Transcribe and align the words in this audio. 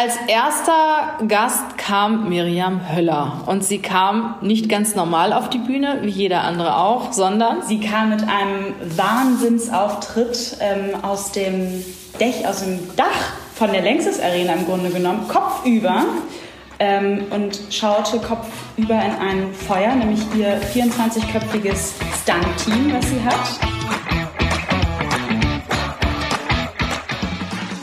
Als 0.00 0.16
erster 0.28 1.26
Gast 1.26 1.76
kam 1.76 2.28
Miriam 2.28 2.94
Höller 2.94 3.42
und 3.46 3.64
sie 3.64 3.80
kam 3.80 4.36
nicht 4.42 4.68
ganz 4.68 4.94
normal 4.94 5.32
auf 5.32 5.50
die 5.50 5.58
Bühne, 5.58 5.98
wie 6.02 6.10
jeder 6.10 6.44
andere 6.44 6.76
auch, 6.76 7.12
sondern 7.12 7.62
sie 7.66 7.80
kam 7.80 8.10
mit 8.10 8.22
einem 8.22 8.74
Wahnsinnsauftritt 8.96 10.58
ähm, 10.60 11.02
aus, 11.02 11.32
dem 11.32 11.84
Dech, 12.20 12.46
aus 12.46 12.60
dem 12.60 12.78
Dach 12.94 13.32
von 13.56 13.72
der 13.72 13.82
Längstes 13.82 14.20
Arena 14.20 14.52
im 14.52 14.66
Grunde 14.66 14.90
genommen, 14.90 15.26
kopfüber 15.26 16.04
ähm, 16.78 17.24
und 17.30 17.58
schaute 17.70 18.20
kopfüber 18.20 19.02
in 19.04 19.16
ein 19.20 19.52
Feuer, 19.52 19.96
nämlich 19.96 20.20
ihr 20.36 20.60
24-köpfiges 20.62 21.94
Stunt-Team, 22.22 22.94
was 22.94 23.10
sie 23.10 23.24
hat. 23.24 23.77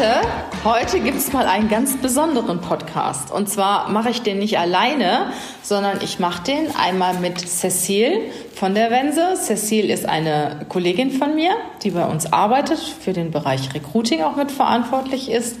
Heute, 0.00 0.26
heute 0.64 1.00
gibt 1.00 1.18
es 1.18 1.30
mal 1.34 1.44
einen 1.44 1.68
ganz 1.68 1.98
besonderen 1.98 2.62
Podcast. 2.62 3.30
Und 3.30 3.50
zwar 3.50 3.90
mache 3.90 4.08
ich 4.08 4.22
den 4.22 4.38
nicht 4.38 4.58
alleine, 4.58 5.30
sondern 5.60 5.98
ich 6.00 6.18
mache 6.18 6.42
den 6.42 6.74
einmal 6.74 7.18
mit 7.18 7.38
Cecile 7.38 8.22
von 8.54 8.74
der 8.74 8.90
Wense. 8.90 9.34
Cecile 9.36 9.92
ist 9.92 10.06
eine 10.06 10.64
Kollegin 10.70 11.10
von 11.10 11.34
mir, 11.34 11.50
die 11.82 11.90
bei 11.90 12.06
uns 12.06 12.32
arbeitet, 12.32 12.78
für 12.78 13.12
den 13.12 13.30
Bereich 13.30 13.74
Recruiting 13.74 14.22
auch 14.22 14.36
mitverantwortlich 14.36 15.30
ist. 15.30 15.56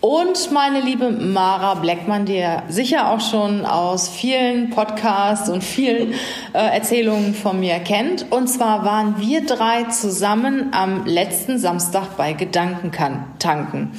Und 0.00 0.50
meine 0.50 0.80
liebe 0.80 1.10
Mara 1.10 1.74
Bleckmann, 1.74 2.24
die 2.24 2.36
ihr 2.36 2.62
sicher 2.70 3.10
auch 3.10 3.20
schon 3.20 3.66
aus 3.66 4.08
vielen 4.08 4.70
Podcasts 4.70 5.50
und 5.50 5.62
vielen 5.62 6.14
äh, 6.54 6.74
Erzählungen 6.74 7.34
von 7.34 7.60
mir 7.60 7.80
kennt. 7.80 8.32
Und 8.32 8.48
zwar 8.48 8.86
waren 8.86 9.20
wir 9.20 9.44
drei 9.44 9.84
zusammen 9.84 10.72
am 10.72 11.04
letzten 11.04 11.58
Samstag 11.58 12.16
bei 12.16 12.32
Gedankentanken. 12.32 13.90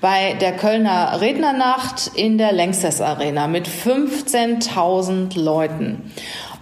Bei 0.00 0.34
der 0.34 0.52
Kölner 0.52 1.20
Rednernacht 1.20 2.12
in 2.14 2.38
der 2.38 2.52
Längstes 2.52 3.00
Arena 3.00 3.48
mit 3.48 3.66
15.000 3.66 5.36
Leuten. 5.40 6.12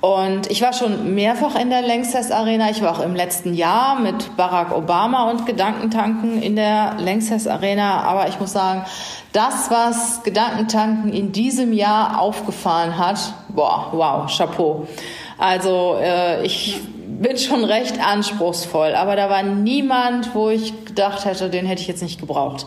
Und 0.07 0.49
ich 0.53 0.63
war 0.63 0.73
schon 0.73 1.17
mehrfach 1.17 1.59
in 1.59 1.69
der 1.69 1.83
Lanxess 1.83 2.31
Arena. 2.31 2.71
Ich 2.71 2.81
war 2.81 2.97
auch 2.97 3.03
im 3.03 3.17
letzten 3.17 3.55
Jahr 3.55 3.99
mit 3.99 4.37
Barack 4.37 4.71
Obama 4.71 5.29
und 5.29 5.47
Gedankentanken 5.47 6.41
in 6.41 6.55
der 6.55 6.95
Lanxess 6.99 7.49
Arena. 7.49 8.03
Aber 8.03 8.29
ich 8.29 8.39
muss 8.39 8.53
sagen, 8.53 8.85
das, 9.33 9.69
was 9.69 10.23
Gedankentanken 10.23 11.13
in 11.13 11.33
diesem 11.33 11.73
Jahr 11.73 12.21
aufgefahren 12.21 12.97
hat, 12.97 13.19
boah, 13.49 13.89
wow, 13.91 14.31
Chapeau. 14.33 14.87
Also 15.39 15.97
äh, 16.01 16.47
ich 16.47 16.81
bin 17.09 17.37
schon 17.37 17.65
recht 17.65 17.99
anspruchsvoll, 18.01 18.95
aber 18.95 19.17
da 19.17 19.29
war 19.29 19.43
niemand, 19.43 20.37
wo 20.37 20.51
ich 20.51 20.85
gedacht 20.85 21.25
hätte, 21.25 21.51
den 21.51 21.67
hätte 21.67 21.83
ich 21.83 21.89
jetzt 21.89 22.05
nicht 22.05 22.21
gebraucht. 22.21 22.67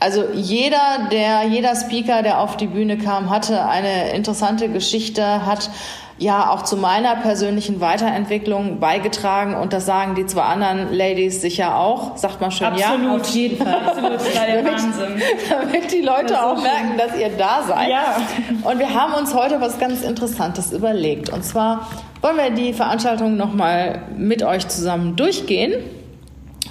Also 0.00 0.24
jeder, 0.34 1.08
der, 1.12 1.44
jeder 1.44 1.76
Speaker, 1.76 2.22
der 2.22 2.40
auf 2.40 2.56
die 2.56 2.66
Bühne 2.66 2.98
kam, 2.98 3.30
hatte 3.30 3.64
eine 3.64 4.10
interessante 4.10 4.68
Geschichte, 4.68 5.46
hat 5.46 5.70
ja 6.18 6.50
auch 6.50 6.62
zu 6.62 6.76
meiner 6.76 7.16
persönlichen 7.16 7.80
Weiterentwicklung 7.80 8.78
beigetragen 8.78 9.54
und 9.54 9.72
das 9.72 9.84
sagen 9.84 10.14
die 10.14 10.26
zwei 10.26 10.42
anderen 10.42 10.92
Ladies 10.92 11.40
sicher 11.40 11.76
auch. 11.76 12.16
Sagt 12.16 12.40
man 12.40 12.52
schon 12.52 12.68
Absolut, 12.68 13.02
ja? 13.02 13.16
auf 13.16 13.28
jeden 13.30 13.56
Fall. 13.56 13.74
Absolut, 13.74 14.14
das 14.14 14.36
war 14.36 14.46
der 14.46 14.62
damit, 14.62 14.72
Wahnsinn. 14.72 15.22
Damit 15.50 15.92
die 15.92 16.00
Leute 16.00 16.42
auch 16.42 16.54
schön. 16.54 16.62
merken, 16.62 16.98
dass 16.98 17.18
ihr 17.18 17.30
da 17.30 17.62
seid. 17.66 17.88
Ja. 17.90 18.16
Und 18.62 18.78
wir 18.78 18.94
haben 18.94 19.14
uns 19.14 19.34
heute 19.34 19.60
was 19.60 19.78
ganz 19.78 20.02
Interessantes 20.02 20.72
überlegt. 20.72 21.30
Und 21.30 21.44
zwar 21.44 21.88
wollen 22.20 22.36
wir 22.36 22.50
die 22.50 22.72
Veranstaltung 22.72 23.36
nochmal 23.36 24.02
mit 24.16 24.42
euch 24.44 24.68
zusammen 24.68 25.16
durchgehen 25.16 25.74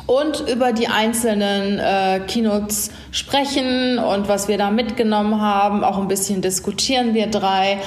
und 0.06 0.44
über 0.50 0.72
die 0.72 0.88
einzelnen 0.88 1.80
äh, 1.80 2.22
Keynotes 2.28 2.92
sprechen 3.12 4.00
und 4.00 4.28
was 4.28 4.48
wir 4.48 4.58
da 4.58 4.72
mitgenommen 4.72 5.42
haben. 5.42 5.84
Auch 5.84 5.98
ein 5.98 6.08
bisschen 6.08 6.42
diskutieren 6.42 7.14
wir 7.14 7.28
drei. 7.28 7.80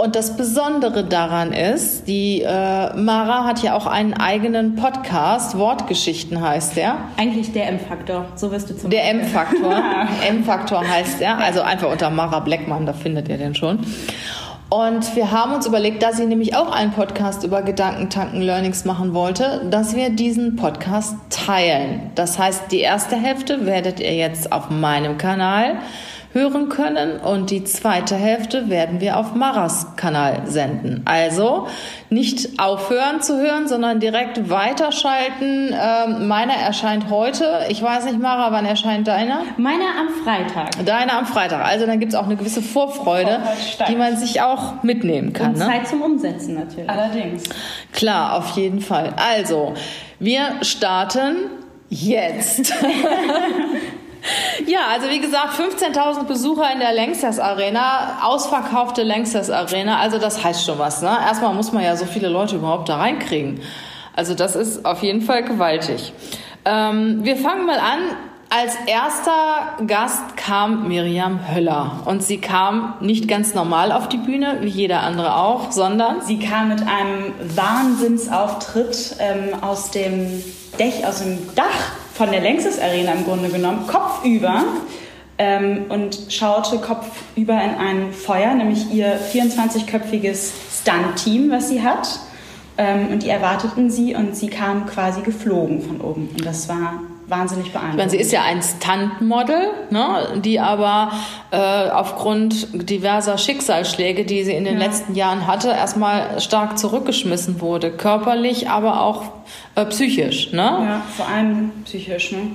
Und 0.00 0.16
das 0.16 0.34
Besondere 0.34 1.04
daran 1.04 1.52
ist, 1.52 2.08
die 2.08 2.40
äh, 2.40 2.96
Mara 2.96 3.44
hat 3.44 3.62
ja 3.62 3.76
auch 3.76 3.84
einen 3.84 4.14
eigenen 4.14 4.74
Podcast, 4.74 5.58
Wortgeschichten 5.58 6.40
heißt 6.40 6.74
der. 6.74 6.96
Eigentlich 7.18 7.52
der 7.52 7.68
M-Faktor, 7.68 8.24
so 8.34 8.50
wirst 8.50 8.70
du 8.70 8.78
zum 8.78 8.88
Der 8.88 9.10
M-Faktor, 9.10 9.74
M-Faktor 10.26 10.88
heißt 10.88 11.20
er, 11.20 11.36
also 11.36 11.60
einfach 11.60 11.92
unter 11.92 12.08
Mara 12.08 12.40
Blackman, 12.40 12.86
da 12.86 12.94
findet 12.94 13.28
ihr 13.28 13.36
den 13.36 13.54
schon. 13.54 13.80
Und 14.70 15.16
wir 15.16 15.32
haben 15.32 15.52
uns 15.52 15.66
überlegt, 15.66 16.02
da 16.02 16.12
sie 16.12 16.24
nämlich 16.24 16.56
auch 16.56 16.72
einen 16.72 16.92
Podcast 16.92 17.44
über 17.44 17.60
Gedankentanken 17.60 18.40
Learnings 18.40 18.86
machen 18.86 19.12
wollte, 19.12 19.66
dass 19.68 19.94
wir 19.94 20.08
diesen 20.08 20.56
Podcast 20.56 21.14
teilen. 21.28 22.10
Das 22.14 22.38
heißt, 22.38 22.72
die 22.72 22.78
erste 22.78 23.16
Hälfte 23.16 23.66
werdet 23.66 24.00
ihr 24.00 24.14
jetzt 24.14 24.50
auf 24.50 24.70
meinem 24.70 25.18
Kanal 25.18 25.80
hören 26.32 26.68
können 26.68 27.18
und 27.18 27.50
die 27.50 27.64
zweite 27.64 28.14
Hälfte 28.14 28.68
werden 28.70 29.00
wir 29.00 29.16
auf 29.16 29.34
Maras 29.34 29.96
Kanal 29.96 30.42
senden. 30.44 31.02
Also 31.04 31.66
nicht 32.08 32.60
aufhören 32.60 33.20
zu 33.20 33.40
hören, 33.40 33.66
sondern 33.66 33.98
direkt 33.98 34.48
weiterschalten. 34.48 35.74
Ähm, 35.74 36.28
meiner 36.28 36.54
erscheint 36.54 37.10
heute. 37.10 37.66
Ich 37.68 37.82
weiß 37.82 38.04
nicht, 38.04 38.20
Mara, 38.20 38.52
wann 38.52 38.64
erscheint 38.64 39.08
deiner? 39.08 39.42
Meiner 39.56 39.86
am 39.98 40.08
Freitag. 40.24 40.84
Deiner 40.86 41.18
am 41.18 41.26
Freitag. 41.26 41.64
Also 41.64 41.86
dann 41.86 41.98
gibt 41.98 42.12
es 42.12 42.18
auch 42.18 42.26
eine 42.26 42.36
gewisse 42.36 42.62
Vorfreude, 42.62 43.40
die 43.88 43.96
man 43.96 44.16
sich 44.16 44.40
auch 44.40 44.84
mitnehmen 44.84 45.32
kann. 45.32 45.54
Und 45.54 45.58
ne? 45.58 45.66
Zeit 45.66 45.88
zum 45.88 46.02
Umsetzen 46.02 46.54
natürlich. 46.54 46.88
Allerdings. 46.88 47.42
Klar, 47.92 48.36
auf 48.36 48.50
jeden 48.56 48.80
Fall. 48.80 49.14
Also, 49.16 49.74
wir 50.20 50.42
starten 50.62 51.36
jetzt. 51.88 52.72
Ja, 54.66 54.80
also 54.92 55.08
wie 55.08 55.20
gesagt, 55.20 55.54
15.000 55.54 56.24
Besucher 56.24 56.72
in 56.72 56.80
der 56.80 56.92
Lanxess 56.92 57.38
Arena, 57.38 58.18
ausverkaufte 58.22 59.02
Lanxess 59.02 59.50
Arena, 59.50 59.98
also 59.98 60.18
das 60.18 60.44
heißt 60.44 60.64
schon 60.64 60.78
was. 60.78 61.02
Ne? 61.02 61.08
Erstmal 61.08 61.54
muss 61.54 61.72
man 61.72 61.82
ja 61.82 61.96
so 61.96 62.04
viele 62.04 62.28
Leute 62.28 62.56
überhaupt 62.56 62.88
da 62.88 62.96
reinkriegen. 62.98 63.60
Also 64.14 64.34
das 64.34 64.56
ist 64.56 64.84
auf 64.84 65.02
jeden 65.02 65.22
Fall 65.22 65.44
gewaltig. 65.44 66.12
Ähm, 66.64 67.24
wir 67.24 67.36
fangen 67.36 67.66
mal 67.66 67.78
an. 67.78 68.00
Als 68.52 68.74
erster 68.86 69.76
Gast 69.86 70.36
kam 70.36 70.88
Miriam 70.88 71.38
Höller 71.54 72.02
und 72.06 72.24
sie 72.24 72.38
kam 72.38 72.94
nicht 72.98 73.28
ganz 73.28 73.54
normal 73.54 73.92
auf 73.92 74.08
die 74.08 74.16
Bühne, 74.16 74.58
wie 74.62 74.68
jeder 74.68 75.04
andere 75.04 75.36
auch, 75.36 75.70
sondern 75.70 76.20
sie 76.22 76.40
kam 76.40 76.68
mit 76.68 76.80
einem 76.80 77.32
Wahnsinnsauftritt 77.54 79.14
ähm, 79.20 79.62
aus 79.62 79.92
dem 79.92 80.42
Dech, 80.78 81.06
aus 81.06 81.20
dem 81.22 81.38
Dach 81.54 81.92
von 82.14 82.30
der 82.30 82.40
Längstes 82.40 82.80
Arena 82.80 83.12
im 83.12 83.24
Grunde 83.24 83.48
genommen, 83.48 83.86
kopfüber 83.86 84.64
ähm, 85.38 85.86
und 85.88 86.26
schaute 86.28 86.78
kopfüber 86.78 87.54
in 87.54 87.74
ein 87.74 88.12
Feuer, 88.12 88.54
nämlich 88.54 88.90
ihr 88.92 89.18
24-köpfiges 89.18 90.52
Stunt-Team, 90.82 91.50
was 91.50 91.68
sie 91.68 91.82
hat. 91.82 92.20
Ähm, 92.78 93.08
und 93.08 93.22
die 93.22 93.28
erwarteten 93.28 93.90
sie 93.90 94.14
und 94.14 94.36
sie 94.36 94.48
kam 94.48 94.86
quasi 94.86 95.22
geflogen 95.22 95.82
von 95.82 96.00
oben. 96.00 96.28
Und 96.30 96.44
das 96.44 96.68
war 96.68 97.02
wahnsinnig 97.30 97.72
beeindruckend. 97.72 97.94
Ich 97.94 97.98
meine, 97.98 98.10
sie 98.10 98.16
ist 98.16 98.32
ja 98.32 98.42
ein 98.42 98.60
Stunt-Model, 98.62 99.68
ne, 99.90 100.40
die 100.44 100.60
aber 100.60 101.12
äh, 101.50 101.56
aufgrund 101.90 102.90
diverser 102.90 103.38
Schicksalsschläge, 103.38 104.24
die 104.24 104.44
sie 104.44 104.52
in 104.52 104.64
den 104.64 104.78
ja. 104.78 104.86
letzten 104.86 105.14
Jahren 105.14 105.46
hatte, 105.46 105.68
erstmal 105.68 106.40
stark 106.40 106.78
zurückgeschmissen 106.78 107.60
wurde. 107.60 107.90
Körperlich, 107.90 108.68
aber 108.68 109.02
auch 109.02 109.24
äh, 109.76 109.84
psychisch. 109.86 110.52
Ne? 110.52 110.58
Ja, 110.58 111.02
vor 111.16 111.28
allem 111.28 111.70
psychisch. 111.84 112.32
Ne? 112.32 112.50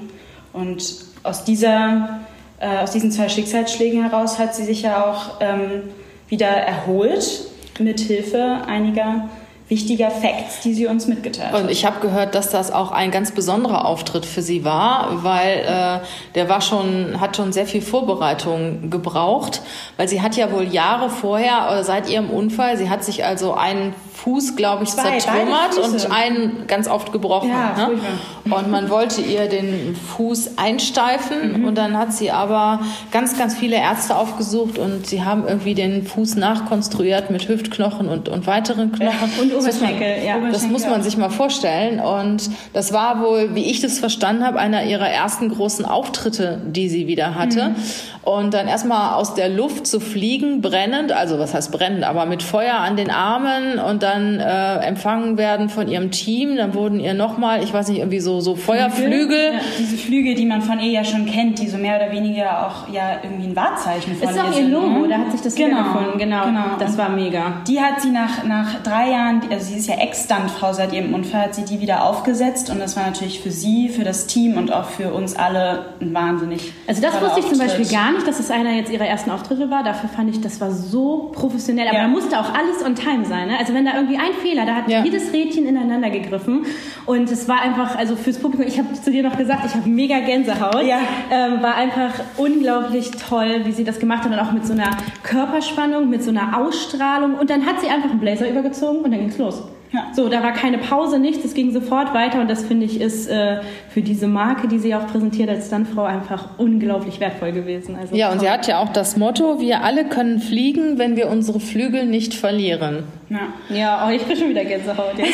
Und 0.54 0.83
aus, 1.24 1.44
dieser, 1.44 2.19
äh, 2.60 2.77
aus 2.77 2.92
diesen 2.92 3.12
zwei 3.12 3.30
Schicksalsschlägen 3.30 4.04
heraus 4.04 4.38
hat 4.38 4.54
sie 4.56 4.63
sich 4.63 4.83
ja 4.83 5.06
auch 5.06 5.42
ähm, 5.42 5.83
wieder 6.27 6.48
erholt, 6.48 7.48
mit 7.80 8.00
Hilfe 8.00 8.60
einiger 8.68 9.30
wichtiger 9.67 10.12
Facts, 10.12 10.62
die 10.62 10.75
sie 10.75 10.85
uns 10.85 11.07
mitgeteilt 11.07 11.51
hat. 11.51 11.62
Und 11.62 11.71
ich 11.71 11.85
habe 11.85 12.00
gehört, 12.00 12.35
dass 12.35 12.50
das 12.51 12.71
auch 12.71 12.91
ein 12.91 13.09
ganz 13.09 13.31
besonderer 13.31 13.85
Auftritt 13.85 14.25
für 14.25 14.44
sie 14.44 14.63
war, 14.63 15.23
weil 15.23 15.57
äh, 15.57 16.06
der 16.35 16.50
war 16.50 16.62
schon, 16.62 17.19
hat 17.19 17.35
schon 17.35 17.51
sehr 17.51 17.65
viel 17.65 17.81
Vorbereitung 17.81 18.91
gebraucht, 18.91 19.62
weil 19.97 20.07
sie 20.07 20.21
hat 20.21 20.35
ja 20.35 20.51
wohl 20.51 20.65
Jahre 20.65 21.09
vorher 21.09 21.67
oder 21.67 21.83
seit 21.83 22.09
ihrem 22.09 22.29
Unfall, 22.29 22.77
sie 22.77 22.89
hat 22.91 23.03
sich 23.03 23.25
also 23.25 23.56
einen 23.56 23.95
Fuß, 24.13 24.56
glaube 24.56 24.83
ich, 24.83 24.89
Zwei, 24.89 25.19
zertrümmert 25.19 25.77
und 25.77 26.12
einen 26.12 26.67
ganz 26.67 26.88
oft 26.88 27.12
gebrochen. 27.12 27.50
Ja, 27.50 27.75
ne? 27.75 27.85
furchtbar. 27.85 28.59
Und 28.59 28.71
man 28.71 28.89
wollte 28.89 29.21
ihr 29.21 29.47
den 29.50 29.95
Fuß 29.95 30.57
einsteifen 30.57 31.65
und 31.65 31.75
dann 31.75 31.97
hat 31.97 32.13
sie 32.13 32.31
aber 32.31 32.79
ganz, 33.12 33.38
ganz 33.38 33.56
viele 33.56 33.75
Ärzte 33.75 34.15
aufgesucht 34.15 34.77
und 34.77 35.06
sie 35.06 35.23
haben 35.23 35.47
irgendwie 35.47 35.73
den 35.73 36.06
Fuß 36.06 36.35
nachkonstruiert 36.35 37.29
mit 37.29 37.47
Hüftknochen 37.47 38.07
und, 38.07 38.29
und 38.29 38.47
weiteren 38.47 38.91
Knochen. 38.91 39.31
Und 39.41 39.53
Das 39.56 39.66
muss 39.66 39.81
man- 39.81 39.90
Oberschenkel, 39.92 40.25
ja. 40.25 40.36
Das 40.52 40.68
muss 40.68 40.86
man 40.88 41.04
sich 41.04 41.18
mal 41.18 41.30
vorstellen. 41.30 42.00
Und 42.00 42.50
das 42.74 42.94
war 42.94 43.22
wohl, 43.22 43.56
wie 43.56 43.63
ich 43.69 43.81
das 43.81 44.00
verstanden 44.00 44.46
habe, 44.46 44.60
einer 44.60 44.84
ihrer 44.84 45.10
ersten 45.10 45.50
großen 45.50 45.86
Auftritte, 45.86 46.62
die 46.66 46.90
sie 46.90 47.07
wieder 47.07 47.36
hatte. 47.36 47.69
Mhm. 47.69 47.75
Und 48.24 48.56
dann 48.56 48.68
erstmal 48.68 49.13
aus 49.13 49.36
der 49.36 49.50
Luft 49.50 49.86
zu 49.86 50.00
fliegen, 50.00 50.62
brennend, 50.62 51.12
also 51.12 51.38
was 51.38 51.54
heißt 51.54 51.72
brennend, 51.72 52.04
aber 52.04 52.25
mit 52.25 52.42
Feuer 52.42 52.74
an 52.74 52.98
den 52.98 53.12
Armen 53.12 53.78
und 53.78 54.02
dann 54.02 54.40
äh, 54.40 54.78
empfangen 54.78 55.38
werden 55.38 55.69
von 55.69 55.88
ihrem 55.88 56.10
Team. 56.10 56.56
Dann 56.56 56.74
wurden 56.74 57.00
ihr 57.00 57.13
nochmal, 57.13 57.63
ich 57.63 57.72
weiß 57.72 57.88
nicht, 57.90 58.00
irgendwie 58.00 58.19
so, 58.19 58.42
so 58.42 58.56
Feuerflügel. 58.56 59.54
Ja, 59.54 59.60
diese 59.78 59.96
Flügel, 59.98 60.34
die 60.34 60.48
man 60.48 60.63
von 60.63 60.80
ihr 60.80 60.90
ja 60.92 61.04
schon 61.04 61.28
kennt, 61.28 61.60
die 61.60 61.68
so 61.68 61.78
mehr 61.78 61.98
oder 61.98 62.12
weniger 62.12 62.66
auch 62.66 62.92
ja 62.92 63.18
irgendwie 63.22 63.48
ein 63.50 63.56
Wahrzeichen 63.56 64.16
von 64.16 64.28
Ist 64.30 64.36
ihr 64.36 64.44
auch 64.44 64.48
ihr 64.50 64.54
sind. 64.56 64.72
Logo, 64.72 64.88
ne? 65.01 65.08
da 65.10 65.18
hat 65.19 65.31
sich 65.31 65.42
das 65.42 65.54
genau, 65.54 65.78
wiedergefunden. 65.78 66.18
Genau, 66.18 66.46
genau. 66.46 66.63
das 66.80 66.98
war 66.98 67.10
mega. 67.10 67.62
Die 67.68 67.80
hat 67.80 68.01
sie 68.01 68.10
nach, 68.10 68.44
nach 68.44 68.81
drei 68.81 69.12
Jahren, 69.12 69.42
also 69.51 69.65
sie 69.65 69.77
ist 69.77 69.88
ja 69.88 69.95
Ex-Stuntfrau 69.95 70.74
seit 70.74 70.94
ihrem 70.94 71.13
Unfall, 71.13 71.44
hat 71.44 71.56
sie 71.56 71.63
die 71.65 71.81
wieder 71.81 72.03
aufgesetzt 72.03 72.69
und 72.69 72.80
das 72.80 72.95
war 72.95 73.03
natürlich 73.06 73.39
für 73.42 73.51
sie, 73.51 73.89
für 73.89 74.03
das 74.03 74.27
Team 74.27 74.57
und 74.57 74.71
auch 74.74 74.86
für 74.89 75.13
uns 75.13 75.36
alle 75.36 75.86
ein 76.01 76.13
wahnsinnig 76.13 76.71
Also 76.88 77.01
das 77.01 77.13
wusste 77.21 77.39
ich 77.39 77.45
zum 77.47 77.59
Auftritt. 77.62 77.77
Beispiel 77.80 77.97
gar 77.97 78.12
nicht, 78.13 78.27
dass 78.27 78.39
es 78.39 78.51
einer 78.51 78.71
jetzt 78.74 78.92
ihrer 78.92 79.06
ersten 79.06 79.31
Auftritte 79.31 79.69
war. 79.69 79.83
Dafür 79.83 80.09
fand 80.09 80.30
ich, 80.30 80.42
das 80.42 80.59
war 80.62 80.71
so 80.71 81.31
professionell. 81.33 81.88
Aber 81.88 81.97
Ja. 81.97 82.03
da 82.03 82.07
musste 82.09 82.39
auch 82.39 82.53
alles 82.53 82.83
on 82.86 82.95
time 82.95 83.25
sein. 83.25 83.47
Ne? 83.47 83.57
Also 83.59 83.74
wenn 83.74 83.86
da 83.86 83.95
irgendwie 83.95 84.18
ein 84.18 84.33
Fehler, 84.42 84.65
da 84.65 84.75
hat 84.75 84.89
Ja. 84.89 85.03
jedes 85.03 85.31
Rädchen 85.33 85.65
ineinander 85.65 86.09
gegriffen. 86.09 86.65
Und 87.06 87.30
es 87.31 87.48
war 87.48 87.62
einfach, 87.62 87.95
also 87.98 88.15
fürs 88.15 88.38
Publikum, 88.38 88.65
ich 88.68 88.77
habe 88.80 88.94
zu 88.94 89.12
dir 89.12 89.24
noch 89.24 89.38
gesagt, 89.38 89.62
ich 89.65 89.74
habe 89.75 89.88
mega 89.89 90.19
Gänsehaut. 90.19 90.83
Ja. 90.83 91.00
Ähm, 91.31 91.62
war 91.62 91.75
einfach 91.75 92.12
unglaublich 92.38 93.12
toll, 93.12 93.62
wie 93.65 93.71
sie 93.71 93.83
das 93.83 94.00
gemacht 94.00 94.24
hat. 94.24 94.31
Und 94.31 94.39
auch 94.39 94.51
mit 94.51 94.65
so 94.65 94.74
einer 94.74 94.89
Körperspannung, 95.24 96.09
mit 96.09 96.24
so 96.24 96.30
einer 96.30 96.57
Ausstrahlung. 96.57 97.36
Und 97.36 97.50
dann 97.50 97.65
hat 97.65 97.81
sie 97.81 97.88
einfach 97.89 98.09
einen 98.09 98.19
Blazer 98.19 98.50
übergezogen 98.50 99.00
und 99.03 99.12
dann 99.12 99.19
ging's 99.36 99.38
los. 99.38 99.64
Ja. 99.94 100.08
So, 100.14 100.28
da 100.28 100.44
war 100.44 100.52
keine 100.52 100.78
Pause, 100.78 101.20
nichts, 101.20 101.46
es 101.46 101.54
ging 101.54 101.72
sofort 101.72 102.14
weiter 102.14 102.42
und 102.42 102.50
das 102.50 102.64
finde 102.66 102.86
ich 102.86 103.00
ist 103.00 103.30
äh, 103.30 103.60
für 103.90 104.02
diese 104.02 104.28
Marke, 104.28 104.68
die 104.68 104.78
sie 104.80 104.94
auch 104.94 105.08
präsentiert 105.08 105.48
als 105.50 105.68
Stuntfrau, 105.68 106.04
einfach 106.04 106.50
unglaublich 106.58 107.22
wertvoll 107.22 107.54
gewesen. 107.54 107.96
Also 107.96 108.14
Ja, 108.14 108.32
und 108.32 108.40
sie 108.40 108.46
toll. 108.46 108.54
hat 108.56 108.68
ja 108.68 108.80
auch 108.80 108.90
das 108.90 109.16
Motto, 109.16 109.62
wir 109.62 109.84
alle 109.84 110.04
können 110.06 110.40
fliegen, 110.42 110.98
wenn 110.98 111.16
wir 111.16 111.30
unsere 111.30 111.62
Flügel 111.62 112.06
nicht 112.08 112.34
verlieren. 112.34 113.04
Ja. 113.27 113.39
Ja, 113.75 114.06
oh, 114.07 114.12
ich 114.12 114.22
bin 114.24 114.38
schon 114.38 114.50
wieder 114.50 114.63
Gänsehaut. 114.63 115.18
Ja. 115.18 115.25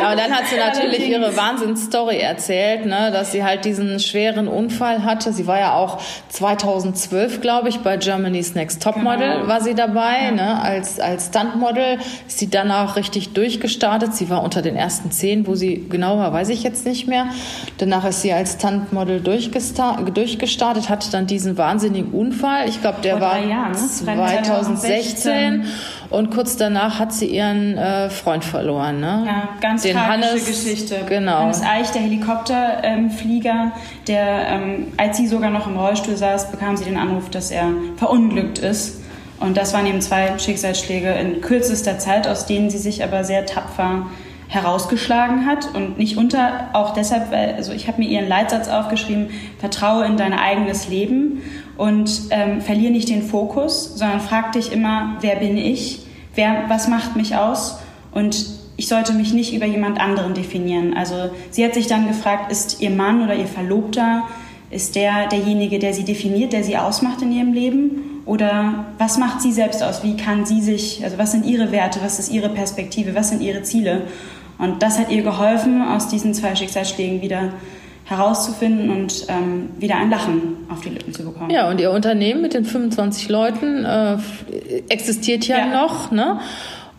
Ja, 0.00 0.10
und 0.10 0.18
dann 0.18 0.30
hat 0.30 0.46
sie 0.48 0.56
natürlich 0.58 1.08
ihre 1.08 1.34
Wahnsinnsstory 1.34 2.18
erzählt, 2.18 2.84
ne, 2.84 3.10
dass 3.10 3.32
sie 3.32 3.42
halt 3.42 3.64
diesen 3.64 3.98
schweren 4.00 4.48
Unfall 4.48 5.02
hatte. 5.04 5.32
Sie 5.32 5.46
war 5.46 5.58
ja 5.58 5.74
auch 5.74 5.98
2012, 6.28 7.40
glaube 7.40 7.68
ich, 7.70 7.78
bei 7.80 7.96
Germany's 7.96 8.54
Next 8.54 8.82
Topmodel 8.82 9.32
Genau. 9.36 9.48
war 9.48 9.60
sie 9.62 9.74
dabei, 9.74 10.30
ne, 10.30 10.60
als, 10.62 11.00
als 11.00 11.28
Stuntmodel. 11.28 11.98
Ist 12.26 12.38
sie 12.38 12.50
dann 12.50 12.70
auch 12.70 12.96
richtig 12.96 13.32
durchgestartet. 13.32 14.14
Sie 14.14 14.28
war 14.28 14.42
unter 14.42 14.60
den 14.60 14.76
ersten 14.76 15.10
zehn, 15.10 15.46
wo 15.46 15.54
sie 15.54 15.86
genau 15.88 16.18
war, 16.18 16.32
weiß 16.34 16.50
ich 16.50 16.62
jetzt 16.62 16.84
nicht 16.84 17.08
mehr. 17.08 17.28
Danach 17.78 18.04
ist 18.04 18.20
sie 18.22 18.32
als 18.32 18.54
Stuntmodel 18.54 19.20
durchgesta- 19.20 20.04
durchgestartet, 20.10 20.90
hatte 20.90 21.10
dann 21.10 21.26
diesen 21.26 21.56
wahnsinnigen 21.56 22.12
Unfall. 22.12 22.68
Ich 22.68 22.80
glaube, 22.82 22.98
der 23.02 23.18
Vor 23.18 23.26
war 23.28 23.38
Jahren, 23.44 23.72
ne? 23.72 23.78
2016. 23.78 25.64
Und 26.10 26.30
kurz 26.30 26.56
danach 26.56 26.98
hat 26.98 27.12
sie 27.12 27.26
ihren 27.26 27.76
äh, 27.76 28.08
Freund 28.08 28.42
verloren, 28.42 29.00
ne? 29.00 29.24
Ja, 29.26 29.48
ganz 29.60 29.82
Den 29.82 29.94
tragische 29.94 30.28
Hannes, 30.30 30.46
Geschichte. 30.46 31.00
Genau. 31.06 31.40
Hannes 31.40 31.62
Eich, 31.62 31.90
der 31.90 32.00
Helikopterflieger, 32.00 33.72
der, 34.06 34.48
ähm, 34.48 34.86
als 34.96 35.18
sie 35.18 35.26
sogar 35.26 35.50
noch 35.50 35.66
im 35.66 35.76
Rollstuhl 35.76 36.16
saß, 36.16 36.50
bekam 36.50 36.76
sie 36.78 36.84
den 36.84 36.96
Anruf, 36.96 37.28
dass 37.28 37.50
er 37.50 37.68
verunglückt 37.96 38.58
ist. 38.58 39.02
Und 39.38 39.56
das 39.56 39.74
waren 39.74 39.86
eben 39.86 40.00
zwei 40.00 40.38
Schicksalsschläge 40.38 41.12
in 41.12 41.40
kürzester 41.42 41.98
Zeit, 41.98 42.26
aus 42.26 42.46
denen 42.46 42.70
sie 42.70 42.78
sich 42.78 43.04
aber 43.04 43.22
sehr 43.22 43.44
tapfer 43.44 44.06
herausgeschlagen 44.48 45.46
hat 45.46 45.74
und 45.74 45.98
nicht 45.98 46.16
unter, 46.16 46.70
auch 46.72 46.94
deshalb, 46.94 47.30
weil, 47.30 47.54
also 47.54 47.72
ich 47.72 47.86
habe 47.86 48.00
mir 48.00 48.08
ihren 48.08 48.28
Leitsatz 48.28 48.68
aufgeschrieben, 48.68 49.28
vertraue 49.58 50.06
in 50.06 50.16
dein 50.16 50.32
eigenes 50.32 50.88
Leben 50.88 51.42
und 51.78 52.24
ähm, 52.30 52.60
verliere 52.60 52.92
nicht 52.92 53.08
den 53.08 53.22
Fokus, 53.22 53.94
sondern 53.96 54.20
frag 54.20 54.52
dich 54.52 54.72
immer, 54.72 55.16
wer 55.20 55.36
bin 55.36 55.56
ich, 55.56 56.00
wer, 56.34 56.64
was 56.68 56.88
macht 56.88 57.16
mich 57.16 57.36
aus 57.36 57.78
und 58.12 58.58
ich 58.76 58.88
sollte 58.88 59.12
mich 59.12 59.32
nicht 59.32 59.54
über 59.54 59.66
jemand 59.66 60.00
anderen 60.00 60.34
definieren. 60.34 60.94
Also 60.94 61.30
sie 61.50 61.64
hat 61.64 61.74
sich 61.74 61.86
dann 61.86 62.06
gefragt, 62.06 62.52
ist 62.52 62.80
ihr 62.80 62.90
Mann 62.90 63.22
oder 63.22 63.34
ihr 63.34 63.46
Verlobter, 63.46 64.24
ist 64.70 64.94
der 64.96 65.28
derjenige, 65.28 65.78
der 65.78 65.94
sie 65.94 66.04
definiert, 66.04 66.52
der 66.52 66.62
sie 66.62 66.76
ausmacht 66.76 67.22
in 67.22 67.32
ihrem 67.32 67.52
Leben? 67.52 68.22
Oder 68.24 68.86
was 68.98 69.16
macht 69.16 69.40
sie 69.40 69.52
selbst 69.52 69.82
aus? 69.82 70.04
Wie 70.04 70.16
kann 70.16 70.44
sie 70.44 70.60
sich, 70.60 71.02
also 71.02 71.16
was 71.16 71.32
sind 71.32 71.46
ihre 71.46 71.72
Werte, 71.72 72.00
was 72.02 72.18
ist 72.18 72.30
ihre 72.30 72.50
Perspektive, 72.50 73.14
was 73.14 73.30
sind 73.30 73.40
ihre 73.40 73.62
Ziele? 73.62 74.02
Und 74.58 74.82
das 74.82 74.98
hat 74.98 75.10
ihr 75.10 75.22
geholfen, 75.22 75.82
aus 75.82 76.08
diesen 76.08 76.34
zwei 76.34 76.54
Schicksalsschlägen 76.54 77.22
wieder 77.22 77.54
herauszufinden 78.08 78.90
und 78.90 79.26
ähm, 79.28 79.70
wieder 79.78 79.96
ein 79.96 80.10
Lachen 80.10 80.56
auf 80.70 80.80
die 80.80 80.88
Lippen 80.90 81.12
zu 81.12 81.24
bekommen. 81.24 81.50
Ja, 81.50 81.68
und 81.68 81.80
ihr 81.80 81.90
Unternehmen 81.90 82.40
mit 82.42 82.54
den 82.54 82.64
25 82.64 83.28
Leuten 83.28 83.84
äh, 83.84 84.16
existiert 84.88 85.44
ja, 85.46 85.58
Ja. 85.58 85.66
noch, 85.66 86.10
ne? 86.10 86.40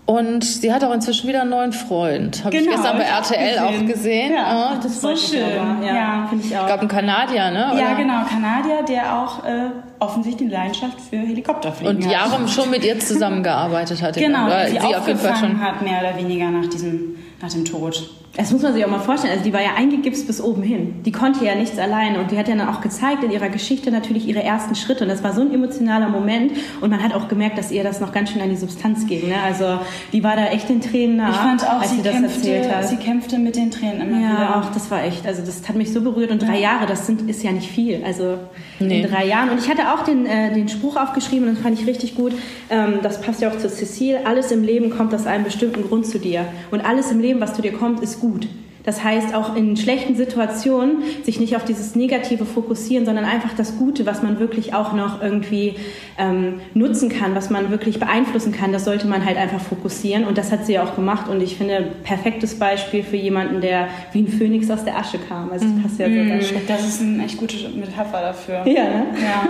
Und 0.06 0.44
sie 0.44 0.74
hat 0.74 0.84
auch 0.84 0.92
inzwischen 0.92 1.28
wieder 1.28 1.42
einen 1.42 1.52
neuen 1.52 1.72
Freund. 1.72 2.44
Habe 2.44 2.56
ich 2.58 2.64
Genau, 2.64 2.76
gestern 2.78 2.98
bei 2.98 3.04
ich 3.04 3.10
auch 3.12 3.32
RTL 3.32 3.60
auch 3.60 3.70
gesehen. 3.72 3.88
gesehen. 3.88 4.34
Ja. 4.34 4.40
Ja. 4.74 4.80
Das 4.82 4.96
so 5.02 5.08
freut 5.10 5.18
mich 5.18 5.28
schön. 5.28 5.44
aber. 5.44 5.86
Ja, 5.86 5.94
Ja. 5.96 6.26
finde 6.28 6.46
ich 6.46 6.52
Ich 6.52 6.58
auch. 6.58 6.66
glaube, 6.66 6.82
ein 6.82 6.88
Kanadier, 6.88 7.52
ne? 7.52 7.60
Ja, 7.60 7.74
Oder? 7.74 7.96
genau, 7.96 8.22
Kanadier, 8.28 8.84
der 8.88 9.16
auch 9.20 9.46
äh, 9.46 9.70
offensichtlich 10.00 10.50
eine 10.50 10.58
Leidenschaft 10.58 11.00
für 11.12 11.18
Helikopterfliegen 11.18 11.96
Und 11.98 12.06
hat. 12.08 12.12
Jahre 12.12 12.48
schon 12.48 12.72
mit 12.72 12.84
ihr 12.84 12.98
zusammengearbeitet 13.00 14.02
hat. 14.02 14.16
Genau, 14.18 14.48
die 14.48 14.72
sie 14.72 14.80
auf 14.80 15.08
jeden 15.08 15.20
Fall 15.20 15.30
aufgefangen 15.32 15.58
schon. 15.58 15.62
hat, 15.62 15.82
mehr 15.84 16.00
oder 16.00 16.18
weniger 16.18 16.50
nach 16.50 16.68
diesem, 16.68 17.16
nach 17.40 17.52
dem 17.52 17.66
Tod. 17.66 18.10
Das 18.38 18.52
muss 18.52 18.62
man 18.62 18.74
sich 18.74 18.86
auch 18.86 18.90
mal 18.90 19.00
vorstellen. 19.00 19.34
Also 19.34 19.44
die 19.44 19.54
war 19.54 19.62
ja 19.62 19.74
eingegipst 19.76 20.26
bis 20.28 20.40
oben 20.40 20.62
hin. 20.62 21.02
Die 21.04 21.12
konnte 21.12 21.44
ja 21.44 21.56
nichts 21.56 21.78
alleine. 21.80 22.20
Und 22.20 22.32
die 22.32 22.38
hat 22.38 22.48
ja 22.48 22.56
dann 22.56 22.70
auch 22.70 22.80
gezeigt 22.80 23.24
in 23.24 23.32
ihrer 23.32 23.50
Geschichte 23.50 23.92
natürlich 23.92 24.28
ihre 24.28 24.44
ersten 24.44 24.76
Schritte. 24.76 25.04
Und 25.04 25.10
das 25.10 25.24
war 25.24 25.34
so 25.34 25.42
ein 25.42 25.54
emotionaler 25.54 26.10
Moment. 26.10 26.54
Und 26.80 26.90
man 26.90 27.04
hat 27.04 27.14
auch 27.14 27.28
gemerkt, 27.28 27.58
dass 27.58 27.72
ihr 27.72 27.84
das 27.84 28.00
noch 28.00 28.12
ganz 28.14 28.32
schön 28.32 28.42
an 28.42 28.50
die 28.50 28.56
Substanz 28.56 29.08
ging. 29.08 29.28
Ne? 29.28 29.36
Also 29.44 29.80
die 30.14 30.24
war 30.24 30.36
da 30.36 30.46
echt 30.48 30.70
in 30.70 30.80
Tränen 30.80 31.18
nah, 31.18 31.32
Ich 31.32 31.36
fand 31.36 31.64
auch, 31.68 31.82
als 31.82 31.90
sie, 31.90 31.98
sie, 31.98 32.04
das 32.04 32.14
kämpfte, 32.14 32.50
erzählt 32.52 32.76
hat. 32.76 32.88
sie 32.88 32.96
kämpfte 32.98 33.38
mit 33.40 33.56
den 33.56 33.72
Tränen 33.72 34.02
immer 34.02 34.20
ja, 34.22 34.32
wieder. 34.32 34.58
auch 34.58 34.72
das 34.74 34.90
war 34.92 35.04
echt, 35.04 35.26
also 35.26 35.42
das 35.42 35.68
hat 35.68 35.76
mich 35.76 35.92
so 35.92 36.02
berührt 36.02 36.32
und 36.32 36.42
drei 36.42 36.60
Jahre, 36.60 36.86
das 36.86 37.08
sind, 37.08 37.30
ist 37.30 37.44
ja 37.44 37.52
nicht 37.52 37.70
viel, 37.70 38.04
also 38.06 38.38
Nee. 38.80 39.02
in 39.02 39.10
drei 39.12 39.26
Jahren. 39.26 39.50
Und 39.50 39.60
ich 39.60 39.70
hatte 39.70 39.94
auch 39.94 40.04
den, 40.04 40.26
äh, 40.26 40.54
den 40.54 40.70
Spruch 40.70 40.96
aufgeschrieben 40.96 41.50
und 41.50 41.56
das 41.56 41.64
fand 41.64 41.80
ich 41.80 41.86
richtig 41.86 42.16
gut, 42.16 42.32
ähm, 42.70 43.00
das 43.04 43.20
passt 43.22 43.42
ja 43.42 43.50
auch 43.50 43.58
zu 43.58 43.68
Cecile, 43.70 44.26
alles 44.26 44.52
im 44.52 44.64
Leben 44.64 44.90
kommt 44.92 45.14
aus 45.14 45.28
einem 45.28 45.44
bestimmten 45.44 45.84
Grund 45.88 46.06
zu 46.06 46.18
dir 46.20 46.46
und 46.72 46.86
alles 46.86 47.12
im 47.12 47.20
Leben, 47.20 47.42
was 47.42 47.54
zu 47.54 47.62
dir 47.62 47.74
kommt, 47.74 48.02
ist 48.02 48.19
gut. 48.20 48.48
Das 48.84 49.04
heißt, 49.04 49.36
auch 49.36 49.56
in 49.56 49.76
schlechten 49.76 50.16
Situationen 50.16 51.04
sich 51.24 51.40
nicht 51.40 51.56
auf 51.56 51.66
dieses 51.66 51.96
Negative 51.96 52.46
fokussieren, 52.46 53.06
sondern 53.06 53.26
einfach 53.26 53.54
das 53.56 53.78
Gute, 53.78 54.06
was 54.06 54.24
man 54.24 54.40
wirklich 54.40 54.74
auch 54.74 54.94
noch 54.94 55.22
irgendwie 55.22 55.76
ähm, 56.18 56.62
nutzen 56.74 57.10
kann, 57.10 57.36
was 57.36 57.50
man 57.50 57.72
wirklich 57.72 58.00
beeinflussen 58.00 58.52
kann, 58.54 58.72
das 58.72 58.86
sollte 58.86 59.06
man 59.06 59.26
halt 59.26 59.38
einfach 59.38 59.60
fokussieren. 59.60 60.24
Und 60.24 60.38
das 60.38 60.52
hat 60.52 60.66
sie 60.66 60.74
ja 60.74 60.84
auch 60.84 60.96
gemacht. 60.96 61.28
Und 61.28 61.44
ich 61.44 61.58
finde, 61.58 61.88
perfektes 62.04 62.58
Beispiel 62.58 63.04
für 63.04 63.18
jemanden, 63.18 63.60
der 63.62 63.90
wie 64.14 64.22
ein 64.22 64.28
Phönix 64.28 64.72
aus 64.72 64.86
der 64.86 64.98
Asche 64.98 65.20
kam. 65.20 65.52
Also 65.52 65.66
das 65.66 65.84
passt 65.84 66.00
ja 66.00 66.08
so 66.08 66.30
ganz 66.30 66.48
schön. 66.48 66.62
Das 66.68 66.88
ist 66.88 67.02
eine 67.02 67.26
echt 67.26 67.38
gute 67.38 67.70
Metapher 67.70 68.22
dafür. 68.22 68.66
Ja, 68.66 68.84
ne? 68.86 69.06
Ja. 69.22 69.50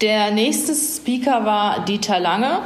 Der 0.00 0.32
nächste 0.32 0.74
Speaker 0.74 1.46
war 1.46 1.84
Dieter 1.84 2.20
Lange. 2.20 2.58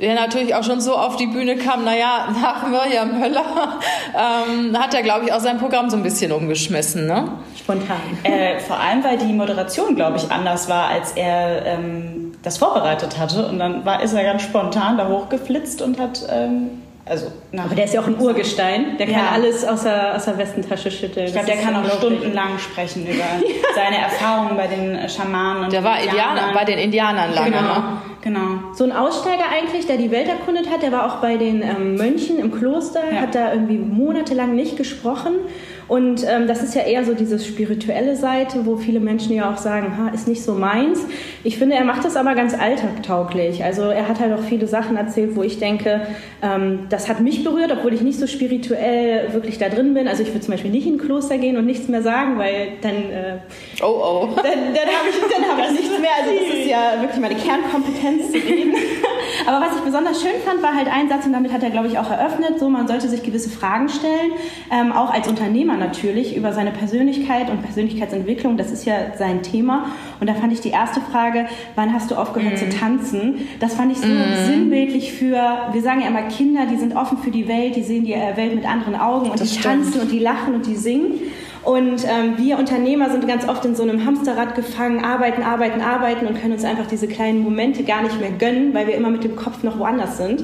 Der 0.00 0.14
natürlich 0.14 0.54
auch 0.54 0.64
schon 0.64 0.80
so 0.80 0.96
auf 0.96 1.16
die 1.16 1.26
Bühne 1.26 1.56
kam, 1.56 1.84
naja, 1.84 2.28
nach 2.42 2.66
Mirjam 2.66 3.22
Höller 3.22 3.78
ähm, 4.14 4.76
hat 4.76 4.94
er, 4.94 5.02
glaube 5.02 5.26
ich, 5.26 5.32
auch 5.32 5.40
sein 5.40 5.58
Programm 5.58 5.90
so 5.90 5.96
ein 5.96 6.02
bisschen 6.02 6.32
umgeschmissen. 6.32 7.06
Ne? 7.06 7.28
Spontan. 7.56 8.00
Äh, 8.24 8.58
vor 8.58 8.78
allem, 8.78 9.04
weil 9.04 9.18
die 9.18 9.32
Moderation, 9.32 9.94
glaube 9.94 10.16
ich, 10.16 10.30
anders 10.30 10.68
war, 10.68 10.88
als 10.88 11.12
er 11.12 11.64
ähm, 11.66 12.32
das 12.42 12.58
vorbereitet 12.58 13.18
hatte. 13.18 13.46
Und 13.46 13.58
dann 13.58 13.84
war, 13.84 14.02
ist 14.02 14.12
er 14.12 14.24
ganz 14.24 14.42
spontan 14.42 14.98
da 14.98 15.08
hochgeflitzt 15.08 15.82
und 15.82 15.98
hat, 15.98 16.26
ähm, 16.30 16.81
also 17.04 17.26
Aber 17.56 17.74
der 17.74 17.84
ist 17.86 17.94
ja 17.94 18.00
auch 18.00 18.06
ein 18.06 18.18
Urgestein. 18.18 18.96
Der 18.96 19.06
kann 19.06 19.16
Ja. 19.16 19.30
alles 19.32 19.64
aus 19.64 19.82
der, 19.82 20.14
aus 20.14 20.24
der 20.24 20.38
Westentasche 20.38 20.90
schütteln. 20.90 21.26
ich 21.26 21.32
glaube, 21.32 21.46
der 21.48 21.56
kann 21.56 21.74
auch 21.74 21.98
stundenlang 21.98 22.58
sprechen 22.58 23.04
über 23.06 23.24
seine 23.74 23.98
Erfahrungen 23.98 24.56
bei 24.56 24.68
den 24.68 25.08
Schamanen. 25.08 25.64
Und 25.64 25.72
Der 25.72 25.82
war. 25.82 26.00
Indianer, 26.00 26.52
bei 26.54 26.64
den 26.64 26.78
Indianern 26.78 27.34
lange. 27.34 27.50
Genau. 27.50 27.74
Ne? 27.74 27.82
Genau. 28.22 28.72
So 28.74 28.84
ein 28.84 28.92
Aussteiger 28.92 29.44
eigentlich, 29.52 29.86
der 29.86 29.96
die 29.96 30.12
Welt 30.12 30.28
erkundet 30.28 30.70
hat, 30.70 30.82
der 30.82 30.92
war 30.92 31.06
auch 31.06 31.16
bei 31.16 31.36
den 31.36 31.60
ähm, 31.62 31.96
Mönchen 31.96 32.38
im 32.38 32.52
Kloster, 32.52 33.00
ja. 33.12 33.22
hat 33.22 33.34
da 33.34 33.52
irgendwie 33.52 33.78
monatelang 33.78 34.54
nicht 34.54 34.76
gesprochen 34.76 35.32
und 35.88 36.24
ähm, 36.26 36.46
das 36.46 36.62
ist 36.62 36.74
ja 36.74 36.82
eher 36.82 37.04
so 37.04 37.14
diese 37.14 37.38
spirituelle 37.38 38.16
Seite, 38.16 38.64
wo 38.64 38.76
viele 38.76 39.00
Menschen 39.00 39.34
ja 39.34 39.52
auch 39.52 39.58
sagen, 39.58 39.96
ha, 39.98 40.08
ist 40.14 40.28
nicht 40.28 40.42
so 40.42 40.54
meins. 40.54 41.00
Ich 41.44 41.58
finde, 41.58 41.76
er 41.76 41.84
macht 41.84 42.04
das 42.04 42.16
aber 42.16 42.34
ganz 42.34 42.54
alltagtauglich. 42.54 43.64
Also 43.64 43.82
er 43.82 44.08
hat 44.08 44.20
halt 44.20 44.32
auch 44.32 44.42
viele 44.42 44.66
Sachen 44.66 44.96
erzählt, 44.96 45.36
wo 45.36 45.42
ich 45.42 45.58
denke, 45.58 46.06
ähm, 46.42 46.86
das 46.88 47.08
hat 47.08 47.20
mich 47.20 47.44
berührt, 47.44 47.72
obwohl 47.72 47.92
ich 47.92 48.00
nicht 48.00 48.18
so 48.18 48.26
spirituell 48.26 49.32
wirklich 49.32 49.58
da 49.58 49.68
drin 49.68 49.94
bin. 49.94 50.08
Also 50.08 50.22
ich 50.22 50.28
würde 50.30 50.40
zum 50.40 50.52
Beispiel 50.52 50.70
nicht 50.70 50.86
in 50.86 50.94
ein 50.94 50.98
Kloster 50.98 51.38
gehen 51.38 51.56
und 51.56 51.66
nichts 51.66 51.88
mehr 51.88 52.02
sagen, 52.02 52.38
weil 52.38 52.74
dann, 52.80 52.94
äh, 52.94 53.38
oh, 53.82 53.86
oh. 53.86 54.28
dann, 54.36 54.44
dann 54.44 54.88
habe 54.88 55.08
ich, 55.10 55.34
dann 55.34 55.50
hab 55.50 55.58
ich 55.58 55.80
nichts 55.80 55.98
mehr. 56.00 56.10
Also 56.20 56.32
das 56.32 56.58
ist 56.58 56.68
ja 56.68 57.00
wirklich 57.00 57.20
meine 57.20 57.34
Kernkompetenz 57.34 58.32
zu 58.32 58.38
reden. 58.38 58.74
aber 59.46 59.66
was 59.66 59.76
ich 59.76 59.82
besonders 59.82 60.22
schön 60.22 60.40
fand, 60.44 60.62
war 60.62 60.74
halt 60.74 60.88
ein 60.88 61.08
Satz, 61.08 61.26
und 61.26 61.32
damit 61.32 61.52
hat 61.52 61.62
er, 61.62 61.70
glaube 61.70 61.88
ich, 61.88 61.98
auch 61.98 62.10
eröffnet, 62.10 62.58
so 62.58 62.68
man 62.68 62.88
sollte 62.88 63.08
sich 63.08 63.22
gewisse 63.22 63.50
Fragen 63.50 63.88
stellen, 63.88 64.32
ähm, 64.70 64.92
auch 64.92 65.12
als 65.12 65.28
Unternehmer 65.28 65.76
natürlich 65.82 66.36
über 66.36 66.52
seine 66.52 66.70
Persönlichkeit 66.70 67.50
und 67.50 67.62
Persönlichkeitsentwicklung. 67.62 68.56
Das 68.56 68.70
ist 68.70 68.84
ja 68.84 68.94
sein 69.18 69.42
Thema. 69.42 69.86
Und 70.20 70.28
da 70.28 70.34
fand 70.34 70.52
ich 70.52 70.60
die 70.60 70.70
erste 70.70 71.00
Frage, 71.00 71.46
wann 71.74 71.92
hast 71.92 72.10
du 72.10 72.14
aufgehört 72.14 72.54
mm. 72.54 72.56
zu 72.56 72.68
tanzen? 72.68 73.48
Das 73.60 73.74
fand 73.74 73.92
ich 73.92 73.98
so 73.98 74.06
mm. 74.06 74.46
sinnbildlich 74.46 75.12
für, 75.12 75.68
wir 75.72 75.82
sagen 75.82 76.00
ja 76.00 76.08
immer 76.08 76.22
Kinder, 76.22 76.66
die 76.70 76.76
sind 76.76 76.96
offen 76.96 77.18
für 77.18 77.30
die 77.30 77.48
Welt, 77.48 77.76
die 77.76 77.82
sehen 77.82 78.04
die 78.04 78.12
äh, 78.12 78.36
Welt 78.36 78.54
mit 78.54 78.66
anderen 78.66 78.94
Augen 78.94 79.30
und 79.30 79.40
das 79.40 79.50
die 79.50 79.58
stimmt. 79.58 79.84
tanzen 79.84 80.00
und 80.00 80.12
die 80.12 80.18
lachen 80.18 80.54
und 80.54 80.66
die 80.66 80.76
singen. 80.76 81.20
Und 81.64 82.04
ähm, 82.04 82.38
wir 82.38 82.58
Unternehmer 82.58 83.10
sind 83.10 83.26
ganz 83.28 83.48
oft 83.48 83.64
in 83.64 83.76
so 83.76 83.84
einem 83.84 84.04
Hamsterrad 84.04 84.56
gefangen, 84.56 85.04
arbeiten, 85.04 85.42
arbeiten, 85.42 85.80
arbeiten 85.80 86.26
und 86.26 86.40
können 86.40 86.54
uns 86.54 86.64
einfach 86.64 86.86
diese 86.86 87.06
kleinen 87.06 87.42
Momente 87.42 87.84
gar 87.84 88.02
nicht 88.02 88.18
mehr 88.20 88.32
gönnen, 88.32 88.74
weil 88.74 88.88
wir 88.88 88.94
immer 88.94 89.10
mit 89.10 89.22
dem 89.22 89.36
Kopf 89.36 89.62
noch 89.62 89.78
woanders 89.78 90.16
sind. 90.16 90.42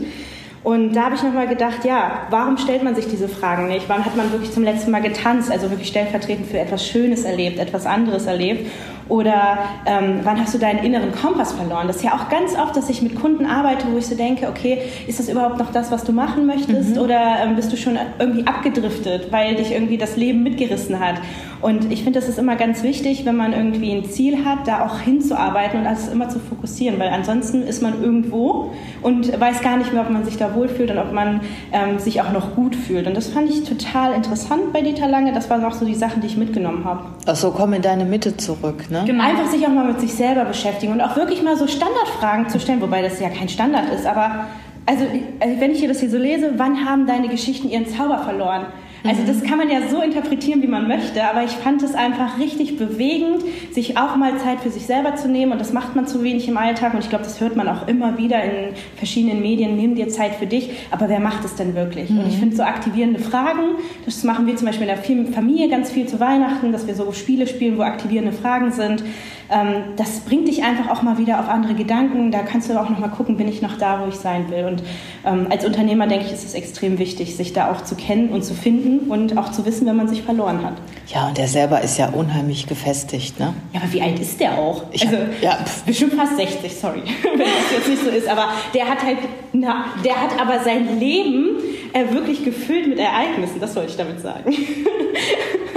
Und 0.68 0.92
da 0.92 1.04
habe 1.04 1.14
ich 1.14 1.22
nochmal 1.22 1.48
gedacht, 1.48 1.86
ja, 1.86 2.26
warum 2.28 2.58
stellt 2.58 2.82
man 2.82 2.94
sich 2.94 3.08
diese 3.08 3.26
Fragen 3.26 3.68
nicht? 3.68 3.88
Wann 3.88 4.04
hat 4.04 4.16
man 4.18 4.30
wirklich 4.32 4.52
zum 4.52 4.64
letzten 4.64 4.90
Mal 4.90 5.00
getanzt, 5.00 5.50
also 5.50 5.70
wirklich 5.70 5.88
stellvertretend 5.88 6.46
für 6.46 6.58
etwas 6.58 6.86
Schönes 6.86 7.24
erlebt, 7.24 7.58
etwas 7.58 7.86
anderes 7.86 8.26
erlebt? 8.26 8.70
Oder 9.08 9.60
ähm, 9.86 10.20
wann 10.24 10.38
hast 10.38 10.52
du 10.52 10.58
deinen 10.58 10.84
inneren 10.84 11.12
Kompass 11.12 11.52
verloren? 11.52 11.86
Das 11.86 11.96
ist 11.96 12.04
ja 12.04 12.12
auch 12.12 12.28
ganz 12.28 12.54
oft, 12.54 12.76
dass 12.76 12.90
ich 12.90 13.00
mit 13.00 13.14
Kunden 13.14 13.46
arbeite, 13.46 13.86
wo 13.90 13.96
ich 13.96 14.06
so 14.06 14.14
denke, 14.14 14.46
okay, 14.46 14.82
ist 15.06 15.18
das 15.18 15.30
überhaupt 15.30 15.58
noch 15.58 15.72
das, 15.72 15.90
was 15.90 16.04
du 16.04 16.12
machen 16.12 16.44
möchtest? 16.44 16.96
Mhm. 16.96 17.00
Oder 17.00 17.38
ähm, 17.42 17.56
bist 17.56 17.72
du 17.72 17.78
schon 17.78 17.98
irgendwie 18.18 18.46
abgedriftet, 18.46 19.32
weil 19.32 19.54
dich 19.54 19.72
irgendwie 19.72 19.96
das 19.96 20.18
Leben 20.18 20.42
mitgerissen 20.42 21.00
hat? 21.00 21.14
Und 21.60 21.90
ich 21.90 22.04
finde, 22.04 22.20
das 22.20 22.28
ist 22.28 22.38
immer 22.38 22.56
ganz 22.56 22.82
wichtig, 22.82 23.24
wenn 23.24 23.36
man 23.36 23.52
irgendwie 23.52 23.92
ein 23.92 24.04
Ziel 24.04 24.44
hat, 24.44 24.68
da 24.68 24.86
auch 24.86 25.00
hinzuarbeiten 25.00 25.80
und 25.80 25.86
alles 25.86 26.08
immer 26.08 26.28
zu 26.28 26.38
fokussieren, 26.38 26.98
weil 26.98 27.08
ansonsten 27.08 27.62
ist 27.62 27.82
man 27.82 28.02
irgendwo 28.02 28.72
und 29.02 29.38
weiß 29.38 29.60
gar 29.62 29.76
nicht 29.76 29.92
mehr, 29.92 30.02
ob 30.02 30.10
man 30.10 30.24
sich 30.24 30.36
da 30.36 30.54
wohlfühlt 30.54 30.90
und 30.90 30.98
ob 30.98 31.12
man 31.12 31.40
ähm, 31.72 31.98
sich 31.98 32.20
auch 32.20 32.32
noch 32.32 32.54
gut 32.54 32.76
fühlt. 32.76 33.06
Und 33.06 33.16
das 33.16 33.28
fand 33.28 33.50
ich 33.50 33.64
total 33.64 34.12
interessant 34.14 34.72
bei 34.72 34.82
Dieter 34.82 35.08
Lange. 35.08 35.32
Das 35.32 35.50
waren 35.50 35.64
auch 35.64 35.72
so 35.72 35.84
die 35.84 35.94
Sachen, 35.94 36.20
die 36.20 36.28
ich 36.28 36.36
mitgenommen 36.36 36.84
habe. 36.84 37.04
Ach 37.26 37.36
so, 37.36 37.50
komm 37.50 37.72
in 37.72 37.82
deine 37.82 38.04
Mitte 38.04 38.36
zurück, 38.36 38.90
ne? 38.90 39.02
Genau. 39.06 39.24
Einfach 39.24 39.46
sich 39.46 39.66
auch 39.66 39.72
mal 39.72 39.86
mit 39.86 40.00
sich 40.00 40.14
selber 40.14 40.44
beschäftigen 40.44 40.92
und 40.92 41.00
auch 41.00 41.16
wirklich 41.16 41.42
mal 41.42 41.56
so 41.56 41.66
Standardfragen 41.66 42.48
zu 42.48 42.60
stellen, 42.60 42.80
wobei 42.80 43.02
das 43.02 43.18
ja 43.20 43.30
kein 43.30 43.48
Standard 43.48 43.92
ist, 43.92 44.06
aber 44.06 44.46
also, 44.86 45.04
also 45.40 45.60
wenn 45.60 45.72
ich 45.72 45.80
hier 45.80 45.88
das 45.88 46.00
hier 46.00 46.08
so 46.08 46.16
lese, 46.16 46.54
wann 46.56 46.86
haben 46.86 47.06
deine 47.06 47.28
Geschichten 47.28 47.68
ihren 47.68 47.86
Zauber 47.86 48.18
verloren? 48.18 48.66
Also 49.04 49.22
das 49.24 49.42
kann 49.42 49.58
man 49.58 49.70
ja 49.70 49.88
so 49.88 50.02
interpretieren, 50.02 50.62
wie 50.62 50.66
man 50.66 50.88
möchte, 50.88 51.24
aber 51.24 51.44
ich 51.44 51.52
fand 51.52 51.82
es 51.82 51.94
einfach 51.94 52.38
richtig 52.38 52.76
bewegend, 52.76 53.44
sich 53.70 53.96
auch 53.96 54.16
mal 54.16 54.38
Zeit 54.38 54.60
für 54.60 54.70
sich 54.70 54.86
selber 54.86 55.14
zu 55.14 55.28
nehmen 55.28 55.52
und 55.52 55.60
das 55.60 55.72
macht 55.72 55.94
man 55.94 56.06
zu 56.06 56.22
wenig 56.22 56.48
im 56.48 56.56
Alltag 56.56 56.94
und 56.94 57.00
ich 57.00 57.08
glaube, 57.08 57.24
das 57.24 57.40
hört 57.40 57.56
man 57.56 57.68
auch 57.68 57.86
immer 57.86 58.18
wieder 58.18 58.42
in 58.42 58.74
verschiedenen 58.96 59.40
Medien, 59.40 59.76
nimm 59.76 59.94
dir 59.94 60.08
Zeit 60.08 60.34
für 60.34 60.46
dich, 60.46 60.70
aber 60.90 61.08
wer 61.08 61.20
macht 61.20 61.44
es 61.44 61.54
denn 61.54 61.74
wirklich? 61.74 62.10
Mhm. 62.10 62.18
Und 62.18 62.28
ich 62.28 62.36
mhm. 62.36 62.40
finde 62.40 62.56
so 62.56 62.62
aktivierende 62.64 63.20
Fragen, 63.20 63.76
das 64.04 64.24
machen 64.24 64.46
wir 64.46 64.56
zum 64.56 64.66
Beispiel 64.66 64.88
in 64.88 64.94
der 64.94 65.32
Familie 65.32 65.68
ganz 65.68 65.90
viel 65.90 66.06
zu 66.06 66.18
Weihnachten, 66.20 66.72
dass 66.72 66.86
wir 66.86 66.94
so 66.94 67.12
Spiele 67.12 67.46
spielen, 67.46 67.78
wo 67.78 67.82
aktivierende 67.82 68.32
Fragen 68.32 68.72
sind. 68.72 69.04
Ähm, 69.50 69.94
das 69.96 70.20
bringt 70.20 70.46
dich 70.46 70.62
einfach 70.62 70.90
auch 70.90 71.02
mal 71.02 71.18
wieder 71.18 71.40
auf 71.40 71.48
andere 71.48 71.74
Gedanken. 71.74 72.30
Da 72.30 72.40
kannst 72.40 72.68
du 72.68 72.78
auch 72.78 72.88
noch 72.90 72.98
mal 72.98 73.08
gucken, 73.08 73.36
bin 73.36 73.48
ich 73.48 73.62
noch 73.62 73.78
da, 73.78 74.02
wo 74.02 74.08
ich 74.08 74.16
sein 74.16 74.50
will. 74.50 74.64
Und 74.64 74.82
ähm, 75.24 75.46
als 75.50 75.64
Unternehmer 75.64 76.06
denke 76.06 76.26
ich, 76.26 76.32
ist 76.32 76.44
es 76.44 76.54
extrem 76.54 76.98
wichtig, 76.98 77.36
sich 77.36 77.52
da 77.52 77.70
auch 77.70 77.82
zu 77.82 77.94
kennen 77.94 78.28
und 78.28 78.44
zu 78.44 78.54
finden 78.54 79.10
und 79.10 79.38
auch 79.38 79.50
zu 79.50 79.64
wissen, 79.64 79.86
wenn 79.86 79.96
man 79.96 80.08
sich 80.08 80.22
verloren 80.22 80.64
hat. 80.64 80.74
Ja, 81.06 81.28
und 81.28 81.38
der 81.38 81.48
selber 81.48 81.80
ist 81.80 81.98
ja 81.98 82.10
unheimlich 82.10 82.66
gefestigt, 82.66 83.40
ne? 83.40 83.54
Ja, 83.72 83.80
aber 83.80 83.92
wie 83.92 84.02
alt 84.02 84.18
ist 84.18 84.38
der 84.40 84.58
auch? 84.58 84.84
Ich 84.92 85.06
also, 85.06 85.16
hab, 85.18 85.42
ja, 85.42 85.58
bestimmt 85.86 86.14
fast 86.14 86.36
60, 86.36 86.76
sorry, 86.76 87.02
wenn 87.22 87.38
das 87.38 87.48
jetzt 87.72 87.88
nicht 87.88 88.02
so 88.02 88.10
ist. 88.10 88.28
Aber 88.28 88.48
der 88.74 88.88
hat 88.88 89.02
halt, 89.02 89.18
na, 89.52 89.86
der 90.04 90.20
hat 90.20 90.38
aber 90.38 90.62
sein 90.62 90.98
Leben 90.98 91.56
äh, 91.94 92.12
wirklich 92.12 92.44
gefüllt 92.44 92.88
mit 92.88 92.98
Ereignissen, 92.98 93.60
das 93.60 93.74
wollte 93.74 93.90
ich 93.90 93.96
damit 93.96 94.20
sagen. 94.20 94.52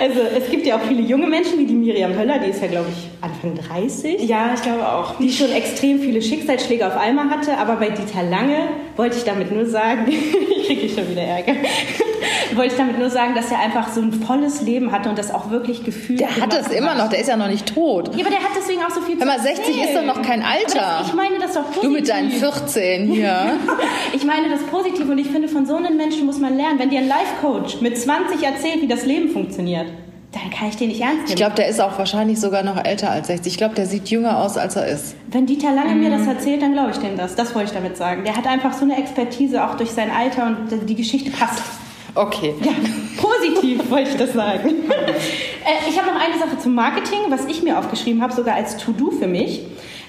Also 0.00 0.20
es 0.20 0.50
gibt 0.50 0.66
ja 0.66 0.76
auch 0.76 0.82
viele 0.82 1.02
junge 1.02 1.26
Menschen, 1.26 1.58
wie 1.58 1.66
die 1.66 1.74
Miriam 1.74 2.16
Höller, 2.16 2.38
die 2.38 2.50
ist 2.50 2.62
ja, 2.62 2.68
glaube 2.68 2.88
ich, 2.90 3.08
Anfang 3.20 3.54
30. 3.56 4.22
Ja, 4.28 4.52
ich 4.54 4.62
glaube 4.62 4.86
auch. 4.86 5.16
Die 5.18 5.32
schon 5.32 5.50
extrem 5.52 6.00
viele 6.00 6.22
Schicksalsschläge 6.22 6.86
auf 6.86 6.96
einmal 6.96 7.30
hatte. 7.30 7.56
Aber 7.58 7.76
bei 7.76 7.90
Dieter 7.90 8.22
Lange 8.22 8.68
wollte 8.96 9.16
ich 9.16 9.24
damit 9.24 9.52
nur 9.52 9.66
sagen, 9.66 10.06
ich 10.10 10.66
kriege 10.66 10.88
schon 10.88 11.10
wieder 11.10 11.22
Ärger, 11.22 11.54
wollte 12.54 12.72
ich 12.72 12.78
damit 12.78 12.98
nur 12.98 13.10
sagen, 13.10 13.34
dass 13.34 13.50
er 13.50 13.60
einfach 13.60 13.88
so 13.88 14.00
ein 14.00 14.12
volles 14.12 14.62
Leben 14.62 14.92
hatte 14.92 15.08
und 15.08 15.18
das 15.18 15.32
auch 15.32 15.50
wirklich 15.50 15.84
gefühlt 15.84 16.20
Der 16.20 16.36
hat 16.36 16.54
es 16.54 16.68
immer 16.68 16.94
noch, 16.94 17.08
der 17.08 17.20
ist 17.20 17.28
ja 17.28 17.36
noch 17.36 17.48
nicht 17.48 17.74
tot. 17.74 18.14
Ja, 18.14 18.20
aber 18.20 18.30
der 18.30 18.42
hat 18.42 18.50
deswegen 18.56 18.82
auch 18.82 18.90
so 18.90 19.00
viel 19.00 19.18
Hör 19.18 19.26
mal, 19.26 19.40
60 19.40 19.82
ist 19.82 19.94
doch 19.94 20.04
noch 20.04 20.22
kein 20.22 20.42
Alter. 20.42 20.98
Das, 21.00 21.08
ich 21.08 21.14
meine 21.14 21.38
das 21.38 21.54
doch 21.54 21.64
positiv. 21.64 21.82
Du 21.82 21.90
mit 21.90 22.08
deinen 22.08 22.30
14 22.30 23.06
hier. 23.06 23.52
ich 24.12 24.24
meine 24.24 24.48
das 24.48 24.62
positiv 24.64 25.08
und 25.08 25.18
ich 25.18 25.28
finde, 25.28 25.48
von 25.48 25.66
so 25.66 25.76
einem 25.76 25.96
Menschen 25.96 26.26
muss 26.26 26.38
man 26.38 26.56
lernen. 26.56 26.78
Wenn 26.78 26.90
dir 26.90 27.00
ein 27.00 27.08
Life-Coach 27.08 27.80
mit 27.80 27.98
20 27.98 28.42
erzählt, 28.42 28.82
wie 28.82 28.88
das 28.88 29.06
Leben 29.06 29.30
funktioniert, 29.30 29.77
dann 29.84 30.50
kann 30.50 30.68
ich 30.68 30.76
den 30.76 30.88
nicht 30.88 31.00
ernst 31.00 31.16
nehmen. 31.16 31.28
Ich 31.28 31.36
glaube, 31.36 31.54
der 31.54 31.68
ist 31.68 31.80
auch 31.80 31.98
wahrscheinlich 31.98 32.38
sogar 32.38 32.62
noch 32.62 32.82
älter 32.84 33.10
als 33.10 33.28
60. 33.28 33.52
Ich 33.52 33.58
glaube, 33.58 33.74
der 33.74 33.86
sieht 33.86 34.08
jünger 34.08 34.38
aus, 34.38 34.58
als 34.58 34.76
er 34.76 34.86
ist. 34.86 35.16
Wenn 35.30 35.46
Dieter 35.46 35.72
Lange 35.72 35.94
mhm. 35.94 36.00
mir 36.00 36.10
das 36.10 36.26
erzählt, 36.26 36.60
dann 36.60 36.72
glaube 36.72 36.90
ich 36.90 36.98
dem 36.98 37.16
das. 37.16 37.34
Das 37.34 37.54
wollte 37.54 37.68
ich 37.68 37.74
damit 37.74 37.96
sagen. 37.96 38.24
Der 38.24 38.36
hat 38.36 38.46
einfach 38.46 38.74
so 38.74 38.84
eine 38.84 38.98
Expertise, 38.98 39.64
auch 39.64 39.76
durch 39.76 39.90
sein 39.90 40.10
Alter 40.10 40.46
und 40.46 40.88
die 40.88 40.94
Geschichte 40.94 41.30
passt. 41.30 41.62
Okay. 42.14 42.54
Ja, 42.62 42.72
positiv 43.16 43.90
wollte 43.90 44.10
ich 44.10 44.16
das 44.16 44.32
sagen. 44.32 44.68
äh, 44.90 45.88
ich 45.88 45.98
habe 45.98 46.12
noch 46.12 46.20
eine 46.20 46.38
Sache 46.38 46.58
zum 46.58 46.74
Marketing, 46.74 47.20
was 47.28 47.46
ich 47.46 47.62
mir 47.62 47.78
aufgeschrieben 47.78 48.22
habe, 48.22 48.32
sogar 48.32 48.54
als 48.54 48.76
To-Do 48.76 49.10
für 49.10 49.26
mich. 49.28 49.62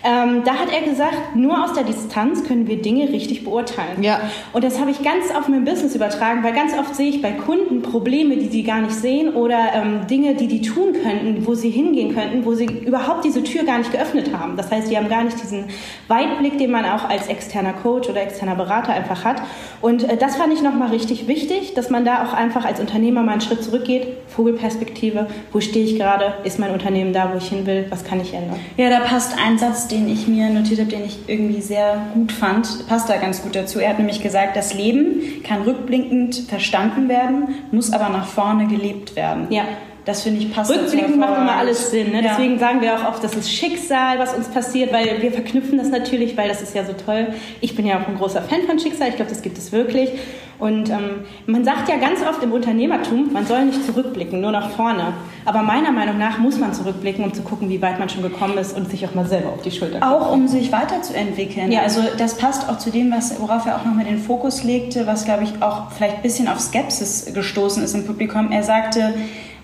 Ähm, 0.03 0.43
da 0.45 0.53
hat 0.53 0.71
er 0.71 0.87
gesagt, 0.87 1.35
nur 1.35 1.63
aus 1.63 1.73
der 1.73 1.83
Distanz 1.83 2.43
können 2.45 2.67
wir 2.67 2.81
Dinge 2.81 3.09
richtig 3.09 3.43
beurteilen. 3.43 4.01
Ja. 4.01 4.21
Und 4.53 4.63
das 4.63 4.79
habe 4.79 4.91
ich 4.91 5.03
ganz 5.03 5.31
auf 5.35 5.47
mein 5.47 5.65
Business 5.65 5.95
übertragen, 5.95 6.43
weil 6.43 6.53
ganz 6.53 6.73
oft 6.77 6.95
sehe 6.95 7.09
ich 7.09 7.21
bei 7.21 7.31
Kunden 7.31 7.81
Probleme, 7.81 8.37
die 8.37 8.47
sie 8.47 8.63
gar 8.63 8.81
nicht 8.81 8.93
sehen 8.93 9.33
oder 9.33 9.73
ähm, 9.73 10.07
Dinge, 10.07 10.35
die 10.35 10.47
die 10.47 10.61
tun 10.61 10.93
könnten, 10.93 11.45
wo 11.45 11.53
sie 11.53 11.69
hingehen 11.69 12.15
könnten, 12.15 12.45
wo 12.45 12.53
sie 12.53 12.65
überhaupt 12.65 13.25
diese 13.25 13.43
Tür 13.43 13.63
gar 13.63 13.79
nicht 13.79 13.91
geöffnet 13.91 14.31
haben. 14.37 14.55
Das 14.55 14.71
heißt, 14.71 14.87
sie 14.87 14.97
haben 14.97 15.09
gar 15.09 15.23
nicht 15.23 15.41
diesen 15.41 15.65
Weitblick, 16.07 16.57
den 16.57 16.71
man 16.71 16.85
auch 16.85 17.09
als 17.09 17.27
externer 17.27 17.73
Coach 17.73 18.09
oder 18.09 18.21
externer 18.21 18.55
Berater 18.55 18.93
einfach 18.93 19.25
hat. 19.25 19.41
Und 19.81 20.03
äh, 20.03 20.15
das 20.15 20.37
fand 20.37 20.53
ich 20.53 20.61
nochmal 20.61 20.89
richtig 20.89 21.27
wichtig, 21.27 21.73
dass 21.73 21.89
man 21.89 22.05
da 22.05 22.25
auch 22.25 22.33
einfach 22.33 22.65
als 22.65 22.79
Unternehmer 22.79 23.23
mal 23.23 23.33
einen 23.33 23.41
Schritt 23.41 23.63
zurückgeht, 23.63 24.07
Vogelperspektive, 24.27 25.27
wo 25.51 25.59
stehe 25.59 25.85
ich 25.85 25.97
gerade, 25.97 26.35
ist 26.45 26.59
mein 26.59 26.71
Unternehmen 26.71 27.11
da, 27.11 27.31
wo 27.33 27.37
ich 27.37 27.49
hin 27.49 27.65
will, 27.65 27.87
was 27.89 28.05
kann 28.05 28.21
ich 28.21 28.33
ändern. 28.33 28.59
Ja, 28.77 28.89
da 28.89 29.01
passt 29.01 29.35
ein 29.37 29.57
Satz, 29.57 29.88
den 29.91 30.07
ich 30.07 30.27
mir 30.27 30.49
notiert 30.49 30.79
habe, 30.79 30.89
den 30.89 31.05
ich 31.05 31.17
irgendwie 31.27 31.61
sehr 31.61 32.01
gut 32.13 32.31
fand, 32.31 32.87
passt 32.87 33.09
da 33.09 33.17
ganz 33.17 33.41
gut 33.41 33.55
dazu. 33.55 33.79
Er 33.79 33.89
hat 33.89 33.97
nämlich 33.97 34.21
gesagt, 34.21 34.55
das 34.55 34.73
Leben 34.73 35.43
kann 35.43 35.63
rückblickend 35.63 36.35
verstanden 36.47 37.09
werden, 37.09 37.55
muss 37.71 37.91
aber 37.91 38.09
nach 38.09 38.27
vorne 38.27 38.67
gelebt 38.67 39.15
werden. 39.15 39.47
Ja. 39.49 39.63
Das 40.05 40.23
finde 40.23 40.41
ich 40.41 40.53
passt. 40.53 40.71
Rückblickend 40.71 41.17
macht 41.17 41.37
immer 41.37 41.55
alles 41.55 41.91
Sinn. 41.91 42.11
Ne? 42.11 42.23
Ja. 42.23 42.29
Deswegen 42.29 42.59
sagen 42.59 42.81
wir 42.81 42.95
auch 42.95 43.09
oft, 43.09 43.23
das 43.23 43.35
ist 43.35 43.51
Schicksal, 43.51 44.19
was 44.19 44.33
uns 44.33 44.47
passiert, 44.47 44.91
weil 44.93 45.21
wir 45.21 45.31
verknüpfen 45.31 45.77
das 45.77 45.89
natürlich, 45.89 46.37
weil 46.37 46.47
das 46.47 46.61
ist 46.61 46.75
ja 46.75 46.85
so 46.85 46.93
toll. 46.93 47.27
Ich 47.61 47.75
bin 47.75 47.85
ja 47.85 47.99
auch 47.99 48.07
ein 48.07 48.17
großer 48.17 48.41
Fan 48.41 48.61
von 48.63 48.79
Schicksal. 48.79 49.09
Ich 49.09 49.15
glaube, 49.15 49.29
das 49.29 49.41
gibt 49.41 49.57
es 49.57 49.71
wirklich. 49.71 50.11
Und 50.59 50.89
ähm, 50.89 51.21
man 51.45 51.63
sagt 51.63 51.87
ja 51.87 51.95
ganz 51.95 52.21
oft 52.21 52.43
im 52.43 52.51
Unternehmertum, 52.51 53.31
man 53.31 53.45
soll 53.45 53.65
nicht 53.65 53.85
zurückblicken, 53.85 54.41
nur 54.41 54.51
nach 54.51 54.71
vorne. 54.71 55.13
Aber 55.45 55.61
meiner 55.61 55.91
Meinung 55.91 56.17
nach 56.17 56.37
muss 56.37 56.59
man 56.59 56.73
zurückblicken, 56.73 57.23
um 57.23 57.33
zu 57.33 57.43
gucken, 57.43 57.69
wie 57.69 57.81
weit 57.81 57.97
man 57.97 58.09
schon 58.09 58.23
gekommen 58.23 58.57
ist 58.57 58.75
und 58.75 58.91
sich 58.91 59.05
auch 59.07 59.15
mal 59.15 59.25
selber 59.25 59.49
auf 59.49 59.61
die 59.61 59.71
Schulter. 59.71 59.99
Auch 60.05 60.33
um 60.33 60.49
sich 60.49 60.69
weiterzuentwickeln. 60.71 61.71
Ja. 61.71 61.81
Also 61.81 62.01
das 62.17 62.35
passt 62.35 62.67
auch 62.67 62.77
zu 62.77 62.91
dem, 62.91 63.09
was, 63.09 63.39
worauf 63.39 63.65
er 63.65 63.77
auch 63.77 63.85
nochmal 63.85 64.03
den 64.03 64.19
Fokus 64.19 64.65
legte, 64.65 65.07
was, 65.07 65.23
glaube 65.23 65.45
ich, 65.45 65.61
auch 65.61 65.91
vielleicht 65.91 66.17
ein 66.17 66.21
bisschen 66.23 66.49
auf 66.49 66.59
Skepsis 66.59 67.33
gestoßen 67.33 67.81
ist 67.81 67.95
im 67.95 68.05
Publikum. 68.05 68.51
Er 68.51 68.63
sagte, 68.63 69.13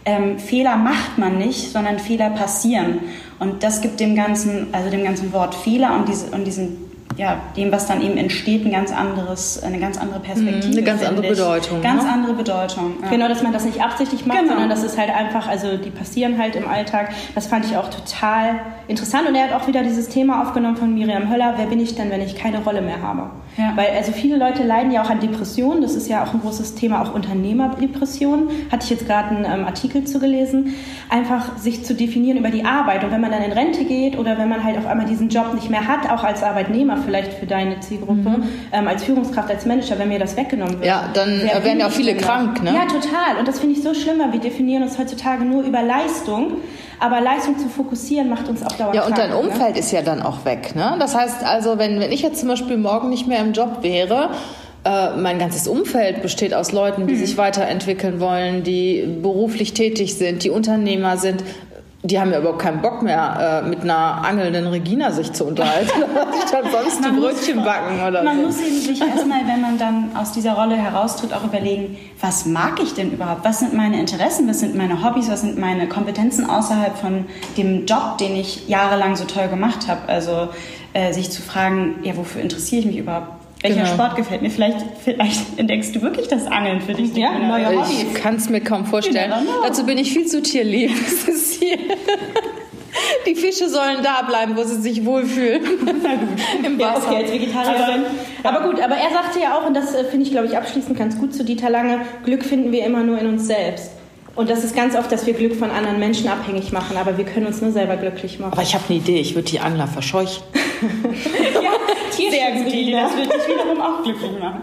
ähm, 0.06 0.40
Fehler 0.40 0.78
macht 0.78 1.18
man 1.18 1.38
nicht, 1.38 1.72
sondern 1.72 2.00
Fehler 2.00 2.30
passieren. 2.30 3.00
Und 3.40 3.64
das 3.64 3.82
gibt 3.82 4.00
dem 4.00 4.16
ganzen, 4.16 4.68
also 4.72 4.90
dem 4.90 5.04
ganzen 5.04 5.34
Wort 5.34 5.56
Fehler 5.56 5.96
und, 5.98 6.08
diese, 6.08 6.28
und 6.28 6.46
diesen 6.46 6.95
ja, 7.18 7.40
dem, 7.56 7.72
was 7.72 7.88
dann 7.88 8.02
eben 8.02 8.18
entsteht, 8.18 8.66
ein 8.66 8.72
ganz 8.72 8.92
anderes, 8.92 9.64
eine 9.64 9.80
ganz 9.80 9.98
andere 9.98 10.20
Perspektive. 10.20 10.74
Eine 10.74 10.84
ganz 10.84 11.04
andere 11.04 11.26
ich. 11.26 11.32
Bedeutung. 11.32 11.82
Ganz 11.82 12.04
ne? 12.04 12.12
andere 12.12 12.34
Bedeutung. 12.34 12.96
Ja. 13.02 13.10
Genau, 13.10 13.28
dass 13.30 13.42
man 13.42 13.54
das 13.54 13.64
nicht 13.64 13.82
absichtlich 13.82 14.26
macht, 14.26 14.40
genau. 14.40 14.52
sondern 14.52 14.70
das 14.70 14.84
ist 14.84 14.98
halt 14.98 15.10
einfach, 15.16 15.48
also 15.48 15.78
die 15.78 15.92
passieren 15.92 16.38
halt 16.38 16.56
im 16.56 16.68
Alltag. 16.68 17.14
Das 17.34 17.48
fand 17.48 17.66
ich 17.66 17.78
auch 17.78 17.90
total 17.90 18.60
interessant. 18.88 19.30
Und 19.30 19.36
er 19.36 19.50
hat 19.50 19.54
auch 19.54 19.68
wieder 19.68 19.84
dieses 19.84 20.10
Thema 20.10 20.42
aufgenommen 20.42 20.76
von 20.76 20.94
Miriam 20.94 21.30
Höller, 21.32 21.54
wer 21.58 21.68
bin 21.68 21.80
ich 21.80 21.96
denn, 21.96 22.10
wenn 22.10 22.22
ich 22.22 22.36
keine 22.36 22.60
Rolle 22.64 22.82
mehr 22.82 23.02
habe? 23.02 23.30
Ja. 23.58 23.72
Weil 23.76 23.88
also 23.96 24.12
viele 24.12 24.38
Leute 24.38 24.64
leiden 24.64 24.92
ja 24.92 25.02
auch 25.02 25.10
an 25.10 25.22
Depressionen. 25.22 25.82
Das 25.82 25.96
ist 25.96 26.10
ja 26.10 26.24
auch 26.24 26.34
ein 26.34 26.42
großes 26.42 26.76
Thema, 26.76 27.02
auch 27.02 27.14
Unternehmerdepressionen. 27.14 28.50
Hatte 28.70 28.84
ich 28.84 28.90
jetzt 28.90 29.06
gerade 29.06 29.30
einen 29.30 29.46
ähm, 29.46 29.66
Artikel 29.66 30.04
zu 30.04 30.20
gelesen. 30.20 30.74
Einfach 31.10 31.58
sich 31.58 31.86
zu 31.86 31.94
definieren 31.96 32.38
über 32.38 32.50
die 32.50 32.66
Arbeit. 32.66 33.06
Und 33.06 33.12
wenn 33.12 33.22
man 33.22 33.32
dann 33.32 33.42
in 33.42 33.54
Rente 33.54 33.86
geht 33.86 34.18
oder 34.18 34.38
wenn 34.38 34.50
man 34.50 34.64
halt 34.64 34.78
auf 34.78 34.86
einmal 34.86 35.06
diesen 35.06 35.30
Job 35.30 35.54
nicht 35.54 35.70
mehr 35.70 35.88
hat, 35.88 36.10
auch 36.12 36.24
als 36.26 36.44
Arbeitnehmer 36.44 36.95
vielleicht 37.04 37.34
für 37.34 37.46
deine 37.46 37.80
Zielgruppe, 37.80 38.30
mhm. 38.30 38.44
ähm, 38.72 38.88
als 38.88 39.04
Führungskraft, 39.04 39.50
als 39.50 39.66
Manager, 39.66 39.98
wenn 40.00 40.10
mir 40.10 40.20
das 40.20 40.38
weggenommen 40.38 40.76
wird. 40.76 40.86
Ja, 40.86 41.10
dann 41.14 41.42
werden 41.42 41.80
ja 41.80 41.88
auch 41.88 41.92
viele 41.92 42.16
krank, 42.16 42.64
ne? 42.64 42.74
Ja, 42.74 42.86
total. 42.86 43.38
Und 43.40 43.48
das 43.48 43.60
finde 43.60 43.76
ich 43.76 43.84
so 43.84 43.94
schlimm, 43.94 44.20
weil 44.20 44.34
wir 44.34 44.40
definieren 44.40 44.84
uns 44.84 44.98
heutzutage 44.98 45.44
nur 45.44 45.64
über 45.64 45.82
Leistung. 45.82 46.54
Aber 47.00 47.20
Leistung 47.20 47.60
zu 47.60 47.68
fokussieren 47.68 48.30
macht 48.30 48.48
uns 48.48 48.64
auch 48.64 48.72
dauernd 48.72 48.96
Ja, 48.96 49.06
und 49.06 49.18
dein 49.18 49.32
ne? 49.32 49.38
Umfeld 49.38 49.74
ne? 49.74 49.80
ist 49.80 49.92
ja 49.92 50.02
dann 50.02 50.22
auch 50.22 50.46
weg, 50.46 50.76
ne? 50.76 50.96
Das 50.98 51.16
heißt 51.16 51.44
also, 51.44 51.78
wenn, 51.78 52.00
wenn 52.00 52.12
ich 52.12 52.22
jetzt 52.22 52.40
zum 52.40 52.48
Beispiel 52.48 52.78
morgen 52.78 53.10
nicht 53.10 53.28
mehr 53.28 53.42
im 53.42 53.52
Job 53.52 53.80
wäre, 53.82 54.30
äh, 54.86 55.16
mein 55.18 55.40
ganzes 55.40 55.68
Umfeld 55.68 56.22
besteht 56.22 56.54
aus 56.54 56.72
Leuten, 56.72 57.08
die 57.08 57.16
mhm. 57.16 57.18
sich 57.18 57.38
weiterentwickeln 57.38 58.20
wollen, 58.20 58.64
die 58.64 59.04
beruflich 59.22 59.74
tätig 59.74 60.16
sind, 60.16 60.44
die 60.44 60.52
Unternehmer 60.52 61.18
sind 61.18 61.44
die 62.08 62.20
haben 62.20 62.32
ja 62.32 62.40
überhaupt 62.40 62.62
keinen 62.62 62.82
Bock 62.82 63.02
mehr, 63.02 63.64
äh, 63.64 63.68
mit 63.68 63.82
einer 63.82 64.24
angelnden 64.24 64.68
Regina 64.68 65.12
sich 65.12 65.34
zu 65.34 65.46
unterhalten, 65.46 65.90
sich 66.34 66.52
dann 66.52 66.72
sonst 66.72 67.04
ein 67.04 67.16
Brötchen 67.16 67.58
muss, 67.58 67.66
backen 67.66 67.96
oder 68.08 68.24
man 68.24 68.38
so. 68.38 68.46
Muss 68.48 68.62
eben 68.62 68.80
sich 68.80 69.02
erstmal, 69.02 69.48
wenn 69.48 69.62
man 69.62 69.78
dann 69.78 70.12
aus 70.16 70.32
dieser 70.32 70.54
Rolle 70.54 70.76
heraustritt, 70.76 71.34
auch 71.34 71.44
überlegen, 71.44 71.98
was 72.22 72.46
mag 72.46 72.80
ich 72.82 72.94
denn 72.94 73.12
überhaupt? 73.12 73.44
Was 73.44 73.60
sind 73.60 73.74
meine 73.74 74.00
Interessen? 74.00 74.48
Was 74.48 74.60
sind 74.60 74.76
meine 74.76 75.04
Hobbys? 75.04 75.30
Was 75.30 75.42
sind 75.42 75.58
meine 75.58 75.88
Kompetenzen 75.88 76.50
außerhalb 76.50 76.98
von 76.98 77.26
dem 77.58 77.86
Job, 77.86 78.18
den 78.20 78.36
ich 78.36 78.68
jahrelang 78.68 79.16
so 79.16 79.26
toll 79.26 79.48
gemacht 79.48 79.88
habe? 79.88 80.08
Also 80.08 80.50
äh, 80.94 81.12
sich 81.14 81.32
zu 81.32 81.42
fragen, 81.42 81.96
ja, 82.04 82.16
wofür 82.16 82.42
interessiere 82.42 82.82
ich 82.82 82.88
mich 82.88 82.98
überhaupt? 82.98 83.45
Welcher 83.70 83.84
genau. 83.84 83.94
Sport 83.94 84.16
gefällt 84.16 84.42
mir? 84.42 84.50
Vielleicht, 84.52 84.78
vielleicht 85.04 85.42
entdeckst 85.58 85.96
du 85.96 86.02
wirklich 86.02 86.28
das 86.28 86.46
Angeln 86.46 86.82
für 86.82 86.94
dich. 86.94 87.16
Ja, 87.16 87.38
neue 87.40 87.68
Hobby. 87.68 88.06
Ich 88.14 88.14
kann 88.14 88.36
es 88.36 88.50
mir 88.50 88.62
kaum 88.62 88.86
vorstellen. 88.86 89.34
Dazu 89.64 89.86
bin 89.86 89.98
ich 89.98 90.14
viel 90.14 90.28
zu 90.28 90.42
tierlieb. 90.42 90.92
Die 93.28 93.36
Fische 93.36 93.68
sollen 93.68 93.98
da 94.04 94.22
bleiben, 94.22 94.56
wo 94.56 94.64
sie 94.64 94.80
sich 94.82 95.04
wohlfühlen. 95.04 95.62
Im 96.64 96.80
Wasser. 96.80 97.12
Ja, 97.12 97.18
okay, 97.18 97.24
als 97.24 97.32
Vegetarierin. 97.32 98.06
Aber, 98.44 98.60
aber, 98.60 98.70
gut, 98.70 98.82
aber 98.82 98.96
er 98.96 99.10
sagte 99.12 99.40
ja 99.42 99.58
auch, 99.58 99.66
und 99.66 99.74
das 99.74 99.94
äh, 99.94 100.06
finde 100.06 100.26
ich, 100.26 100.32
glaube 100.32 100.48
ich, 100.48 100.56
abschließend 100.56 100.98
ganz 100.98 101.18
gut 101.18 101.34
zu 101.34 101.44
Dieter 101.44 101.70
Lange, 101.70 102.02
Glück 102.24 102.44
finden 102.44 102.72
wir 102.72 102.86
immer 102.86 103.04
nur 103.04 103.20
in 103.20 103.28
uns 103.28 103.48
selbst. 103.48 103.92
Und 104.36 104.50
das 104.50 104.64
ist 104.64 104.76
ganz 104.76 104.96
oft, 104.96 105.12
dass 105.12 105.26
wir 105.26 105.34
Glück 105.34 105.56
von 105.56 105.72
anderen 105.72 106.00
Menschen 106.00 106.28
abhängig 106.28 106.72
machen, 106.72 106.98
aber 106.98 107.18
wir 107.18 107.26
können 107.26 107.48
uns 107.48 107.62
nur 107.62 107.72
selber 107.72 107.96
glücklich 107.96 108.40
machen. 108.40 108.54
Aber 108.54 108.62
ich 108.62 108.76
habe 108.76 108.84
eine 108.88 108.98
Idee, 108.98 109.20
ich 109.20 109.34
würde 109.34 109.50
die 109.50 109.60
Angler 109.60 109.88
verscheuchen. 109.88 110.44
Ja, 111.62 111.72
sehr 112.30 112.52
gute 112.52 112.76
Idee, 112.76 112.92
das 112.92 113.16
würde 113.16 113.30
dich 113.30 113.48
wiederum 113.48 113.82
auch 113.82 114.04
glücklich 114.04 114.40
machen. 114.40 114.62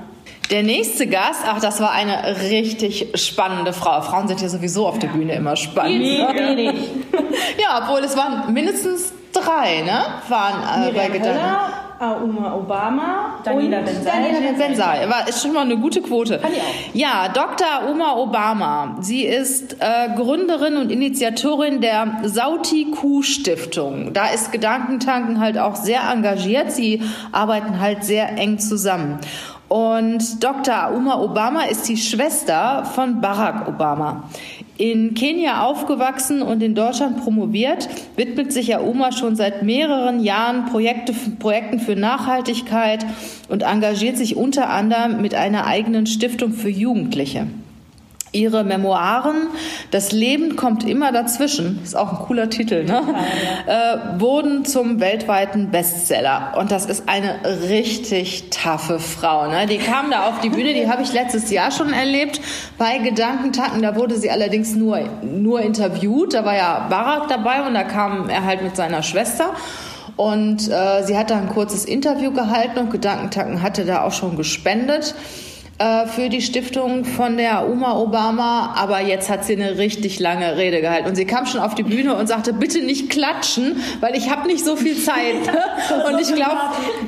Der 0.50 0.62
nächste 0.62 1.06
Gast, 1.06 1.44
ach, 1.46 1.60
das 1.60 1.80
war 1.80 1.92
eine 1.92 2.36
richtig 2.42 3.08
spannende 3.14 3.72
Frau. 3.72 4.02
Frauen 4.02 4.28
sind 4.28 4.42
ja 4.42 4.48
sowieso 4.48 4.86
auf 4.86 4.98
der 4.98 5.08
Bühne 5.08 5.34
immer 5.34 5.56
spannend. 5.56 6.00
Nee, 6.00 6.18
ne? 6.18 6.54
nee, 6.54 6.72
nee. 6.72 6.78
ja, 7.58 7.82
obwohl 7.82 8.00
es 8.00 8.16
waren 8.16 8.52
mindestens 8.52 9.14
drei, 9.32 9.80
ne? 9.80 10.04
Waren 10.28 10.88
äh, 10.88 10.92
bei 10.92 11.08
Gedanken. 11.08 11.40
Auma 12.02 12.54
Obama 12.54 13.38
Daniela 13.44 13.80
Bensai. 13.80 14.04
Daniela 14.04 14.52
Bensai. 14.58 15.08
War, 15.08 15.28
ist 15.28 15.40
schon 15.40 15.52
mal 15.52 15.60
eine 15.60 15.76
gute 15.76 16.02
Quote. 16.02 16.38
Kann 16.38 16.52
ich 16.52 16.58
auch. 16.58 16.94
Ja, 16.94 17.28
Dr. 17.28 17.90
Uma 17.90 18.16
Obama. 18.16 18.96
Sie 19.00 19.22
ist 19.22 19.76
äh, 19.80 20.08
Gründerin 20.16 20.76
und 20.76 20.90
Initiatorin 20.90 21.80
der 21.80 22.22
Sauti 22.24 22.90
Kuh 22.90 23.22
Stiftung. 23.22 24.12
Da 24.12 24.26
ist 24.26 24.50
Gedankentanken 24.50 25.38
halt 25.38 25.58
auch 25.58 25.76
sehr 25.76 26.00
engagiert. 26.10 26.72
Sie 26.72 27.02
arbeiten 27.30 27.78
halt 27.80 28.04
sehr 28.04 28.36
eng 28.36 28.58
zusammen. 28.58 29.20
Und 29.68 30.44
Dr. 30.44 30.92
Uma 30.94 31.18
Obama 31.20 31.62
ist 31.62 31.88
die 31.88 31.96
Schwester 31.96 32.84
von 32.84 33.22
Barack 33.22 33.68
Obama. 33.68 34.24
In 34.78 35.14
Kenia 35.14 35.64
aufgewachsen 35.64 36.40
und 36.40 36.62
in 36.62 36.74
Deutschland 36.74 37.22
promoviert, 37.22 37.88
widmet 38.16 38.52
sich 38.52 38.74
Auma 38.74 39.12
schon 39.12 39.36
seit 39.36 39.62
mehreren 39.62 40.24
Jahren 40.24 40.66
Projekte, 40.66 41.12
Projekten 41.38 41.78
für 41.78 41.94
Nachhaltigkeit 41.94 43.04
und 43.48 43.62
engagiert 43.62 44.16
sich 44.16 44.36
unter 44.36 44.70
anderem 44.70 45.20
mit 45.20 45.34
einer 45.34 45.66
eigenen 45.66 46.06
Stiftung 46.06 46.52
für 46.52 46.70
Jugendliche. 46.70 47.46
Ihre 48.32 48.64
Memoiren, 48.64 49.48
Das 49.90 50.10
Leben 50.10 50.56
kommt 50.56 50.88
immer 50.88 51.12
dazwischen, 51.12 51.80
ist 51.84 51.94
auch 51.94 52.12
ein 52.12 52.18
cooler 52.26 52.48
Titel, 52.48 52.84
ne? 52.84 53.02
Ja, 53.66 54.16
Äh, 54.16 54.20
wurden 54.20 54.64
zum 54.64 55.00
weltweiten 55.00 55.70
Bestseller. 55.70 56.54
Und 56.58 56.72
das 56.72 56.86
ist 56.86 57.08
eine 57.08 57.38
richtig 57.68 58.50
taffe 58.50 58.98
Frau. 58.98 59.48
Ne? 59.48 59.66
Die 59.66 59.78
kam 59.78 60.10
da 60.10 60.28
auf 60.28 60.40
die 60.40 60.48
Bühne, 60.48 60.72
die 60.72 60.88
habe 60.88 61.02
ich 61.02 61.12
letztes 61.12 61.50
Jahr 61.50 61.70
schon 61.70 61.92
erlebt 61.92 62.40
bei 62.78 62.98
Gedankentacken. 62.98 63.82
Da 63.82 63.96
wurde 63.96 64.16
sie 64.16 64.30
allerdings 64.30 64.74
nur, 64.74 65.00
nur 65.22 65.60
interviewt. 65.60 66.34
Da 66.34 66.44
war 66.44 66.56
ja 66.56 66.86
Barack 66.88 67.28
dabei 67.28 67.66
und 67.66 67.74
da 67.74 67.84
kam 67.84 68.28
er 68.28 68.44
halt 68.44 68.62
mit 68.62 68.76
seiner 68.76 69.02
Schwester. 69.02 69.50
Und 70.16 70.68
äh, 70.70 71.02
sie 71.04 71.16
hat 71.16 71.30
da 71.30 71.36
ein 71.36 71.48
kurzes 71.48 71.84
Interview 71.84 72.32
gehalten 72.32 72.78
und 72.78 72.90
Gedankentacken 72.90 73.62
hatte 73.62 73.84
da 73.84 74.02
auch 74.04 74.12
schon 74.12 74.36
gespendet. 74.36 75.14
Äh, 75.78 76.06
für 76.06 76.28
die 76.28 76.42
Stiftung 76.42 77.04
von 77.04 77.38
der 77.38 77.66
Oma 77.68 77.96
Obama, 77.96 78.74
aber 78.76 79.00
jetzt 79.00 79.30
hat 79.30 79.44
sie 79.44 79.54
eine 79.54 79.78
richtig 79.78 80.20
lange 80.20 80.56
Rede 80.56 80.82
gehalten 80.82 81.08
und 81.08 81.16
sie 81.16 81.24
kam 81.24 81.46
schon 81.46 81.60
auf 81.60 81.74
die 81.74 81.82
Bühne 81.82 82.14
und 82.14 82.26
sagte, 82.26 82.52
bitte 82.52 82.82
nicht 82.82 83.08
klatschen, 83.08 83.82
weil 84.00 84.14
ich 84.14 84.30
habe 84.30 84.46
nicht 84.46 84.64
so 84.64 84.76
viel 84.76 84.96
Zeit. 84.98 85.34
und 86.06 86.20
ich 86.20 86.34
glaube, 86.34 86.58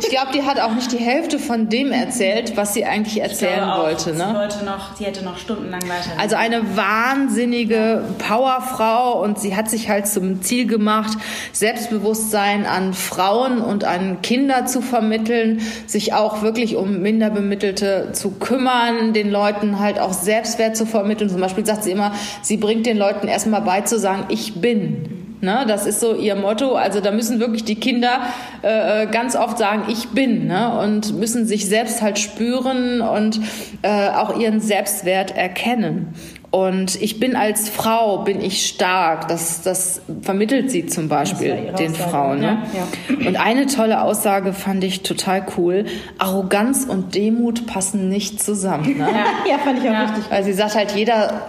ich 0.01 0.09
glaube, 0.09 0.29
die 0.33 0.43
hat 0.45 0.59
auch 0.59 0.73
nicht 0.73 0.91
die 0.93 0.99
Hälfte 0.99 1.39
von 1.39 1.69
dem 1.69 1.93
erzählt, 1.93 2.57
was 2.57 2.73
sie 2.73 2.87
eigentlich 2.87 3.21
erzählen 3.21 3.65
auch, 3.65 3.85
wollte. 3.85 4.15
Ne? 4.15 4.29
Sie, 4.29 4.35
wollte 4.35 4.65
noch, 4.65 4.97
sie 4.97 5.05
hätte 5.05 5.25
noch 5.25 5.37
stundenlang 5.37 5.83
weiter. 5.83 6.19
Also 6.19 6.37
eine 6.37 6.75
wahnsinnige 6.75 8.03
Powerfrau 8.19 9.23
und 9.23 9.39
sie 9.39 9.55
hat 9.55 9.69
sich 9.69 9.91
halt 9.91 10.09
zum 10.09 10.43
Ziel 10.43 10.67
gemacht, 10.67 11.19
Selbstbewusstsein 11.53 12.65
an 12.65 12.95
Frauen 12.95 13.61
und 13.61 13.85
an 13.85 14.23
Kinder 14.23 14.65
zu 14.65 14.81
vermitteln, 14.81 15.61
sich 15.87 16.15
auch 16.15 16.41
wirklich 16.41 16.77
um 16.77 17.03
Minderbemittelte 17.03 18.09
zu 18.13 18.31
kümmern 18.31 18.54
kümmern, 18.55 19.13
den 19.13 19.31
Leuten 19.31 19.81
halt 19.81 19.99
auch 19.99 20.13
Selbstwert 20.13 20.77
zu 20.77 20.87
vermitteln. 20.87 21.29
Zum 21.29 21.41
Beispiel 21.41 21.67
sagt 21.67 21.85
sie 21.85 21.91
immer, 21.91 22.13
sie 22.43 22.57
bringt 22.57 22.87
den 22.87 22.97
Leuten 22.97 23.27
erstmal 23.27 23.63
bei 23.63 23.81
zu 23.81 23.99
sagen, 23.99 24.25
ich 24.29 24.61
bin. 24.61 25.11
Ne, 25.41 25.67
das 25.69 25.85
ist 25.85 26.01
so 26.01 26.15
ihr 26.15 26.37
Motto. 26.37 26.75
Also 26.75 27.01
da 27.01 27.11
müssen 27.11 27.39
wirklich 27.39 27.65
die 27.65 27.75
Kinder 27.75 28.21
äh, 28.63 29.03
äh, 29.03 29.07
ganz 29.07 29.37
oft 29.37 29.59
sagen, 29.59 29.83
ich 29.89 30.09
bin 30.09 30.47
ne, 30.47 30.79
und 30.81 31.19
müssen 31.19 31.45
sich 31.47 31.69
selbst 31.69 32.01
halt 32.01 32.19
spüren 32.19 33.03
und 33.03 33.41
äh, 33.83 34.09
auch 34.09 34.39
ihren 34.39 34.61
Selbstwert 34.61 35.37
erkennen. 35.37 36.15
Und 36.55 37.03
ich 37.03 37.19
bin 37.19 37.35
als 37.35 37.69
Frau, 37.69 38.19
bin 38.19 38.41
ich 38.41 38.69
stark. 38.69 39.27
Das, 39.27 39.63
das 39.63 40.01
vermittelt 40.23 40.71
sie 40.71 40.87
zum 40.87 41.09
Beispiel 41.09 41.73
den 41.77 41.91
Aussage. 41.91 42.11
Frauen. 42.11 42.39
Ne? 42.39 42.59
Ja, 42.73 43.17
ja. 43.19 43.27
Und 43.27 43.37
eine 43.41 43.67
tolle 43.67 44.01
Aussage 44.01 44.53
fand 44.53 44.85
ich 44.85 45.03
total 45.03 45.45
cool. 45.59 45.87
Arroganz 46.19 46.85
und 46.85 47.17
Demut 47.17 47.67
passen 47.67 48.09
nicht 48.09 48.41
zusammen. 48.41 48.99
Ne? 48.99 49.09
ja, 49.51 49.59
fand 49.65 49.81
ich 49.81 49.89
auch 49.89 49.95
ja. 49.95 50.03
richtig. 50.03 50.31
Weil 50.31 50.45
sie 50.45 50.53
sagt 50.53 50.77
halt, 50.77 50.93
jeder 50.93 51.43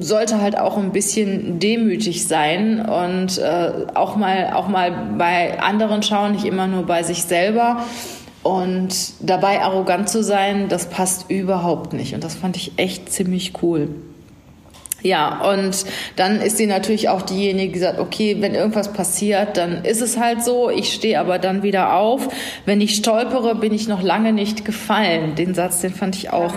sollte 0.00 0.40
halt 0.40 0.58
auch 0.58 0.78
ein 0.78 0.90
bisschen 0.90 1.58
demütig 1.58 2.26
sein 2.26 2.80
und 2.80 3.36
äh, 3.36 3.72
auch, 3.92 4.16
mal, 4.16 4.54
auch 4.54 4.68
mal 4.68 4.90
bei 5.18 5.60
anderen 5.60 6.02
schauen, 6.02 6.32
nicht 6.32 6.46
immer 6.46 6.66
nur 6.66 6.84
bei 6.84 7.02
sich 7.02 7.24
selber. 7.24 7.84
Und 8.42 9.12
dabei 9.20 9.60
arrogant 9.60 10.08
zu 10.08 10.22
sein, 10.22 10.70
das 10.70 10.88
passt 10.88 11.30
überhaupt 11.30 11.92
nicht. 11.92 12.14
Und 12.14 12.24
das 12.24 12.36
fand 12.36 12.56
ich 12.56 12.72
echt 12.78 13.12
ziemlich 13.12 13.52
cool. 13.60 13.90
Ja, 15.02 15.50
und 15.52 15.84
dann 16.16 16.40
ist 16.40 16.56
sie 16.56 16.66
natürlich 16.66 17.08
auch 17.08 17.22
diejenige, 17.22 17.72
die 17.72 17.78
sagt, 17.78 18.00
okay, 18.00 18.38
wenn 18.40 18.54
irgendwas 18.54 18.92
passiert, 18.92 19.56
dann 19.56 19.84
ist 19.84 20.00
es 20.00 20.18
halt 20.18 20.42
so. 20.42 20.70
Ich 20.70 20.92
stehe 20.92 21.20
aber 21.20 21.38
dann 21.38 21.62
wieder 21.62 21.94
auf. 21.94 22.28
Wenn 22.64 22.80
ich 22.80 22.96
stolpere, 22.96 23.54
bin 23.54 23.72
ich 23.74 23.88
noch 23.88 24.02
lange 24.02 24.32
nicht 24.32 24.64
gefallen. 24.64 25.34
Den 25.34 25.54
Satz, 25.54 25.80
den 25.80 25.92
fand 25.92 26.16
ich 26.16 26.32
auch. 26.32 26.54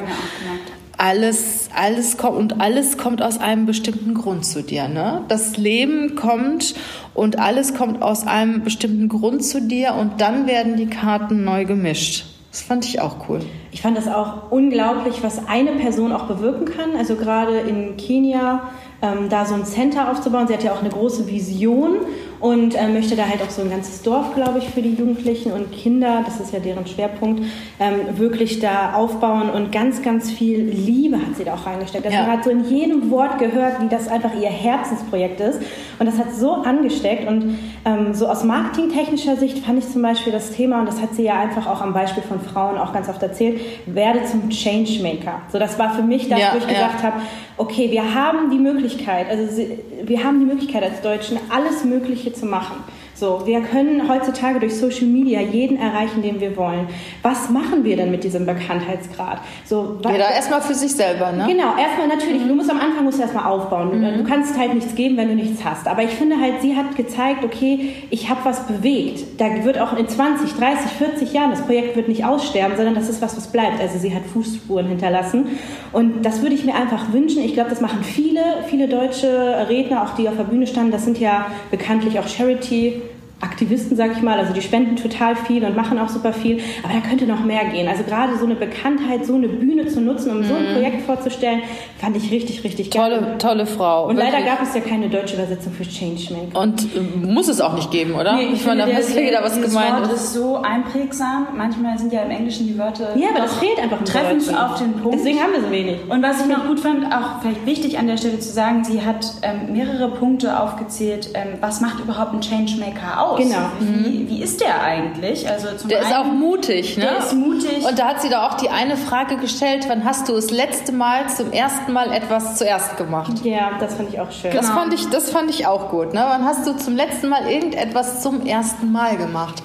Alles, 0.97 1.69
alles 1.75 2.17
kommt 2.17 2.37
und 2.37 2.59
alles 2.59 2.97
kommt 2.97 3.21
aus 3.21 3.39
einem 3.39 3.65
bestimmten 3.65 4.13
Grund 4.13 4.45
zu 4.45 4.63
dir. 4.63 4.87
Ne? 4.87 5.23
Das 5.29 5.55
Leben 5.55 6.15
kommt 6.15 6.75
und 7.13 7.39
alles 7.39 7.73
kommt 7.73 8.01
aus 8.01 8.27
einem 8.27 8.63
bestimmten 8.63 9.07
Grund 9.07 9.43
zu 9.45 9.61
dir 9.61 9.93
und 9.93 10.19
dann 10.19 10.47
werden 10.47 10.75
die 10.75 10.87
Karten 10.87 11.43
neu 11.45 11.65
gemischt. 11.65 12.25
Das 12.51 12.61
fand 12.61 12.85
ich 12.85 12.99
auch 12.99 13.29
cool. 13.29 13.41
Ich 13.71 13.81
fand 13.81 13.95
das 13.95 14.07
auch 14.07 14.51
unglaublich, 14.51 15.21
was 15.21 15.47
eine 15.47 15.73
Person 15.73 16.11
auch 16.11 16.23
bewirken 16.23 16.65
kann. 16.65 16.95
Also 16.95 17.15
gerade 17.15 17.59
in 17.59 17.95
Kenia 17.95 18.69
ähm, 19.01 19.29
da 19.29 19.45
so 19.45 19.53
ein 19.53 19.65
Center 19.65 20.11
aufzubauen. 20.11 20.47
Sie 20.47 20.53
hat 20.53 20.63
ja 20.63 20.73
auch 20.73 20.79
eine 20.79 20.89
große 20.89 21.27
Vision 21.27 21.97
und 22.39 22.75
äh, 22.75 22.87
möchte 22.87 23.15
da 23.15 23.27
halt 23.27 23.41
auch 23.41 23.49
so 23.49 23.61
ein 23.61 23.69
ganzes 23.69 24.01
Dorf, 24.01 24.33
glaube 24.33 24.59
ich, 24.59 24.69
für 24.69 24.81
die 24.81 24.93
Jugendlichen 24.93 25.51
und 25.51 25.71
Kinder, 25.71 26.23
das 26.25 26.39
ist 26.39 26.53
ja 26.53 26.59
deren 26.59 26.87
Schwerpunkt, 26.87 27.43
ähm, 27.79 28.17
wirklich 28.17 28.59
da 28.59 28.93
aufbauen 28.93 29.49
und 29.49 29.71
ganz, 29.71 30.01
ganz 30.01 30.31
viel 30.31 30.61
Liebe 30.61 31.17
hat 31.17 31.35
sie 31.37 31.43
da 31.43 31.55
auch 31.55 31.65
reingesteckt. 31.65 32.05
Also 32.05 32.17
ja. 32.17 32.23
man 32.23 32.31
hat 32.31 32.43
so 32.43 32.49
in 32.49 32.63
jedem 32.65 33.11
Wort 33.11 33.39
gehört, 33.39 33.81
wie 33.81 33.89
das 33.89 34.07
einfach 34.07 34.33
ihr 34.39 34.49
Herzensprojekt 34.49 35.39
ist 35.41 35.59
und 35.99 36.05
das 36.05 36.17
hat 36.17 36.33
so 36.33 36.53
angesteckt 36.53 37.27
und 37.27 37.59
ähm, 37.85 38.13
so 38.13 38.27
aus 38.27 38.43
marketingtechnischer 38.43 39.35
Sicht 39.35 39.59
fand 39.59 39.79
ich 39.79 39.89
zum 39.89 40.01
Beispiel 40.01 40.31
das 40.31 40.51
Thema, 40.51 40.79
und 40.79 40.87
das 40.87 41.01
hat 41.01 41.15
sie 41.15 41.23
ja 41.23 41.39
einfach 41.39 41.67
auch 41.67 41.81
am 41.81 41.93
Beispiel 41.93 42.23
von 42.23 42.39
Frauen 42.39 42.77
auch 42.77 42.93
ganz 42.93 43.09
oft 43.09 43.21
erzählt, 43.21 43.59
werde 43.85 44.23
zum 44.25 44.49
Changemaker. 44.49 45.41
So, 45.51 45.59
das 45.59 45.77
war 45.77 45.93
für 45.93 46.03
mich 46.03 46.29
das, 46.29 46.39
ja, 46.39 46.53
wo 46.53 46.57
ich 46.57 46.63
ja. 46.63 46.69
gesagt 46.69 47.03
habe, 47.03 47.21
okay, 47.57 47.91
wir 47.91 48.13
haben 48.15 48.49
die 48.51 48.57
Möglichkeit, 48.57 49.29
also 49.29 49.61
wir 50.03 50.23
haben 50.23 50.39
die 50.39 50.45
Möglichkeit 50.45 50.83
als 50.83 51.01
Deutschen, 51.01 51.37
alles 51.49 51.83
Mögliche 51.83 52.28
zu 52.33 52.45
machen. 52.45 52.83
So, 53.19 53.41
wir 53.45 53.59
können 53.59 54.07
heutzutage 54.07 54.61
durch 54.61 54.77
Social 54.77 55.07
Media 55.07 55.41
jeden 55.41 55.77
erreichen, 55.77 56.21
den 56.21 56.39
wir 56.39 56.55
wollen. 56.55 56.87
Was 57.21 57.49
machen 57.49 57.83
wir 57.83 57.97
denn 57.97 58.11
mit 58.11 58.23
diesem 58.23 58.45
Bekanntheitsgrad? 58.45 59.41
So, 59.65 59.97
Jeder 60.09 60.31
erstmal 60.31 60.61
für 60.61 60.73
sich 60.73 60.93
selber, 60.93 61.33
ne? 61.33 61.45
Genau, 61.45 61.75
erstmal 61.77 62.07
natürlich. 62.07 62.47
Du 62.47 62.55
musst 62.55 62.71
am 62.71 62.79
Anfang 62.79 63.03
musst 63.03 63.17
du 63.17 63.23
erstmal 63.23 63.43
aufbauen. 63.51 63.99
Mhm. 63.99 64.19
Du 64.19 64.23
kannst 64.23 64.57
halt 64.57 64.73
nichts 64.73 64.95
geben, 64.95 65.17
wenn 65.17 65.27
du 65.27 65.35
nichts 65.35 65.65
hast. 65.65 65.89
Aber 65.89 66.01
ich 66.01 66.11
finde 66.11 66.39
halt, 66.39 66.61
sie 66.61 66.77
hat 66.77 66.95
gezeigt, 66.95 67.43
okay, 67.43 67.93
ich 68.09 68.29
habe 68.29 68.39
was 68.45 68.65
bewegt. 68.67 69.25
Da 69.37 69.65
wird 69.65 69.79
auch 69.79 69.97
in 69.97 70.07
20, 70.07 70.53
30, 70.53 70.89
40 70.91 71.33
Jahren, 71.33 71.51
das 71.51 71.63
Projekt 71.63 71.97
wird 71.97 72.07
nicht 72.07 72.23
aussterben, 72.23 72.77
sondern 72.77 72.95
das 72.95 73.09
ist 73.09 73.21
was, 73.21 73.35
was 73.35 73.51
bleibt. 73.51 73.81
Also 73.81 73.99
sie 73.99 74.15
hat 74.15 74.23
Fußspuren 74.27 74.87
hinterlassen. 74.87 75.57
Und 75.91 76.25
das 76.25 76.41
würde 76.41 76.55
ich 76.55 76.63
mir 76.63 76.75
einfach 76.75 77.11
wünschen. 77.11 77.43
Ich 77.43 77.53
glaube, 77.53 77.69
das 77.69 77.81
machen 77.81 78.01
viele, 78.01 78.63
viele 78.67 78.87
deutsche 78.87 79.67
Redner, 79.67 80.03
auch 80.03 80.15
die 80.15 80.29
auf 80.29 80.37
der 80.37 80.45
Bühne 80.45 80.67
standen. 80.67 80.91
Das 80.91 81.03
sind 81.03 81.19
ja 81.19 81.47
bekanntlich 81.69 82.17
auch 82.17 82.27
Charity 82.29 83.01
Aktivisten, 83.41 83.95
sag 83.95 84.11
ich 84.11 84.21
mal, 84.21 84.37
also 84.37 84.53
die 84.53 84.61
spenden 84.61 84.97
total 84.97 85.35
viel 85.35 85.63
und 85.63 85.75
machen 85.75 85.97
auch 85.97 86.09
super 86.09 86.33
viel, 86.33 86.59
aber 86.83 86.93
da 86.93 86.99
könnte 86.99 87.25
noch 87.25 87.43
mehr 87.43 87.63
gehen. 87.65 87.87
Also 87.87 88.03
gerade 88.03 88.37
so 88.37 88.45
eine 88.45 88.55
Bekanntheit, 88.55 89.25
so 89.25 89.35
eine 89.35 89.47
Bühne 89.47 89.87
zu 89.87 90.01
nutzen, 90.01 90.31
um 90.31 90.37
mhm. 90.39 90.43
so 90.43 90.55
ein 90.55 90.69
mhm. 90.69 90.73
Projekt 90.73 91.01
vorzustellen, 91.03 91.61
fand 91.99 92.17
ich 92.17 92.31
richtig, 92.31 92.63
richtig 92.65 92.91
geil. 92.91 93.11
Tolle, 93.11 93.37
tolle 93.37 93.65
Frau. 93.65 94.07
Und 94.07 94.17
wirklich. 94.17 94.33
leider 94.33 94.45
gab 94.45 94.61
es 94.61 94.73
ja 94.75 94.81
keine 94.81 95.07
deutsche 95.07 95.35
Übersetzung 95.35 95.71
für 95.71 95.83
Changemaker. 95.83 96.59
Und 96.59 96.83
äh, 96.83 97.27
muss 97.27 97.47
es 97.47 97.61
auch 97.61 97.75
nicht 97.75 97.91
geben, 97.91 98.15
oder? 98.15 98.35
Nee, 98.35 98.47
ich, 98.47 98.53
ich 98.53 98.65
meine, 98.65 98.85
da 98.85 98.93
muss 98.93 99.13
jeder 99.13 99.41
was 99.41 99.61
gemeint. 99.61 100.05
Das 100.05 100.13
ist 100.13 100.33
so 100.33 100.57
einprägsam. 100.57 101.47
Manchmal 101.55 101.97
sind 101.97 102.11
ja 102.11 102.23
im 102.23 102.31
Englischen 102.31 102.67
die 102.67 102.77
Wörter. 102.77 103.15
Ja, 103.15 103.29
aber 103.29 103.39
das 103.39 103.55
fehlt 103.55 103.79
einfach 103.79 104.03
treffend 104.03 104.53
auf 104.53 104.79
den 104.79 104.93
Punkt. 104.93 105.17
Deswegen 105.17 105.39
haben 105.39 105.53
wir 105.53 105.61
so 105.61 105.71
wenig. 105.71 105.97
Und 106.09 106.21
was 106.21 106.41
ich 106.41 106.47
noch 106.47 106.67
gut 106.67 106.81
fand, 106.81 107.05
auch 107.05 107.41
vielleicht 107.41 107.65
wichtig 107.65 107.97
an 107.97 108.07
der 108.07 108.17
Stelle 108.17 108.39
zu 108.39 108.51
sagen, 108.51 108.83
sie 108.83 109.05
hat 109.05 109.25
ähm, 109.43 109.71
mehrere 109.71 110.11
Punkte 110.11 110.59
aufgezählt. 110.59 111.29
Ähm, 111.35 111.57
was 111.61 111.79
macht 111.79 111.99
überhaupt 112.01 112.33
ein 112.33 112.41
Changemaker 112.41 113.21
aus? 113.21 113.28
Genau. 113.35 113.69
Mhm 113.79 114.19
wie, 114.39 114.43
ist 114.43 114.61
der 114.61 114.81
eigentlich? 114.81 115.49
Also 115.49 115.67
zum 115.75 115.89
der 115.89 115.99
einen, 115.99 116.07
ist 116.07 116.15
auch 116.15 116.25
mutig, 116.25 116.97
ne? 116.97 117.05
Der 117.05 117.17
ist 117.19 117.33
mutig. 117.33 117.85
Und 117.85 117.99
da 117.99 118.07
hat 118.07 118.21
sie 118.21 118.29
da 118.29 118.47
auch 118.47 118.55
die 118.55 118.69
eine 118.69 118.97
Frage 118.97 119.37
gestellt, 119.37 119.85
wann 119.87 120.05
hast 120.05 120.29
du 120.29 120.33
das 120.33 120.51
letzte 120.51 120.91
Mal 120.91 121.27
zum 121.29 121.51
ersten 121.51 121.91
Mal 121.91 122.11
etwas 122.11 122.57
zuerst 122.57 122.97
gemacht? 122.97 123.33
Ja, 123.43 123.71
das 123.79 123.95
fand 123.95 124.09
ich 124.09 124.19
auch 124.19 124.31
schön. 124.31 124.51
Das, 124.51 124.67
genau. 124.67 124.79
fand, 124.79 124.93
ich, 124.93 125.09
das 125.09 125.29
fand 125.31 125.49
ich 125.49 125.67
auch 125.67 125.89
gut. 125.89 126.13
Ne? 126.13 126.23
Wann 126.25 126.45
hast 126.45 126.65
du 126.65 126.73
zum 126.73 126.95
letzten 126.95 127.29
Mal 127.29 127.49
irgendetwas 127.49 128.21
zum 128.21 128.45
ersten 128.45 128.91
Mal 128.91 129.17
gemacht? 129.17 129.61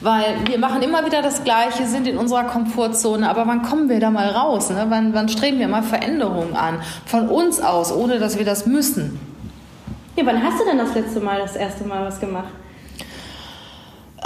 Weil 0.00 0.36
wir 0.46 0.58
machen 0.58 0.82
immer 0.82 1.06
wieder 1.06 1.22
das 1.22 1.42
Gleiche, 1.42 1.86
sind 1.86 2.06
in 2.06 2.18
unserer 2.18 2.44
Komfortzone, 2.44 3.28
aber 3.28 3.46
wann 3.46 3.62
kommen 3.62 3.88
wir 3.88 3.98
da 3.98 4.10
mal 4.10 4.28
raus? 4.28 4.68
Ne? 4.70 4.86
Wann, 4.88 5.14
wann 5.14 5.28
streben 5.28 5.58
wir 5.58 5.68
mal 5.68 5.82
Veränderungen 5.82 6.54
an? 6.54 6.80
Von 7.06 7.28
uns 7.28 7.60
aus, 7.60 7.92
ohne 7.92 8.18
dass 8.18 8.36
wir 8.36 8.44
das 8.44 8.66
müssen. 8.66 9.18
Ja, 10.16 10.26
wann 10.26 10.42
hast 10.42 10.60
du 10.60 10.64
denn 10.64 10.78
das 10.78 10.94
letzte 10.94 11.20
Mal 11.20 11.40
das 11.40 11.56
erste 11.56 11.84
Mal 11.84 12.04
was 12.04 12.20
gemacht? 12.20 12.48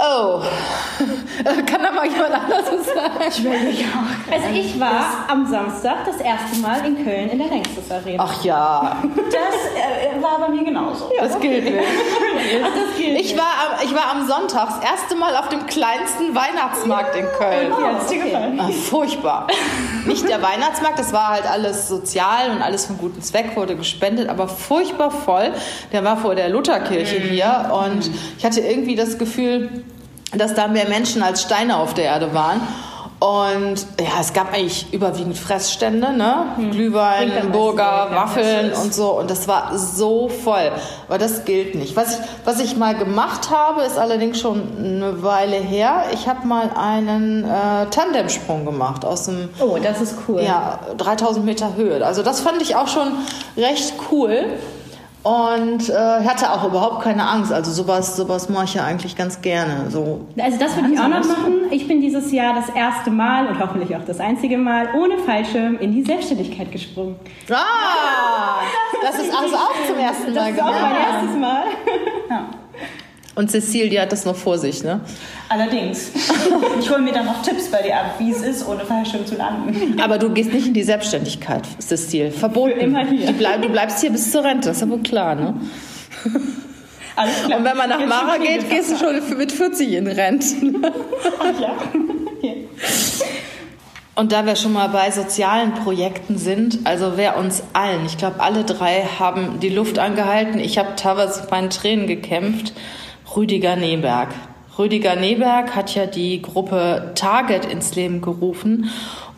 Oh, 0.03 0.41
kann 1.67 1.83
da 1.83 1.91
mal 1.91 2.07
jemand 2.07 2.33
anders 2.33 2.65
was 2.71 2.87
sagen? 2.87 3.23
Ich 3.29 3.43
will 3.43 3.63
nicht 3.65 3.85
auch. 3.85 4.33
Also 4.33 4.47
ich 4.51 4.79
war 4.79 5.25
am 5.27 5.45
Samstag 5.45 6.05
das 6.05 6.19
erste 6.19 6.57
Mal 6.59 6.83
in 6.83 7.03
Köln 7.03 7.29
in 7.29 7.37
der 7.37 7.49
Längstes 7.49 7.91
Arena. 7.91 8.23
Ach 8.25 8.43
ja. 8.43 8.97
Das 9.03 10.17
äh, 10.17 10.21
war 10.21 10.39
bei 10.39 10.49
mir 10.49 10.63
genauso. 10.63 11.11
Ja, 11.15 11.27
das 11.27 11.39
gilt 11.39 11.65
nicht. 11.65 11.77
Ach, 12.63 12.69
das 12.75 12.97
gilt 12.97 13.19
ich, 13.19 13.37
war 13.37 13.43
am, 13.43 13.85
ich 13.85 13.93
war 13.93 14.09
am 14.11 14.27
Sonntag 14.27 14.81
das 14.81 14.89
erste 14.89 15.15
Mal 15.15 15.35
auf 15.35 15.49
dem 15.49 15.67
kleinsten 15.67 16.33
Weihnachtsmarkt 16.33 17.15
in 17.15 17.25
Köln. 17.37 17.71
Wie 17.77 17.83
hat 17.83 18.01
es 18.01 18.07
dir 18.07 18.23
gefallen? 18.23 18.59
Ach, 18.59 18.71
furchtbar. 18.71 19.47
Nicht 20.05 20.27
der 20.27 20.41
Weihnachtsmarkt, 20.41 20.97
das 20.97 21.13
war 21.13 21.27
halt 21.27 21.45
alles 21.45 21.87
sozial 21.87 22.49
und 22.49 22.63
alles 22.63 22.87
von 22.87 22.97
gutem 22.97 23.21
Zweck 23.21 23.55
wurde 23.55 23.75
gespendet, 23.75 24.29
aber 24.29 24.47
furchtbar 24.47 25.11
voll. 25.11 25.53
Der 25.91 26.03
war 26.03 26.17
vor 26.17 26.33
der 26.33 26.49
Lutherkirche 26.49 27.19
mhm. 27.19 27.23
hier 27.23 27.71
und 27.71 28.09
ich 28.37 28.43
hatte 28.43 28.61
irgendwie 28.61 28.95
das 28.95 29.19
Gefühl, 29.19 29.83
dass 30.33 30.53
da 30.53 30.67
mehr 30.67 30.87
Menschen 30.87 31.23
als 31.23 31.41
Steine 31.41 31.77
auf 31.77 31.93
der 31.93 32.05
Erde 32.05 32.33
waren. 32.33 32.61
Und 33.21 33.85
ja, 33.99 34.19
es 34.19 34.33
gab 34.33 34.51
eigentlich 34.51 34.91
überwiegend 34.91 35.37
Fressstände, 35.37 36.11
ne? 36.11 36.47
Hm. 36.55 36.71
Glühwein, 36.71 37.51
Burger, 37.51 38.07
Waffeln 38.09 38.73
und 38.73 38.95
so. 38.95 39.11
Und 39.11 39.29
das 39.29 39.47
war 39.47 39.77
so 39.77 40.27
voll. 40.27 40.71
Aber 41.07 41.19
das 41.19 41.45
gilt 41.45 41.75
nicht. 41.75 41.95
Was 41.95 42.17
ich, 42.17 42.25
was 42.45 42.59
ich 42.59 42.77
mal 42.77 42.95
gemacht 42.95 43.51
habe, 43.51 43.83
ist 43.83 43.99
allerdings 43.99 44.39
schon 44.39 44.63
eine 44.75 45.21
Weile 45.21 45.57
her. 45.57 46.05
Ich 46.15 46.27
habe 46.27 46.47
mal 46.47 46.71
einen 46.75 47.43
äh, 47.43 47.85
Tandemsprung 47.91 48.65
gemacht 48.65 49.05
aus 49.05 49.25
dem. 49.25 49.49
Oh, 49.59 49.77
das 49.79 50.01
ist 50.01 50.15
cool. 50.27 50.41
Ja, 50.41 50.79
3000 50.97 51.45
Meter 51.45 51.75
Höhe. 51.75 52.03
Also 52.03 52.23
das 52.23 52.41
fand 52.41 52.59
ich 52.63 52.75
auch 52.75 52.87
schon 52.87 53.09
recht 53.55 53.93
cool 54.11 54.45
und 55.23 55.89
äh, 55.89 55.93
hatte 55.93 56.51
auch 56.51 56.67
überhaupt 56.67 57.03
keine 57.03 57.27
Angst. 57.27 57.51
Also 57.53 57.71
sowas, 57.71 58.15
sowas 58.15 58.49
mache 58.49 58.65
ich 58.65 58.73
ja 58.73 58.83
eigentlich 58.83 59.15
ganz 59.15 59.41
gerne. 59.41 59.89
So. 59.89 60.21
Also 60.39 60.57
das 60.57 60.75
würde 60.75 60.93
ich 60.93 60.99
auch 60.99 61.07
noch 61.07 61.25
machen. 61.25 61.53
Ich 61.71 61.87
bin 61.87 62.01
dieses 62.01 62.31
Jahr 62.31 62.55
das 62.55 62.69
erste 62.69 63.11
Mal 63.11 63.47
und 63.47 63.59
hoffentlich 63.59 63.95
auch 63.95 64.05
das 64.05 64.19
einzige 64.19 64.57
Mal 64.57 64.89
ohne 64.95 65.17
Fallschirm 65.19 65.77
in 65.79 65.91
die 65.93 66.03
Selbstständigkeit 66.03 66.71
gesprungen. 66.71 67.15
Ah, 67.49 68.61
das 69.03 69.19
ist 69.19 69.33
also 69.33 69.55
auch 69.55 69.87
zum 69.87 69.97
ersten 69.97 70.33
Mal 70.33 70.33
Das 70.33 70.49
ist 70.49 70.61
auch 70.61 70.81
mein 70.81 70.95
erstes 70.95 71.37
Mal. 71.39 71.63
Ja. 72.29 72.49
Und 73.33 73.49
Cecile, 73.49 73.89
die 73.89 73.99
hat 73.99 74.11
das 74.11 74.25
noch 74.25 74.35
vor 74.35 74.57
sich, 74.57 74.83
ne? 74.83 75.01
Allerdings. 75.49 76.11
Ich 76.79 76.89
hole 76.89 77.01
mir 77.01 77.13
dann 77.13 77.25
noch 77.25 77.43
Tipps 77.43 77.69
bei 77.69 77.83
dir 77.83 77.95
ab, 77.95 78.15
wie 78.17 78.31
es 78.31 78.41
ist, 78.41 78.67
ohne 78.67 78.83
Fallschirm 78.83 79.25
zu 79.25 79.35
landen. 79.35 79.99
Aber 80.01 80.17
du 80.17 80.31
gehst 80.31 80.51
nicht 80.51 80.67
in 80.67 80.73
die 80.73 80.83
Selbstständigkeit, 80.83 81.61
Cecile. 81.79 82.31
Verboten. 82.31 82.73
Für 82.73 82.79
immer 82.79 83.05
hier. 83.05 83.31
Bleib, 83.33 83.61
du 83.61 83.69
bleibst 83.69 84.01
hier 84.01 84.09
bis 84.09 84.31
zur 84.31 84.43
Rente, 84.43 84.69
das 84.69 84.77
ist 84.77 84.81
ja 84.81 84.89
wohl 84.89 85.03
klar, 85.03 85.35
ne? 85.35 85.53
Alles 87.15 87.43
klar. 87.45 87.59
Und 87.59 87.65
wenn 87.65 87.77
man 87.77 87.89
nach 87.89 88.05
Mara 88.05 88.37
geht, 88.37 88.69
gehst 88.69 88.91
du 88.91 88.97
schon 88.97 89.37
mit 89.37 89.51
40 89.51 89.93
in 89.93 90.07
Rente. 90.07 90.55
Ach 91.39 91.61
ja. 91.61 91.77
Und 94.15 94.31
da 94.31 94.45
wir 94.45 94.55
schon 94.55 94.73
mal 94.73 94.89
bei 94.89 95.11
sozialen 95.11 95.73
Projekten 95.73 96.37
sind, 96.37 96.79
also 96.83 97.13
wer 97.15 97.37
uns 97.37 97.63
allen, 97.73 98.05
ich 98.05 98.17
glaube 98.17 98.39
alle 98.39 98.63
drei 98.63 99.03
haben 99.19 99.59
die 99.59 99.69
Luft 99.69 99.99
angehalten. 99.99 100.59
Ich 100.59 100.77
habe 100.77 100.95
teilweise 100.95 101.47
meinen 101.49 101.69
Tränen 101.69 102.07
gekämpft 102.07 102.73
Rüdiger 103.35 103.75
Neberg. 103.75 104.29
Rüdiger 104.77 105.15
Neberg 105.15 105.75
hat 105.75 105.95
ja 105.95 106.05
die 106.05 106.41
Gruppe 106.41 107.11
Target 107.15 107.65
ins 107.65 107.95
Leben 107.95 108.21
gerufen 108.21 108.89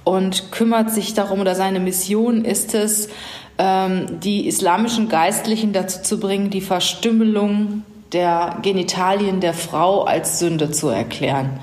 und 0.03 0.51
kümmert 0.51 0.91
sich 0.91 1.13
darum, 1.13 1.39
oder 1.39 1.56
seine 1.56 1.79
Mission 1.79 2.45
ist 2.45 2.73
es, 2.73 3.10
ähm, 3.58 4.19
die 4.19 4.47
islamischen 4.47 5.10
Geistlichen 5.10 5.73
dazu 5.73 6.01
zu 6.01 6.19
bringen, 6.19 6.49
die 6.49 6.62
Verstümmelung 6.62 7.84
der 8.12 8.58
Genitalien 8.62 9.39
der 9.39 9.53
Frau 9.53 10.03
als 10.03 10.39
Sünde 10.39 10.71
zu 10.71 10.89
erklären. 10.89 11.60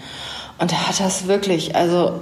Und 0.59 0.73
er 0.73 0.89
hat 0.89 1.01
das 1.01 1.27
wirklich, 1.27 1.77
also 1.77 2.21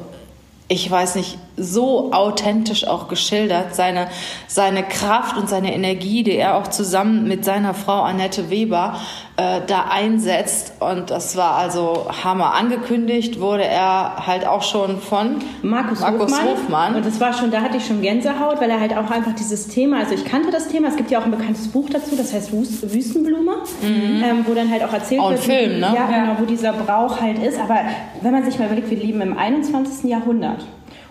ich 0.69 0.91
weiß 0.91 1.17
nicht, 1.17 1.39
so 1.59 2.13
authentisch 2.13 2.87
auch 2.87 3.09
geschildert, 3.09 3.75
seine, 3.75 4.09
seine 4.47 4.83
Kraft 4.83 5.37
und 5.37 5.49
seine 5.49 5.75
Energie, 5.75 6.23
die 6.23 6.37
er 6.37 6.57
auch 6.57 6.69
zusammen 6.69 7.27
mit 7.27 7.45
seiner 7.45 7.75
Frau 7.75 8.03
Annette 8.03 8.51
Weber 8.51 8.97
äh, 9.39 9.61
da 9.67 9.87
einsetzt. 9.91 10.75
Und 10.81 11.11
das 11.11 11.37
war 11.37 11.55
also 11.55 12.07
Hammer. 12.25 12.55
Angekündigt 12.55 13.41
wurde 13.41 13.65
er 13.65 14.27
halt 14.27 14.47
auch 14.47 14.63
schon 14.63 15.01
von 15.01 15.37
Markus, 15.63 16.01
Markus 16.01 16.33
Hofmann. 16.33 16.49
Hofmann. 16.49 16.95
Und 16.97 17.07
das 17.07 17.21
war 17.21 17.33
schon, 17.33 17.51
da 17.51 17.61
hatte 17.61 17.77
ich 17.77 17.87
schon 17.87 18.03
Gänsehaut, 18.03 18.61
weil 18.61 18.69
er 18.69 18.81
halt 18.81 18.97
auch 18.97 19.11
einfach 19.11 19.35
dieses 19.35 19.69
Thema, 19.69 20.01
also 20.01 20.15
ich 20.15 20.25
kannte 20.25 20.51
das 20.51 20.69
Thema, 20.69 20.89
es 20.89 20.97
gibt 20.97 21.11
ja 21.11 21.21
auch 21.21 21.25
ein 21.25 21.31
bekanntes 21.31 21.69
Buch 21.69 21.89
dazu, 21.89 22.17
das 22.17 22.33
heißt 22.33 22.53
Wüstenblume, 22.53 23.59
mhm. 23.81 24.25
ähm, 24.25 24.45
wo 24.47 24.55
dann 24.55 24.71
halt 24.71 24.83
auch 24.83 24.93
erzählt 24.93 25.21
auch 25.21 25.31
wird, 25.31 25.41
Film, 25.41 25.81
ne? 25.81 25.93
ja, 25.95 26.07
genau, 26.07 26.37
wo 26.41 26.45
dieser 26.45 26.73
Brauch 26.73 27.21
halt 27.21 27.41
ist. 27.41 27.61
Aber 27.61 27.79
wenn 28.21 28.33
man 28.33 28.45
sich 28.45 28.59
mal 28.59 28.67
überlegt, 28.67 28.91
wir 28.91 28.99
leben 28.99 29.21
im 29.21 29.39
21. 29.39 30.11
Jahrhundert. 30.11 30.65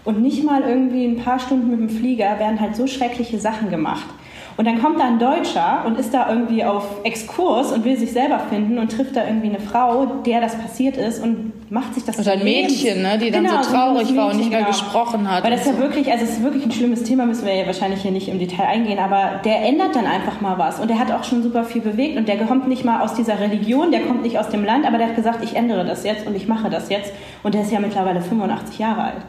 Und 0.08 0.22
nicht 0.22 0.46
mal 0.46 0.62
irgendwie 0.62 1.04
ein 1.04 1.18
paar 1.18 1.38
Stunden 1.38 1.70
mit 1.70 1.82
dem 1.82 1.90
Flieger 1.90 2.40
werden 2.40 2.62
halt 2.62 2.78
so 2.78 2.88
schreckliche 2.88 3.40
Sachen 3.40 3.70
gemacht. 3.70 4.06
Und 4.56 4.66
dann 4.66 4.82
kommt 4.82 5.02
da 5.02 5.04
ein 5.04 5.20
Deutscher 5.20 5.84
und 5.86 6.00
ist 6.00 6.14
da 6.14 6.30
irgendwie 6.30 6.64
auf 6.64 7.02
Exkurs 7.04 7.74
und 7.74 7.84
will 7.84 7.98
sich 7.98 8.14
selber 8.14 8.40
finden 8.50 8.80
und 8.80 8.90
trifft 8.90 9.18
da 9.18 9.28
irgendwie 9.28 9.50
eine 9.50 9.60
Frau, 9.60 10.06
der 10.26 10.40
das 10.40 10.58
passiert 10.58 10.96
ist 10.96 11.22
und 11.22 11.52
macht 11.70 11.94
sich 11.94 12.06
das 12.06 12.18
Oder 12.18 12.32
ein 12.32 12.44
Mädchen, 12.46 13.02
ne, 13.02 13.18
die 13.18 13.32
dann 13.32 13.44
genau, 13.44 13.62
so 13.62 13.70
traurig 13.70 14.16
war 14.16 14.32
und 14.32 14.38
nicht 14.38 14.50
mehr 14.50 14.60
genau. 14.60 14.72
gesprochen 14.72 15.30
hat. 15.30 15.44
Weil 15.44 15.52
das 15.52 15.66
ja 15.66 15.78
wirklich, 15.78 16.10
also 16.10 16.24
es 16.24 16.38
ist 16.38 16.44
wirklich 16.44 16.64
ein 16.64 16.72
schlimmes 16.72 17.04
Thema, 17.04 17.26
müssen 17.26 17.46
wir 17.46 17.54
ja 17.54 17.68
wahrscheinlich 17.68 18.02
hier 18.02 18.12
nicht 18.12 18.30
im 18.30 18.40
Detail 18.40 18.68
eingehen, 18.68 19.00
aber 19.00 19.42
der 19.44 19.62
ändert 19.62 19.94
dann 19.94 20.06
einfach 20.06 20.40
mal 20.40 20.58
was 20.58 20.80
und 20.80 20.90
der 20.90 21.00
hat 21.00 21.12
auch 21.12 21.26
schon 21.26 21.44
super 21.44 21.66
viel 21.66 21.82
bewegt 21.82 22.18
und 22.18 22.30
der 22.30 22.38
kommt 22.38 22.70
nicht 22.70 22.86
mal 22.86 23.02
aus 23.02 23.14
dieser 23.14 23.42
Religion, 23.42 23.92
der 23.92 24.04
kommt 24.04 24.24
nicht 24.24 24.40
aus 24.40 24.48
dem 24.48 24.64
Land, 24.64 24.88
aber 24.88 24.98
der 24.98 25.10
hat 25.10 25.16
gesagt, 25.18 25.44
ich 25.44 25.56
ändere 25.56 25.86
das 25.86 26.06
jetzt 26.06 26.26
und 26.26 26.36
ich 26.36 26.48
mache 26.48 26.70
das 26.70 26.90
jetzt 26.90 27.12
und 27.44 27.54
der 27.54 27.62
ist 27.62 27.72
ja 27.74 27.82
mittlerweile 27.82 28.22
85 28.22 28.80
Jahre 28.80 29.04
alt. 29.04 29.22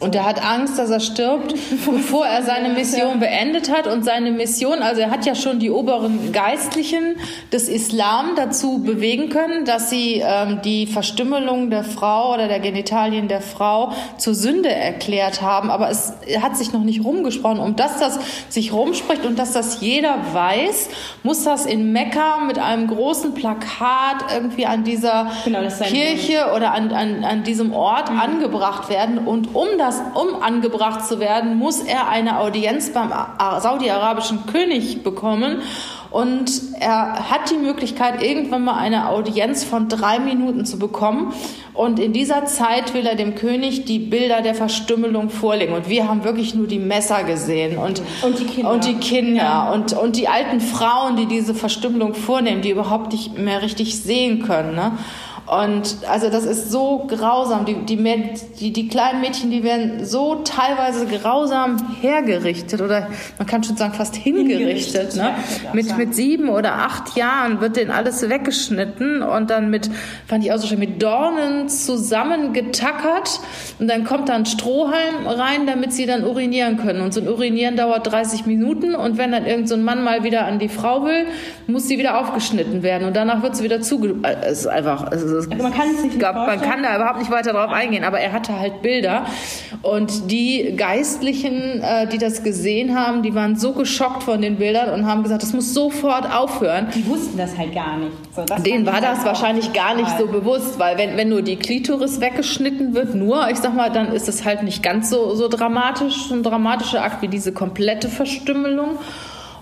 Und 0.00 0.14
er 0.14 0.24
hat 0.24 0.44
Angst, 0.44 0.78
dass 0.78 0.90
er 0.90 1.00
stirbt, 1.00 1.54
bevor 1.90 2.24
er 2.24 2.44
seine 2.44 2.68
Mission 2.68 3.18
beendet 3.18 3.72
hat. 3.72 3.88
Und 3.88 4.04
seine 4.04 4.30
Mission, 4.30 4.80
also 4.80 5.00
er 5.00 5.10
hat 5.10 5.26
ja 5.26 5.34
schon 5.34 5.58
die 5.58 5.70
oberen 5.70 6.32
Geistlichen 6.32 7.16
des 7.52 7.68
Islam 7.68 8.36
dazu 8.36 8.78
bewegen 8.78 9.28
können, 9.28 9.64
dass 9.64 9.90
sie 9.90 10.22
ähm, 10.24 10.60
die 10.64 10.86
Verstümmelung 10.86 11.70
der 11.70 11.82
Frau 11.82 12.34
oder 12.34 12.46
der 12.46 12.60
Genitalien 12.60 13.26
der 13.26 13.40
Frau 13.40 13.92
zur 14.18 14.34
Sünde 14.34 14.70
erklärt 14.70 15.42
haben. 15.42 15.68
Aber 15.70 15.90
es 15.90 16.12
hat 16.40 16.56
sich 16.56 16.72
noch 16.72 16.84
nicht 16.84 17.04
rumgesprochen. 17.04 17.58
Um 17.58 17.74
dass 17.74 17.98
das 17.98 18.20
sich 18.48 18.72
rumspricht 18.72 19.24
und 19.26 19.38
dass 19.38 19.52
das 19.52 19.80
jeder 19.80 20.16
weiß, 20.32 20.90
muss 21.24 21.42
das 21.42 21.66
in 21.66 21.92
Mekka 21.92 22.38
mit 22.46 22.58
einem 22.58 22.86
großen 22.86 23.34
Plakat 23.34 24.32
irgendwie 24.32 24.66
an 24.66 24.84
dieser 24.84 25.30
genau, 25.44 25.60
Kirche 25.84 26.52
oder 26.54 26.72
an, 26.72 26.92
an, 26.92 27.24
an 27.24 27.42
diesem 27.42 27.72
Ort 27.72 28.12
mhm. 28.12 28.20
angebracht 28.20 28.90
werden. 28.90 29.18
Und 29.18 29.54
um 29.56 29.66
das 29.76 29.87
das, 29.88 30.00
um 30.14 30.42
angebracht 30.42 31.06
zu 31.06 31.18
werden, 31.18 31.56
muss 31.56 31.80
er 31.80 32.08
eine 32.08 32.40
Audienz 32.40 32.90
beim 32.92 33.10
saudi-arabischen 33.60 34.46
König 34.46 35.02
bekommen. 35.02 35.62
Und 36.10 36.50
er 36.80 37.30
hat 37.30 37.50
die 37.50 37.58
Möglichkeit, 37.58 38.22
irgendwann 38.22 38.64
mal 38.64 38.78
eine 38.78 39.10
Audienz 39.10 39.64
von 39.64 39.88
drei 39.88 40.18
Minuten 40.18 40.64
zu 40.64 40.78
bekommen. 40.78 41.34
Und 41.74 42.00
in 42.00 42.12
dieser 42.12 42.46
Zeit 42.46 42.94
will 42.94 43.06
er 43.06 43.14
dem 43.14 43.34
König 43.34 43.84
die 43.84 43.98
Bilder 43.98 44.40
der 44.40 44.54
Verstümmelung 44.54 45.28
vorlegen. 45.28 45.74
Und 45.74 45.88
wir 45.88 46.08
haben 46.08 46.24
wirklich 46.24 46.54
nur 46.54 46.66
die 46.66 46.78
Messer 46.78 47.24
gesehen 47.24 47.76
und, 47.76 48.00
und 48.22 48.38
die 48.38 48.46
Kinder, 48.46 48.72
und, 48.72 48.84
die, 48.84 48.94
Kinder 48.94 49.42
ja. 49.42 49.72
und, 49.72 49.92
und 49.92 50.16
die 50.16 50.28
alten 50.28 50.60
Frauen, 50.60 51.16
die 51.16 51.26
diese 51.26 51.54
Verstümmelung 51.54 52.14
vornehmen, 52.14 52.62
die 52.62 52.70
überhaupt 52.70 53.12
nicht 53.12 53.36
mehr 53.38 53.62
richtig 53.62 54.00
sehen 54.00 54.42
können. 54.42 54.74
Ne? 54.74 54.92
Und 55.48 55.96
also 56.06 56.28
das 56.28 56.44
ist 56.44 56.70
so 56.70 57.06
grausam. 57.08 57.64
Die, 57.64 57.74
die, 57.86 57.96
die, 58.60 58.72
die 58.72 58.88
kleinen 58.88 59.22
Mädchen, 59.22 59.50
die 59.50 59.62
werden 59.62 60.04
so 60.04 60.42
teilweise 60.44 61.06
grausam 61.06 61.96
hergerichtet 62.02 62.82
oder 62.82 63.08
man 63.38 63.46
kann 63.46 63.64
schon 63.64 63.76
sagen 63.76 63.94
fast 63.94 64.14
hingerichtet. 64.14 65.14
hingerichtet 65.14 65.16
ne? 65.16 65.34
mit, 65.72 65.96
mit 65.96 66.14
sieben 66.14 66.50
oder 66.50 66.74
acht 66.74 67.16
Jahren 67.16 67.62
wird 67.62 67.76
denen 67.76 67.90
alles 67.90 68.28
weggeschnitten 68.28 69.22
und 69.22 69.48
dann 69.48 69.70
mit, 69.70 69.90
fand 70.26 70.44
ich 70.44 70.52
auch 70.52 70.58
so 70.58 70.66
schön, 70.66 70.78
mit 70.78 71.02
Dornen 71.02 71.70
zusammengetackert 71.70 73.40
und 73.78 73.88
dann 73.88 74.04
kommt 74.04 74.28
da 74.28 74.34
ein 74.34 74.44
Strohhalm 74.44 75.26
rein, 75.26 75.66
damit 75.66 75.94
sie 75.94 76.04
dann 76.04 76.24
urinieren 76.24 76.76
können. 76.76 77.00
Und 77.00 77.14
so 77.14 77.20
ein 77.20 77.28
Urinieren 77.28 77.76
dauert 77.76 78.10
30 78.10 78.44
Minuten 78.44 78.94
und 78.94 79.16
wenn 79.16 79.32
dann 79.32 79.46
irgendein 79.46 79.66
so 79.66 79.76
Mann 79.78 80.04
mal 80.04 80.24
wieder 80.24 80.44
an 80.44 80.58
die 80.58 80.68
Frau 80.68 81.04
will, 81.04 81.26
muss 81.66 81.88
sie 81.88 81.98
wieder 81.98 82.18
aufgeschnitten 82.20 82.82
werden 82.82 83.06
und 83.06 83.16
danach 83.16 83.42
wird 83.42 83.56
sie 83.56 83.64
wieder 83.64 83.80
zuge... 83.80 84.16
Es 84.42 84.60
ist 84.60 84.66
einfach... 84.66 85.10
Es 85.10 85.22
ist 85.22 85.37
also 85.46 85.62
man 85.62 85.72
kann 85.72 85.88
es 85.94 86.02
nicht 86.02 86.18
gab, 86.18 86.34
Man 86.34 86.60
kann 86.60 86.82
da 86.82 86.96
überhaupt 86.96 87.18
nicht 87.18 87.30
weiter 87.30 87.52
drauf 87.52 87.70
eingehen, 87.70 88.04
aber 88.04 88.20
er 88.20 88.32
hatte 88.32 88.58
halt 88.58 88.82
Bilder. 88.82 89.26
Und 89.82 90.30
die 90.30 90.74
Geistlichen, 90.76 91.82
äh, 91.82 92.06
die 92.08 92.18
das 92.18 92.42
gesehen 92.42 92.98
haben, 92.98 93.22
die 93.22 93.34
waren 93.34 93.56
so 93.56 93.72
geschockt 93.72 94.22
von 94.24 94.40
den 94.42 94.56
Bildern 94.56 94.90
und 94.90 95.06
haben 95.06 95.22
gesagt, 95.22 95.42
das 95.42 95.52
muss 95.52 95.74
sofort 95.74 96.32
aufhören. 96.32 96.88
Die 96.94 97.06
wussten 97.06 97.38
das 97.38 97.56
halt 97.56 97.74
gar 97.74 97.96
nicht. 97.98 98.12
So, 98.34 98.44
Denen 98.62 98.86
war 98.86 99.00
das 99.00 99.24
wahrscheinlich 99.24 99.72
gar 99.72 99.94
nicht 99.94 100.10
so 100.18 100.26
bewusst, 100.26 100.78
weil 100.78 100.98
wenn, 100.98 101.16
wenn 101.16 101.28
nur 101.28 101.42
die 101.42 101.56
Klitoris 101.56 102.20
weggeschnitten 102.20 102.94
wird, 102.94 103.14
nur, 103.14 103.48
ich 103.50 103.58
sag 103.58 103.74
mal, 103.74 103.90
dann 103.90 104.12
ist 104.12 104.28
es 104.28 104.44
halt 104.44 104.62
nicht 104.62 104.82
ganz 104.82 105.10
so, 105.10 105.34
so 105.34 105.48
dramatisch, 105.48 106.28
so 106.28 106.34
ein 106.34 106.42
dramatischer 106.42 107.02
Akt 107.02 107.22
wie 107.22 107.28
diese 107.28 107.52
komplette 107.52 108.08
Verstümmelung. 108.08 108.98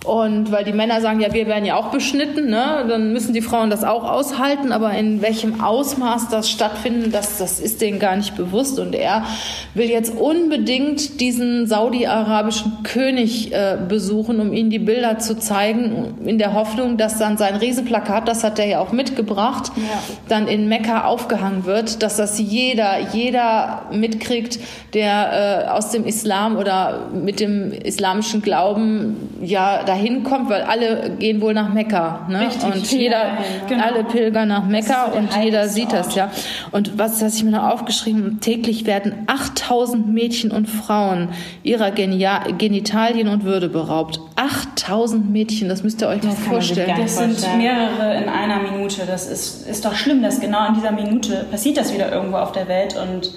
Und 0.07 0.53
weil 0.53 0.63
die 0.63 0.73
Männer 0.73 1.01
sagen, 1.01 1.19
ja, 1.19 1.33
wir 1.33 1.49
werden 1.49 1.65
ja 1.65 1.75
auch 1.75 1.89
beschnitten, 1.89 2.49
ne? 2.49 2.85
dann 2.89 3.13
müssen 3.13 3.33
die 3.33 3.41
Frauen 3.41 3.71
das 3.71 3.83
auch 3.83 4.05
aushalten, 4.05 4.71
aber 4.71 4.93
in 4.93 5.21
welchem 5.21 5.61
Ausmaß 5.61 6.29
das 6.29 6.49
stattfindet, 6.49 7.13
das, 7.13 7.39
das 7.39 7.59
ist 7.59 7.81
denen 7.81 7.99
gar 7.99 8.15
nicht 8.15 8.37
bewusst. 8.37 8.79
Und 8.79 8.95
er 8.95 9.25
will 9.75 9.91
jetzt 9.91 10.17
unbedingt 10.17 11.21
diesen 11.21 11.67
saudi-arabischen 11.67 12.85
König 12.85 13.53
äh, 13.53 13.79
besuchen, 13.89 14.39
um 14.39 14.53
ihnen 14.53 14.71
die 14.71 14.79
Bilder 14.79 15.19
zu 15.19 15.37
zeigen, 15.39 16.15
in 16.25 16.39
der 16.39 16.55
Hoffnung, 16.55 16.97
dass 16.99 17.19
dann 17.19 17.37
sein 17.37 17.57
Riesenplakat, 17.57 18.29
das 18.29 18.45
hat 18.45 18.61
er 18.61 18.67
ja 18.67 18.81
auch 18.81 18.93
mitgebracht, 18.93 19.73
ja. 19.75 19.83
dann 20.29 20.47
in 20.47 20.69
Mekka 20.69 21.05
aufgehangen 21.05 21.65
wird, 21.65 22.05
dass 22.05 22.17
das 22.17 22.39
jeder, 22.39 23.01
jeder 23.13 23.83
mitkriegt, 23.91 24.61
der 24.95 25.67
äh, 25.67 25.69
aus 25.69 25.91
dem 25.91 26.05
Islam 26.05 26.57
oder 26.57 27.09
mit 27.13 27.41
dem 27.41 27.73
islamischen 27.73 28.41
Glauben 28.41 29.17
ja 29.43 29.83
da 29.85 29.96
dahin 29.97 30.23
kommt, 30.23 30.49
weil 30.51 30.63
alle 30.63 31.11
gehen 31.19 31.41
wohl 31.41 31.55
nach 31.55 31.73
Mekka. 31.73 32.27
Ne? 32.29 32.41
Richtig, 32.41 32.65
und 32.65 32.93
jeder, 32.93 33.39
genau. 33.69 33.85
alle 33.85 34.05
pilgern 34.05 34.49
nach 34.49 34.65
Mekka 34.65 35.07
und 35.07 35.31
jeder 35.43 35.69
sieht 35.69 35.93
das, 35.93 36.15
ja. 36.15 36.31
Und 36.73 36.99
was, 36.99 37.23
was 37.23 37.37
ich 37.37 37.45
mir 37.45 37.53
noch 37.53 37.71
aufgeschrieben 37.71 38.25
habe, 38.25 38.37
täglich 38.37 38.87
werden 38.87 39.15
8000 39.27 40.07
Mädchen 40.09 40.51
und 40.51 40.67
Frauen 40.67 41.29
ihrer 41.63 41.91
Genia 41.91 42.45
Genitalien 42.59 43.29
und 43.29 43.45
Würde 43.45 43.69
beraubt. 43.69 44.21
8000 44.37 45.31
Mädchen, 45.31 45.69
das 45.69 45.83
müsst 45.83 46.03
ihr 46.03 46.09
euch 46.09 46.21
das 46.21 46.39
mal 46.39 46.51
vorstellen. 46.51 46.95
Das 46.97 47.17
sind 47.17 47.57
mehrere 47.57 48.17
in 48.23 48.29
einer 48.29 48.59
Minute. 48.61 49.03
Das 49.07 49.27
ist, 49.27 49.67
ist 49.67 49.85
doch 49.85 49.95
schlimm, 49.95 50.23
dass 50.23 50.41
genau 50.41 50.67
in 50.69 50.75
dieser 50.75 50.93
Minute 50.93 51.47
passiert 51.51 51.77
das 51.77 51.93
wieder 51.93 52.13
irgendwo 52.13 52.37
auf 52.37 52.53
der 52.53 52.69
Welt 52.69 52.97
und 52.97 53.33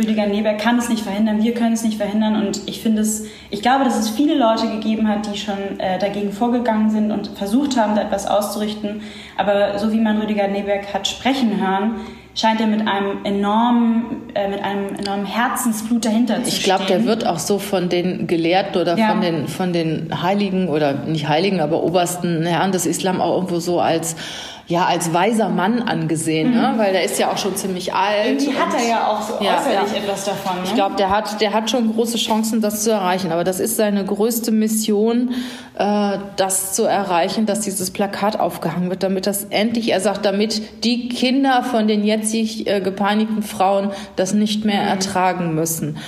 Rüdiger 0.00 0.26
Neberg 0.26 0.58
kann 0.58 0.78
es 0.78 0.88
nicht 0.88 1.02
verhindern, 1.02 1.42
wir 1.42 1.54
können 1.54 1.74
es 1.74 1.84
nicht 1.84 1.98
verhindern 1.98 2.36
und 2.36 2.62
ich 2.66 2.80
finde 2.80 3.02
es, 3.02 3.26
ich 3.50 3.62
glaube, 3.62 3.84
dass 3.84 3.98
es 3.98 4.08
viele 4.08 4.36
Leute 4.36 4.68
gegeben 4.68 5.06
hat, 5.08 5.32
die 5.32 5.38
schon 5.38 5.78
äh, 5.78 5.98
dagegen 5.98 6.32
vorgegangen 6.32 6.90
sind 6.90 7.12
und 7.12 7.28
versucht 7.28 7.76
haben, 7.76 7.94
da 7.94 8.02
etwas 8.02 8.26
auszurichten. 8.26 9.02
Aber 9.36 9.78
so 9.78 9.92
wie 9.92 10.00
man 10.00 10.18
Rüdiger 10.18 10.48
Neberg 10.48 10.92
hat 10.94 11.06
sprechen 11.06 11.60
hören, 11.60 11.96
scheint 12.34 12.60
er 12.60 12.66
mit 12.66 12.86
einem 12.86 13.24
enormen, 13.24 14.30
äh, 14.34 14.48
mit 14.48 14.62
einem 14.62 14.94
enormen 14.96 15.26
Herzensblut 15.26 16.04
dahinter 16.04 16.36
zu 16.36 16.50
stehen. 16.50 16.58
Ich 16.58 16.62
glaube, 16.64 16.84
der 16.86 17.04
wird 17.04 17.26
auch 17.26 17.38
so 17.38 17.58
von 17.58 17.88
den 17.88 18.26
Gelehrten 18.26 18.80
oder 18.80 18.96
ja. 18.96 19.08
von 19.08 19.20
den 19.20 19.48
von 19.48 19.72
den 19.72 20.22
Heiligen 20.22 20.68
oder 20.68 20.94
nicht 20.94 21.28
Heiligen, 21.28 21.60
aber 21.60 21.82
obersten 21.82 22.46
Herren 22.46 22.72
des 22.72 22.86
Islam 22.86 23.20
auch 23.20 23.34
irgendwo 23.34 23.58
so 23.58 23.80
als 23.80 24.16
ja 24.70 24.86
als 24.86 25.12
weiser 25.12 25.48
Mann 25.48 25.82
angesehen, 25.82 26.52
ne? 26.52 26.56
mhm. 26.56 26.62
ne? 26.62 26.74
weil 26.78 26.92
der 26.92 27.04
ist 27.04 27.18
ja 27.18 27.30
auch 27.30 27.36
schon 27.36 27.56
ziemlich 27.56 27.92
alt. 27.92 28.26
Irgendwie 28.26 28.58
hat 28.58 28.72
er 28.74 28.88
ja 28.88 29.06
auch 29.06 29.20
so 29.20 29.44
ja, 29.44 29.58
äußerlich 29.58 29.92
ja. 29.92 30.02
etwas 30.02 30.24
davon. 30.24 30.56
Ne? 30.56 30.62
Ich 30.64 30.74
glaube, 30.74 30.96
der 30.96 31.10
hat, 31.10 31.40
der 31.40 31.52
hat 31.52 31.70
schon 31.70 31.92
große 31.92 32.16
Chancen, 32.16 32.60
das 32.60 32.84
zu 32.84 32.90
erreichen. 32.90 33.32
Aber 33.32 33.44
das 33.44 33.60
ist 33.60 33.76
seine 33.76 34.04
größte 34.04 34.52
Mission, 34.52 35.34
äh, 35.76 36.18
das 36.36 36.72
zu 36.72 36.84
erreichen, 36.84 37.46
dass 37.46 37.60
dieses 37.60 37.90
Plakat 37.90 38.38
aufgehangen 38.38 38.90
wird, 38.90 39.02
damit 39.02 39.26
das 39.26 39.44
endlich, 39.50 39.90
er 39.90 40.00
sagt, 40.00 40.24
damit 40.24 40.84
die 40.84 41.08
Kinder 41.08 41.64
von 41.64 41.88
den 41.88 42.04
jetzig 42.04 42.66
äh, 42.66 42.80
gepeinigten 42.80 43.42
Frauen 43.42 43.90
das 44.16 44.32
nicht 44.32 44.64
mehr 44.64 44.82
mhm. 44.82 44.88
ertragen 44.88 45.54
müssen. 45.54 45.98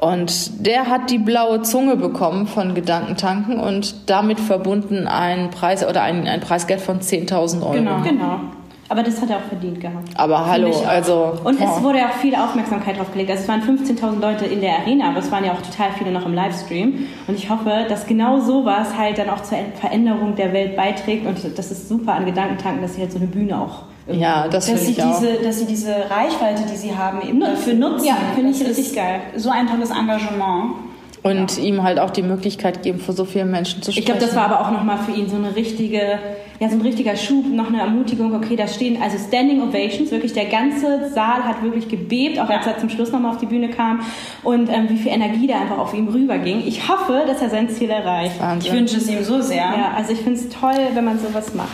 Und 0.00 0.66
der 0.66 0.88
hat 0.88 1.10
die 1.10 1.18
blaue 1.18 1.60
Zunge 1.60 1.96
bekommen 1.96 2.46
von 2.46 2.74
Gedankentanken 2.74 3.60
und 3.60 4.08
damit 4.08 4.40
verbunden 4.40 5.06
einen 5.06 5.50
Preis 5.50 5.86
oder 5.86 6.02
ein, 6.02 6.26
ein 6.26 6.40
Preisgeld 6.40 6.80
von 6.80 7.00
10.000 7.00 7.60
Euro. 7.60 7.72
Genau, 7.72 8.00
genau. 8.00 8.40
Aber 8.88 9.04
das 9.04 9.20
hat 9.22 9.30
er 9.30 9.36
auch 9.36 9.48
verdient 9.48 9.80
gehabt. 9.80 10.08
Aber 10.16 10.46
hallo, 10.46 10.72
also. 10.88 11.38
Und 11.44 11.60
oh. 11.60 11.64
es 11.64 11.82
wurde 11.82 11.98
auch 11.98 12.14
viel 12.14 12.34
Aufmerksamkeit 12.34 12.98
drauf 12.98 13.12
gelegt. 13.12 13.30
Also 13.30 13.42
es 13.42 13.48
waren 13.48 13.60
15.000 13.60 14.20
Leute 14.20 14.46
in 14.46 14.60
der 14.60 14.80
Arena, 14.80 15.10
aber 15.10 15.18
es 15.18 15.30
waren 15.30 15.44
ja 15.44 15.52
auch 15.52 15.62
total 15.62 15.90
viele 15.96 16.10
noch 16.10 16.26
im 16.26 16.34
Livestream. 16.34 17.06
Und 17.28 17.34
ich 17.36 17.48
hoffe, 17.50 17.86
dass 17.88 18.06
genau 18.06 18.40
sowas 18.40 18.96
halt 18.98 19.18
dann 19.18 19.30
auch 19.30 19.42
zur 19.42 19.58
Veränderung 19.80 20.34
der 20.34 20.52
Welt 20.52 20.74
beiträgt. 20.74 21.24
Und 21.24 21.56
das 21.56 21.70
ist 21.70 21.88
super 21.88 22.14
an 22.14 22.26
Gedankentanken, 22.26 22.82
dass 22.82 22.94
sie 22.94 23.02
halt 23.02 23.12
so 23.12 23.18
eine 23.18 23.28
Bühne 23.28 23.60
auch 23.60 23.84
ja, 24.12 24.48
das 24.48 24.66
dass 24.66 24.86
sie 24.86 24.92
ich 24.92 25.02
auch. 25.02 25.18
Diese, 25.18 25.42
dass 25.42 25.58
sie 25.58 25.66
diese 25.66 25.94
Reichweite, 26.10 26.62
die 26.70 26.76
sie 26.76 26.96
haben, 26.96 27.20
eben 27.26 27.40
dafür 27.40 27.74
nutzen. 27.74 28.06
Ja, 28.06 28.16
finde 28.34 28.50
ich 28.50 28.60
richtig 28.64 28.94
geil. 28.94 29.20
So 29.36 29.50
ein 29.50 29.66
tolles 29.66 29.90
Engagement. 29.90 30.74
Und 31.22 31.58
ja. 31.58 31.64
ihm 31.64 31.82
halt 31.82 31.98
auch 31.98 32.10
die 32.10 32.22
Möglichkeit 32.22 32.82
geben, 32.82 32.98
vor 32.98 33.14
so 33.14 33.26
vielen 33.26 33.50
Menschen 33.50 33.82
zu 33.82 33.92
sprechen. 33.92 33.98
Ich 33.98 34.06
glaube, 34.06 34.20
das 34.20 34.34
war 34.34 34.44
aber 34.44 34.60
auch 34.60 34.70
nochmal 34.70 34.96
für 34.98 35.12
ihn 35.12 35.28
so 35.28 35.36
eine 35.36 35.54
richtige, 35.54 36.18
ja, 36.58 36.68
so 36.70 36.76
ein 36.76 36.80
richtiger 36.80 37.14
Schub, 37.14 37.44
noch 37.46 37.68
eine 37.68 37.80
Ermutigung. 37.80 38.34
Okay, 38.34 38.56
da 38.56 38.66
stehen 38.66 39.02
also 39.02 39.18
Standing 39.18 39.60
Ovations, 39.60 40.10
wirklich 40.10 40.32
der 40.32 40.46
ganze 40.46 41.10
Saal 41.10 41.44
hat 41.44 41.62
wirklich 41.62 41.88
gebebt, 41.88 42.38
auch 42.38 42.48
ja. 42.48 42.56
als 42.56 42.66
er 42.66 42.78
zum 42.78 42.88
Schluss 42.88 43.12
nochmal 43.12 43.32
auf 43.32 43.38
die 43.38 43.46
Bühne 43.46 43.68
kam 43.68 44.00
und 44.44 44.70
ähm, 44.70 44.88
wie 44.88 44.96
viel 44.96 45.12
Energie 45.12 45.46
da 45.46 45.60
einfach 45.60 45.78
auf 45.78 45.92
ihm 45.92 46.08
rüberging. 46.08 46.62
Ich 46.66 46.88
hoffe, 46.88 47.24
dass 47.26 47.42
er 47.42 47.50
sein 47.50 47.68
Ziel 47.68 47.90
erreicht. 47.90 48.40
Wahnsinn. 48.40 48.72
Ich 48.72 48.78
wünsche 48.78 48.96
es 48.96 49.08
ihm 49.10 49.22
so 49.22 49.42
sehr. 49.42 49.58
Ja, 49.58 49.92
also 49.94 50.14
ich 50.14 50.20
finde 50.20 50.40
es 50.40 50.48
toll, 50.48 50.88
wenn 50.94 51.04
man 51.04 51.18
sowas 51.18 51.52
macht. 51.52 51.68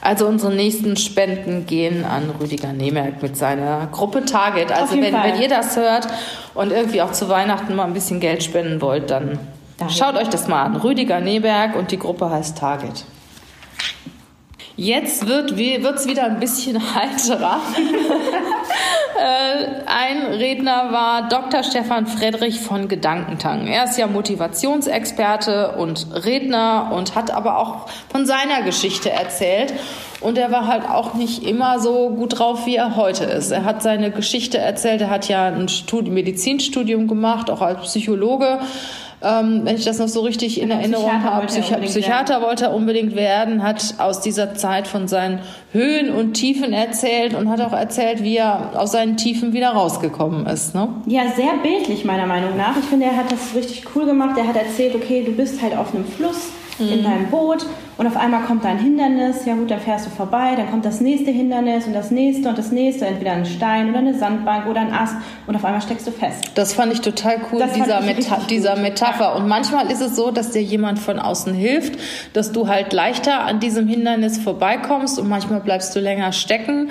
Also 0.00 0.26
unsere 0.26 0.54
nächsten 0.54 0.96
Spenden 0.96 1.66
gehen 1.66 2.04
an 2.04 2.30
Rüdiger 2.40 2.72
Nemerk 2.72 3.22
mit 3.22 3.36
seiner 3.36 3.88
Gruppe 3.90 4.24
Target. 4.24 4.70
Also 4.72 4.94
wenn, 4.94 5.12
wenn 5.12 5.40
ihr 5.40 5.48
das 5.48 5.76
hört 5.76 6.06
und 6.54 6.70
irgendwie 6.70 7.02
auch 7.02 7.12
zu 7.12 7.28
Weihnachten 7.28 7.74
mal 7.74 7.84
ein 7.84 7.94
bisschen 7.94 8.20
Geld 8.20 8.42
spenden 8.42 8.80
wollt, 8.80 9.10
dann 9.10 9.38
Schaut 9.88 10.16
euch 10.16 10.28
das 10.28 10.48
mal 10.48 10.64
an. 10.64 10.76
Rüdiger 10.76 11.20
Neberg 11.20 11.76
und 11.76 11.92
die 11.92 11.98
Gruppe 11.98 12.30
heißt 12.30 12.58
Target. 12.58 13.04
Jetzt 14.78 15.26
wird 15.26 15.50
es 15.50 16.06
wieder 16.06 16.22
ein 16.22 16.38
bisschen 16.38 16.78
heiterer. 16.94 17.60
Äh, 19.18 19.82
ein 19.86 20.32
Redner 20.34 20.92
war 20.92 21.28
Dr. 21.28 21.64
Stefan 21.64 22.06
Friedrich 22.06 22.60
von 22.60 22.86
Gedankentanken. 22.86 23.66
Er 23.66 23.82
ist 23.82 23.98
ja 23.98 24.06
Motivationsexperte 24.06 25.72
und 25.72 26.06
Redner 26.12 26.92
und 26.94 27.16
hat 27.16 27.32
aber 27.32 27.58
auch 27.58 27.88
von 28.12 28.26
seiner 28.26 28.62
Geschichte 28.62 29.10
erzählt. 29.10 29.74
Und 30.20 30.38
er 30.38 30.52
war 30.52 30.68
halt 30.68 30.88
auch 30.88 31.14
nicht 31.14 31.42
immer 31.42 31.80
so 31.80 32.10
gut 32.10 32.38
drauf, 32.38 32.64
wie 32.64 32.76
er 32.76 32.94
heute 32.94 33.24
ist. 33.24 33.50
Er 33.50 33.64
hat 33.64 33.82
seine 33.82 34.12
Geschichte 34.12 34.58
erzählt. 34.58 35.00
Er 35.00 35.10
hat 35.10 35.26
ja 35.26 35.46
ein 35.46 35.66
Medizinstudium 35.90 37.08
gemacht, 37.08 37.50
auch 37.50 37.62
als 37.62 37.80
Psychologe 37.80 38.60
ähm, 39.22 39.62
wenn 39.64 39.76
ich 39.76 39.84
das 39.84 39.98
noch 39.98 40.08
so 40.08 40.20
richtig 40.20 40.60
in 40.60 40.70
Erinnerung 40.70 41.22
habe, 41.22 41.46
Psychi 41.46 41.74
Psychiater 41.74 42.34
werden. 42.34 42.44
wollte 42.44 42.64
er 42.66 42.74
unbedingt 42.74 43.16
werden, 43.16 43.62
hat 43.62 43.94
aus 43.98 44.20
dieser 44.20 44.54
Zeit 44.54 44.86
von 44.86 45.08
seinen 45.08 45.40
Höhen 45.72 46.10
und 46.12 46.34
Tiefen 46.34 46.72
erzählt 46.72 47.34
und 47.34 47.50
hat 47.50 47.60
auch 47.60 47.72
erzählt, 47.72 48.22
wie 48.22 48.36
er 48.36 48.72
aus 48.74 48.92
seinen 48.92 49.16
Tiefen 49.16 49.52
wieder 49.52 49.70
rausgekommen 49.70 50.46
ist. 50.46 50.74
Ne? 50.74 50.88
Ja, 51.06 51.22
sehr 51.34 51.54
bildlich 51.62 52.04
meiner 52.04 52.26
Meinung 52.26 52.56
nach. 52.56 52.76
Ich 52.76 52.84
finde, 52.84 53.06
er 53.06 53.16
hat 53.16 53.32
das 53.32 53.54
richtig 53.56 53.84
cool 53.94 54.06
gemacht. 54.06 54.38
Er 54.38 54.46
hat 54.46 54.56
erzählt, 54.56 54.94
okay, 54.94 55.24
du 55.24 55.32
bist 55.32 55.60
halt 55.60 55.76
auf 55.76 55.94
einem 55.94 56.04
Fluss 56.04 56.50
mhm. 56.78 56.92
in 56.92 57.04
deinem 57.04 57.26
Boot 57.26 57.66
und 57.98 58.06
auf 58.06 58.16
einmal 58.16 58.42
kommt 58.42 58.64
da 58.64 58.68
ein 58.68 58.78
Hindernis, 58.78 59.44
ja 59.44 59.54
gut, 59.54 59.70
dann 59.70 59.80
fährst 59.80 60.06
du 60.06 60.10
vorbei, 60.10 60.54
dann 60.56 60.70
kommt 60.70 60.84
das 60.84 61.00
nächste 61.00 61.32
Hindernis 61.32 61.86
und 61.86 61.94
das 61.94 62.12
nächste 62.12 62.48
und 62.48 62.56
das 62.56 62.70
nächste, 62.70 63.06
entweder 63.06 63.32
ein 63.32 63.44
Stein 63.44 63.90
oder 63.90 63.98
eine 63.98 64.16
Sandbank 64.16 64.66
oder 64.66 64.80
ein 64.80 64.92
Ast 64.92 65.16
und 65.46 65.56
auf 65.56 65.64
einmal 65.64 65.82
steckst 65.82 66.06
du 66.06 66.12
fest. 66.12 66.52
Das 66.54 66.74
fand 66.74 66.92
ich 66.92 67.00
total 67.00 67.38
cool, 67.52 67.58
das 67.58 67.72
dieser, 67.72 68.00
Meta 68.00 68.38
dieser 68.48 68.76
Metapher. 68.76 69.34
Und 69.34 69.48
manchmal 69.48 69.90
ist 69.90 70.00
es 70.00 70.14
so, 70.14 70.30
dass 70.30 70.52
dir 70.52 70.62
jemand 70.62 71.00
von 71.00 71.18
außen 71.18 71.52
hilft, 71.54 71.98
dass 72.34 72.52
du 72.52 72.68
halt 72.68 72.92
leichter 72.92 73.40
an 73.40 73.58
diesem 73.58 73.88
Hindernis 73.88 74.38
vorbeikommst 74.38 75.18
und 75.18 75.28
manchmal 75.28 75.60
bleibst 75.60 75.94
du 75.96 76.00
länger 76.00 76.32
stecken. 76.32 76.90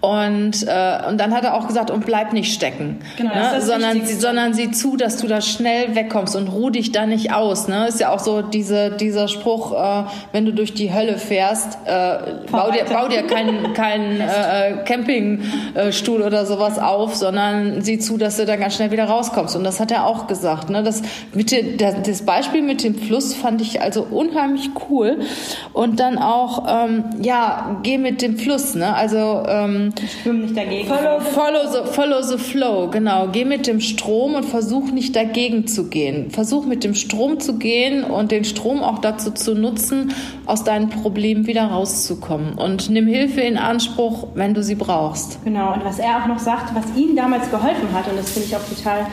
Und, 0.00 0.62
äh, 0.68 1.08
und 1.08 1.18
dann 1.18 1.34
hat 1.34 1.42
er 1.42 1.54
auch 1.54 1.66
gesagt, 1.66 1.90
und 1.90 2.06
bleib 2.06 2.32
nicht 2.32 2.54
stecken. 2.54 3.00
Genau, 3.16 3.34
ne? 3.34 3.60
sondern, 3.60 4.06
sie, 4.06 4.14
sondern 4.14 4.54
sieh 4.54 4.70
zu, 4.70 4.96
dass 4.96 5.16
du 5.16 5.26
da 5.26 5.40
schnell 5.40 5.96
wegkommst 5.96 6.36
und 6.36 6.46
ruh 6.48 6.70
dich 6.70 6.92
da 6.92 7.04
nicht 7.04 7.32
aus. 7.32 7.66
Ne? 7.66 7.88
Ist 7.88 7.98
ja 7.98 8.10
auch 8.10 8.20
so 8.20 8.42
diese, 8.42 8.92
dieser 8.92 9.26
Spruch, 9.26 9.72
äh, 9.72 10.04
wenn 10.30 10.44
du 10.44 10.52
durch 10.52 10.72
die 10.72 10.94
Hölle 10.94 11.18
fährst, 11.18 11.78
äh, 11.84 12.18
bau, 12.50 12.70
dir, 12.70 12.84
bau 12.84 13.08
dir 13.08 13.24
keinen 13.24 13.72
kein, 13.74 14.20
äh, 14.20 14.84
Campingstuhl 14.84 16.22
oder 16.22 16.46
sowas 16.46 16.78
auf, 16.78 17.16
sondern 17.16 17.82
sieh 17.82 17.98
zu, 17.98 18.18
dass 18.18 18.36
du 18.36 18.46
da 18.46 18.54
ganz 18.54 18.76
schnell 18.76 18.92
wieder 18.92 19.06
rauskommst. 19.06 19.56
Und 19.56 19.64
das 19.64 19.80
hat 19.80 19.90
er 19.90 20.06
auch 20.06 20.28
gesagt. 20.28 20.70
Ne? 20.70 20.84
Das, 20.84 21.02
mit 21.34 21.50
den, 21.50 21.76
das 21.76 22.22
Beispiel 22.22 22.62
mit 22.62 22.84
dem 22.84 22.94
Fluss 22.94 23.34
fand 23.34 23.60
ich 23.60 23.82
also 23.82 24.06
unheimlich 24.08 24.70
cool. 24.88 25.18
Und 25.72 25.98
dann 25.98 26.18
auch, 26.18 26.66
ähm, 26.68 27.04
ja, 27.20 27.80
geh 27.82 27.98
mit 27.98 28.22
dem 28.22 28.38
Fluss. 28.38 28.76
Ne? 28.76 28.94
Also 28.94 29.42
ähm, 29.48 29.87
Schwimm 30.22 30.42
nicht 30.42 30.56
dagegen. 30.56 30.88
Follow, 30.88 31.20
follow, 31.20 31.70
the, 31.70 31.92
follow 31.92 32.22
the 32.22 32.38
flow, 32.38 32.88
genau. 32.90 33.28
Geh 33.28 33.44
mit 33.44 33.66
dem 33.66 33.80
Strom 33.80 34.34
und 34.34 34.44
versuch 34.44 34.90
nicht 34.90 35.14
dagegen 35.16 35.66
zu 35.66 35.88
gehen. 35.88 36.30
Versuch 36.30 36.66
mit 36.66 36.84
dem 36.84 36.94
Strom 36.94 37.40
zu 37.40 37.58
gehen 37.58 38.04
und 38.04 38.30
den 38.30 38.44
Strom 38.44 38.82
auch 38.82 38.98
dazu 38.98 39.30
zu 39.30 39.54
nutzen, 39.54 40.12
aus 40.46 40.64
deinen 40.64 40.88
Problemen 40.88 41.46
wieder 41.46 41.64
rauszukommen. 41.64 42.54
Und 42.54 42.90
nimm 42.90 43.06
Hilfe 43.06 43.40
in 43.40 43.56
Anspruch, 43.56 44.28
wenn 44.34 44.54
du 44.54 44.62
sie 44.62 44.74
brauchst. 44.74 45.44
Genau, 45.44 45.74
und 45.74 45.84
was 45.84 45.98
er 45.98 46.22
auch 46.22 46.26
noch 46.26 46.38
sagt, 46.38 46.74
was 46.74 46.84
ihm 46.96 47.16
damals 47.16 47.50
geholfen 47.50 47.92
hat, 47.92 48.08
und 48.08 48.16
das 48.16 48.30
finde 48.30 48.48
ich 48.48 48.56
auch 48.56 48.68
total 48.68 49.06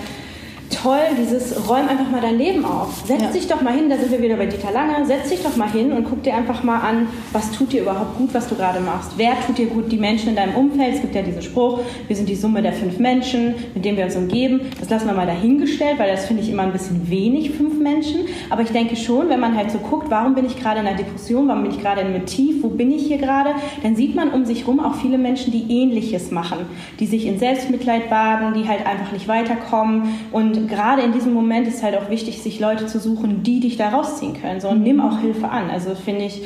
toll, 0.86 1.00
dieses 1.18 1.68
räum 1.68 1.90
einfach 1.90 2.12
mal 2.12 2.22
dein 2.22 2.38
Leben 2.38 2.64
auf. 2.64 3.04
Setz 3.06 3.22
ja. 3.22 3.30
dich 3.30 3.48
doch 3.48 3.62
mal 3.62 3.74
hin, 3.74 3.90
da 3.90 3.98
sind 3.98 4.12
wir 4.12 4.22
wieder 4.22 4.36
bei 4.36 4.46
Dieter 4.46 4.72
Lange, 4.72 5.04
setz 5.06 5.30
dich 5.30 5.42
doch 5.42 5.56
mal 5.56 5.70
hin 5.70 5.92
und 5.92 6.04
guck 6.08 6.22
dir 6.22 6.36
einfach 6.36 6.62
mal 6.64 6.80
an, 6.80 7.08
was 7.34 7.52
tut 7.52 7.74
dir 7.74 7.82
überhaupt 7.82 8.18
gut, 8.20 8.34
was 8.34 8.48
du 8.48 8.56
gerade 8.56 8.80
machst. 8.80 9.14
Wer 9.18 9.34
tut 9.46 9.58
dir 9.58 9.66
gut? 9.66 9.92
Die 9.92 9.98
Menschen 9.98 10.30
in 10.30 10.36
deinem 10.36 10.54
Umfeld. 10.54 10.96
Es 10.96 11.02
gibt 11.02 11.16
ja 11.16 11.24
diesen 11.24 11.42
Spruch, 11.42 11.80
wir 12.08 12.16
sind 12.16 12.30
die 12.30 12.36
Summe 12.36 12.62
der 12.62 12.74
fünf 12.74 13.00
Menschen, 13.00 13.56
mit 13.74 13.84
denen 13.84 13.98
wir 13.98 14.06
uns 14.06 14.16
umgeben. 14.16 14.62
Das 14.80 14.90
lassen 14.92 15.08
wir 15.08 15.16
mal 15.16 15.26
dahingestellt, 15.26 15.98
weil 15.98 16.12
das 16.12 16.28
finde 16.28 16.44
ich 16.44 16.52
immer 16.52 16.64
ein 16.64 16.72
bisschen 16.72 17.10
wenig, 17.10 17.52
fünf 17.52 17.80
Menschen. 17.80 18.22
Aber 18.52 18.62
ich 18.62 18.70
denke 18.70 18.96
schon, 18.96 19.30
wenn 19.30 19.40
man 19.40 19.58
halt 19.58 19.72
so 19.72 19.80
guckt, 19.80 20.12
warum 20.12 20.36
bin 20.36 20.46
ich 20.46 20.60
gerade 20.60 20.82
in 20.82 20.88
einer 20.88 20.98
Depression, 20.98 21.48
warum 21.48 21.64
bin 21.64 21.72
ich 21.72 21.82
gerade 21.82 22.02
in 22.02 22.08
einem 22.08 22.28
Tief, 22.28 22.62
wo 22.62 22.68
bin 22.68 22.92
ich 22.92 23.08
hier 23.08 23.18
gerade, 23.18 23.56
dann 23.82 23.96
sieht 23.96 24.14
man 24.14 24.30
um 24.30 24.46
sich 24.46 24.62
herum 24.62 24.80
auch 24.80 24.96
viele 24.96 25.18
Menschen, 25.18 25.52
die 25.52 25.66
Ähnliches 25.68 26.30
machen, 26.30 26.60
die 27.00 27.08
sich 27.08 27.26
in 27.26 27.40
Selbstmitleid 27.40 28.08
baden, 28.12 28.54
die 28.54 28.68
halt 28.68 28.86
einfach 28.86 29.12
nicht 29.12 29.28
weiterkommen 29.28 30.20
und 30.32 30.75
gerade 30.76 31.02
in 31.02 31.14
diesem 31.14 31.34
Moment 31.34 31.68
ist 31.68 31.82
halt 31.82 31.98
auch 31.98 32.10
wichtig, 32.10 32.42
sich 32.42 32.60
Leute 32.60 32.86
zu 32.86 33.00
suchen, 33.00 33.44
die 33.44 33.60
dich 33.60 33.78
da 33.78 33.90
rausziehen 33.90 34.40
können. 34.40 34.60
So, 34.60 34.70
und 34.70 34.84
nimm 34.84 35.00
auch 35.00 35.20
Hilfe 35.20 35.50
an. 35.50 35.70
Also 35.70 35.96
finde 35.96 36.26
ich 36.26 36.42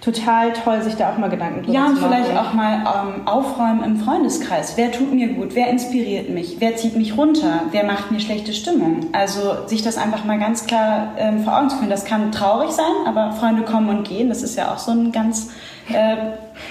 total 0.00 0.52
toll, 0.52 0.82
sich 0.82 0.96
da 0.96 1.12
auch 1.12 1.18
mal 1.18 1.30
Gedanken 1.30 1.62
drüber 1.62 1.74
ja, 1.74 1.86
zu 1.86 1.92
machen. 1.92 2.02
Ja, 2.02 2.18
und 2.18 2.24
vielleicht 2.24 2.36
auch 2.36 2.52
mal 2.54 2.74
ähm, 2.74 3.26
aufräumen 3.26 3.84
im 3.84 3.96
Freundeskreis. 3.98 4.76
Wer 4.76 4.90
tut 4.90 5.12
mir 5.12 5.28
gut? 5.28 5.54
Wer 5.54 5.70
inspiriert 5.70 6.28
mich? 6.28 6.56
Wer 6.58 6.76
zieht 6.76 6.96
mich 6.96 7.16
runter? 7.16 7.62
Wer 7.70 7.84
macht 7.84 8.10
mir 8.10 8.18
schlechte 8.18 8.52
Stimmung? 8.52 9.06
Also 9.12 9.66
sich 9.66 9.82
das 9.82 9.98
einfach 9.98 10.24
mal 10.24 10.38
ganz 10.38 10.66
klar 10.66 11.12
ähm, 11.18 11.44
vor 11.44 11.56
Augen 11.56 11.70
zu 11.70 11.76
führen. 11.76 11.90
Das 11.90 12.04
kann 12.04 12.32
traurig 12.32 12.70
sein, 12.70 12.92
aber 13.06 13.32
Freunde 13.32 13.62
kommen 13.62 13.88
und 13.90 14.08
gehen. 14.08 14.28
Das 14.28 14.42
ist 14.42 14.56
ja 14.56 14.72
auch 14.72 14.78
so 14.78 14.90
ein 14.90 15.12
ganz 15.12 15.50
äh, 15.88 16.16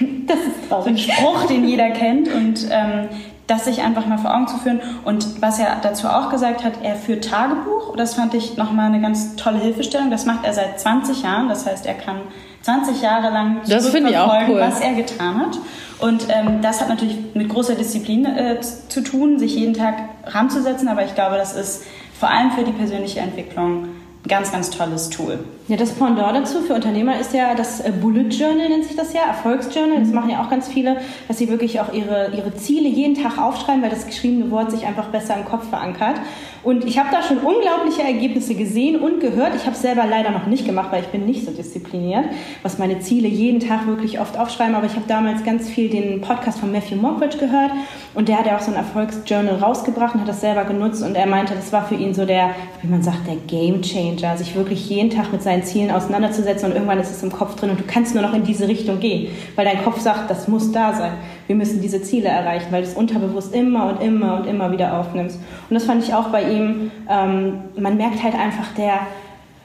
das 0.26 0.38
ist 0.38 0.68
so 0.68 0.84
ein 0.84 0.98
Spruch, 0.98 1.44
den 1.46 1.66
jeder 1.66 1.90
kennt. 1.90 2.28
Und 2.32 2.66
ähm, 2.70 3.08
das 3.52 3.64
sich 3.64 3.82
einfach 3.82 4.06
mal 4.06 4.18
vor 4.18 4.34
Augen 4.34 4.48
zu 4.48 4.56
führen. 4.58 4.80
Und 5.04 5.42
was 5.42 5.58
er 5.58 5.76
dazu 5.82 6.08
auch 6.08 6.30
gesagt 6.30 6.64
hat, 6.64 6.74
er 6.82 6.96
führt 6.96 7.28
Tagebuch. 7.28 7.96
Das 7.96 8.14
fand 8.14 8.34
ich 8.34 8.56
nochmal 8.56 8.86
eine 8.86 9.00
ganz 9.00 9.36
tolle 9.36 9.58
Hilfestellung. 9.58 10.10
Das 10.10 10.26
macht 10.26 10.44
er 10.44 10.52
seit 10.52 10.80
20 10.80 11.22
Jahren. 11.22 11.48
Das 11.48 11.66
heißt, 11.66 11.86
er 11.86 11.94
kann 11.94 12.20
20 12.62 13.02
Jahre 13.02 13.30
lang 13.30 13.64
zurückverfolgen, 13.64 14.50
cool. 14.50 14.60
was 14.60 14.80
er 14.80 14.94
getan 14.94 15.40
hat. 15.40 15.58
Und 16.00 16.26
ähm, 16.30 16.62
das 16.62 16.80
hat 16.80 16.88
natürlich 16.88 17.18
mit 17.34 17.48
großer 17.48 17.74
Disziplin 17.74 18.24
äh, 18.26 18.60
zu 18.60 19.02
tun, 19.02 19.38
sich 19.38 19.54
jeden 19.54 19.74
Tag 19.74 19.94
ranzusetzen. 20.26 20.88
Aber 20.88 21.04
ich 21.04 21.14
glaube, 21.14 21.36
das 21.36 21.54
ist 21.54 21.84
vor 22.18 22.30
allem 22.30 22.52
für 22.52 22.64
die 22.64 22.72
persönliche 22.72 23.20
Entwicklung 23.20 23.84
ein 23.84 24.28
ganz, 24.28 24.52
ganz 24.52 24.70
tolles 24.70 25.10
Tool. 25.10 25.44
Ja, 25.68 25.76
das 25.76 25.92
Pendant 25.92 26.36
dazu 26.36 26.60
für 26.60 26.74
Unternehmer 26.74 27.20
ist 27.20 27.32
ja 27.32 27.54
das 27.54 27.80
äh, 27.80 27.92
Bullet 27.92 28.28
Journal, 28.30 28.68
nennt 28.68 28.84
sich 28.84 28.96
das 28.96 29.12
ja, 29.12 29.22
Erfolgsjournal. 29.22 30.00
Das 30.00 30.08
mhm. 30.08 30.14
machen 30.14 30.30
ja 30.30 30.42
auch 30.42 30.50
ganz 30.50 30.66
viele, 30.66 30.96
dass 31.28 31.38
sie 31.38 31.48
wirklich 31.48 31.80
auch 31.80 31.92
ihre, 31.92 32.32
ihre 32.36 32.52
Ziele 32.54 32.88
jeden 32.88 33.14
Tag 33.14 33.38
aufschreiben, 33.38 33.80
weil 33.80 33.90
das 33.90 34.06
geschriebene 34.06 34.50
Wort 34.50 34.72
sich 34.72 34.86
einfach 34.86 35.06
besser 35.08 35.36
im 35.36 35.44
Kopf 35.44 35.68
verankert. 35.68 36.16
Und 36.64 36.84
ich 36.84 36.98
habe 36.98 37.08
da 37.10 37.22
schon 37.22 37.38
unglaubliche 37.38 38.02
Ergebnisse 38.02 38.54
gesehen 38.54 39.00
und 39.00 39.20
gehört. 39.20 39.54
Ich 39.56 39.62
habe 39.62 39.74
es 39.74 39.82
selber 39.82 40.04
leider 40.06 40.30
noch 40.30 40.46
nicht 40.46 40.64
gemacht, 40.64 40.88
weil 40.92 41.02
ich 41.02 41.08
bin 41.08 41.26
nicht 41.26 41.44
so 41.44 41.50
diszipliniert, 41.50 42.24
was 42.62 42.78
meine 42.78 43.00
Ziele 43.00 43.26
jeden 43.26 43.60
Tag 43.60 43.86
wirklich 43.86 44.20
oft 44.20 44.38
aufschreiben. 44.38 44.74
Aber 44.74 44.86
ich 44.86 44.94
habe 44.94 45.06
damals 45.08 45.44
ganz 45.44 45.68
viel 45.68 45.90
den 45.90 46.20
Podcast 46.20 46.60
von 46.60 46.70
Matthew 46.70 46.96
Mockridge 46.96 47.38
gehört 47.38 47.72
und 48.14 48.28
der 48.28 48.38
hat 48.38 48.46
ja 48.46 48.56
auch 48.56 48.60
so 48.60 48.70
ein 48.70 48.76
Erfolgsjournal 48.76 49.56
rausgebracht 49.56 50.14
und 50.14 50.20
hat 50.20 50.28
das 50.28 50.40
selber 50.40 50.64
genutzt 50.64 51.02
und 51.02 51.16
er 51.16 51.26
meinte, 51.26 51.54
das 51.54 51.72
war 51.72 51.84
für 51.86 51.96
ihn 51.96 52.14
so 52.14 52.26
der, 52.26 52.50
wie 52.80 52.88
man 52.88 53.02
sagt, 53.02 53.26
der 53.26 53.36
Game 53.36 53.82
Changer, 53.82 54.36
sich 54.36 54.54
wirklich 54.54 54.88
jeden 54.88 55.10
Tag 55.10 55.32
mit 55.32 55.42
seinen 55.42 55.51
Zielen 55.60 55.90
auseinanderzusetzen 55.90 56.70
und 56.70 56.74
irgendwann 56.74 56.98
ist 56.98 57.10
es 57.10 57.22
im 57.22 57.30
Kopf 57.30 57.56
drin 57.56 57.70
und 57.70 57.80
du 57.80 57.84
kannst 57.86 58.14
nur 58.14 58.22
noch 58.22 58.32
in 58.32 58.44
diese 58.44 58.66
Richtung 58.66 59.00
gehen, 59.00 59.30
weil 59.56 59.66
dein 59.66 59.84
Kopf 59.84 60.00
sagt, 60.00 60.30
das 60.30 60.48
muss 60.48 60.72
da 60.72 60.94
sein. 60.94 61.12
Wir 61.46 61.56
müssen 61.56 61.82
diese 61.82 62.00
Ziele 62.00 62.28
erreichen, 62.28 62.68
weil 62.70 62.82
du 62.82 62.88
es 62.88 62.94
unterbewusst 62.94 63.54
immer 63.54 63.88
und 63.88 64.02
immer 64.02 64.36
und 64.36 64.46
immer 64.46 64.72
wieder 64.72 64.98
aufnimmst. 64.98 65.38
Und 65.68 65.74
das 65.74 65.84
fand 65.84 66.02
ich 66.02 66.14
auch 66.14 66.28
bei 66.28 66.50
ihm, 66.50 66.90
ähm, 67.10 67.54
man 67.76 67.98
merkt 67.98 68.22
halt 68.22 68.34
einfach, 68.34 68.72
der 68.76 69.00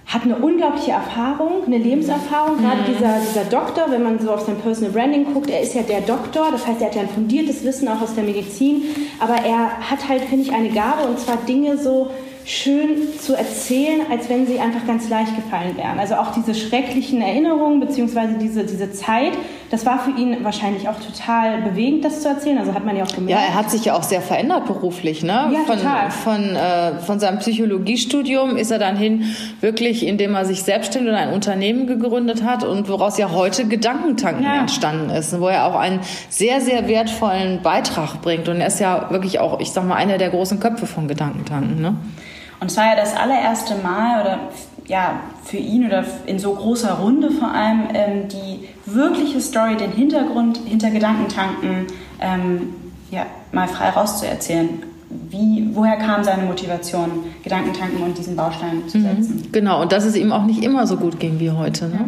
hat 0.08 0.24
eine 0.24 0.38
unglaubliche 0.38 0.92
Erfahrung, 0.92 1.66
eine 1.66 1.78
Lebenserfahrung. 1.78 2.58
Gerade 2.60 2.82
mhm. 2.82 2.94
dieser, 2.94 3.20
dieser 3.20 3.44
Doktor, 3.44 3.92
wenn 3.92 4.04
man 4.04 4.20
so 4.20 4.32
auf 4.32 4.42
sein 4.42 4.56
Personal 4.56 4.92
Branding 4.94 5.34
guckt, 5.34 5.50
er 5.50 5.62
ist 5.62 5.74
ja 5.74 5.82
der 5.82 6.02
Doktor, 6.02 6.48
das 6.52 6.66
heißt, 6.66 6.82
er 6.82 6.88
hat 6.88 6.96
ja 6.96 7.02
ein 7.02 7.10
fundiertes 7.10 7.64
Wissen 7.66 7.90
auch 7.90 8.02
aus 8.02 8.16
der 8.16 8.24
Medizin, 8.24 8.84
aber 9.20 9.36
er 9.36 9.80
hat 9.80 10.08
halt, 10.08 10.22
finde 10.24 10.46
ich, 10.46 10.54
eine 10.54 10.70
Gabe 10.70 11.04
und 11.08 11.20
zwar 11.20 11.38
Dinge 11.46 11.78
so 11.78 12.10
schön 12.48 13.20
zu 13.20 13.36
erzählen, 13.36 14.04
als 14.10 14.30
wenn 14.30 14.48
sie 14.48 14.58
einfach 14.58 14.88
ganz 14.88 15.10
leicht 15.10 15.36
gefallen 15.36 15.76
wären. 15.76 16.00
Also 16.00 16.16
auch 16.16 16.32
diese 16.32 16.56
schrecklichen 16.56 17.22
Erinnerungen 17.22 17.82
beziehungsweise 17.82 18.36
diese, 18.36 18.64
diese 18.64 18.90
Zeit, 18.94 19.34
das 19.70 19.86
war 19.86 20.00
für 20.00 20.12
ihn 20.12 20.46
wahrscheinlich 20.46 20.88
auch 20.88 20.96
total 20.98 21.62
bewegend, 21.64 22.06
das 22.06 22.22
zu 22.22 22.30
erzählen. 22.30 22.58
Also 22.58 22.74
hat 22.74 22.86
man 22.86 22.96
ja 22.96 23.04
auch 23.04 23.12
gemerkt. 23.12 23.42
Ja, 23.42 23.46
er 23.46 23.54
hat 23.54 23.70
sich 23.70 23.84
ja 23.84 23.98
auch 23.98 24.04
sehr 24.04 24.22
verändert 24.22 24.66
beruflich. 24.66 25.24
Ne? 25.24 25.52
Ja, 25.54 25.60
von, 25.66 25.78
total. 25.78 26.10
Von, 26.10 26.56
äh, 26.56 27.00
von 27.00 27.20
seinem 27.20 27.40
Psychologiestudium 27.40 28.56
ist 28.56 28.72
er 28.72 28.80
dann 28.80 28.96
hin, 28.96 29.26
wirklich, 29.60 30.08
indem 30.08 30.34
er 30.34 30.46
sich 30.46 30.64
selbstständig 30.64 31.12
und 31.12 31.18
ein 31.18 31.34
Unternehmen 31.34 31.86
gegründet 31.86 32.46
hat 32.46 32.64
und 32.64 32.88
woraus 32.88 33.18
ja 33.18 33.30
heute 33.32 33.68
Gedankentanken 33.68 34.46
ja. 34.46 34.62
entstanden 34.62 35.10
ist, 35.10 35.38
wo 35.38 35.50
er 35.50 35.66
auch 35.66 35.76
einen 35.76 36.00
sehr, 36.30 36.62
sehr 36.62 36.88
wertvollen 36.88 37.62
Beitrag 37.62 38.22
bringt. 38.22 38.48
Und 38.48 38.62
er 38.62 38.68
ist 38.68 38.80
ja 38.80 39.10
wirklich 39.10 39.42
auch, 39.42 39.60
ich 39.60 39.72
sag 39.72 39.86
mal, 39.86 39.96
einer 39.96 40.18
der 40.18 40.30
großen 40.30 40.62
Köpfe 40.62 40.86
von 40.86 41.10
Gedankentanken. 41.10 41.82
Ne? 41.82 41.98
Und 42.60 42.72
es 42.72 42.78
war 42.78 42.86
ja 42.86 42.96
das 42.96 43.16
allererste 43.16 43.76
Mal 43.76 44.22
oder 44.22 44.40
ja, 44.88 45.20
für 45.44 45.58
ihn 45.58 45.86
oder 45.86 46.04
in 46.26 46.40
so 46.40 46.54
großer 46.54 46.94
Runde 46.94 47.30
vor 47.32 47.52
allem 47.52 47.84
ähm, 47.94 48.28
die 48.30 48.68
wirkliche 48.86 49.42
Story, 49.42 49.76
den 49.76 49.92
Hintergrund 49.92 50.60
hinter 50.66 50.90
Gedankentanken 50.90 51.88
ähm, 52.22 52.74
ja, 53.12 53.26
mal 53.52 53.68
frei 53.68 53.90
rauszuerzählen. 53.90 54.70
wie, 55.30 55.70
woher 55.74 55.98
kam 55.98 56.24
seine 56.24 56.44
Motivation, 56.44 57.26
Gedankentanken 57.44 58.02
und 58.02 58.18
diesen 58.18 58.36
Baustein 58.36 58.88
zu 58.88 58.98
mhm. 58.98 59.04
setzen. 59.04 59.36
Mhm, 59.36 59.52
genau, 59.52 59.82
und 59.82 59.92
dass 59.92 60.06
es 60.06 60.16
ihm 60.16 60.32
auch 60.32 60.46
nicht 60.46 60.64
immer 60.64 60.88
so 60.88 60.98
gut 60.98 61.20
ging 61.20 61.40
wie 61.40 61.52
heute. 61.52 61.86
Ne? 61.86 62.00
Ja. 62.00 62.06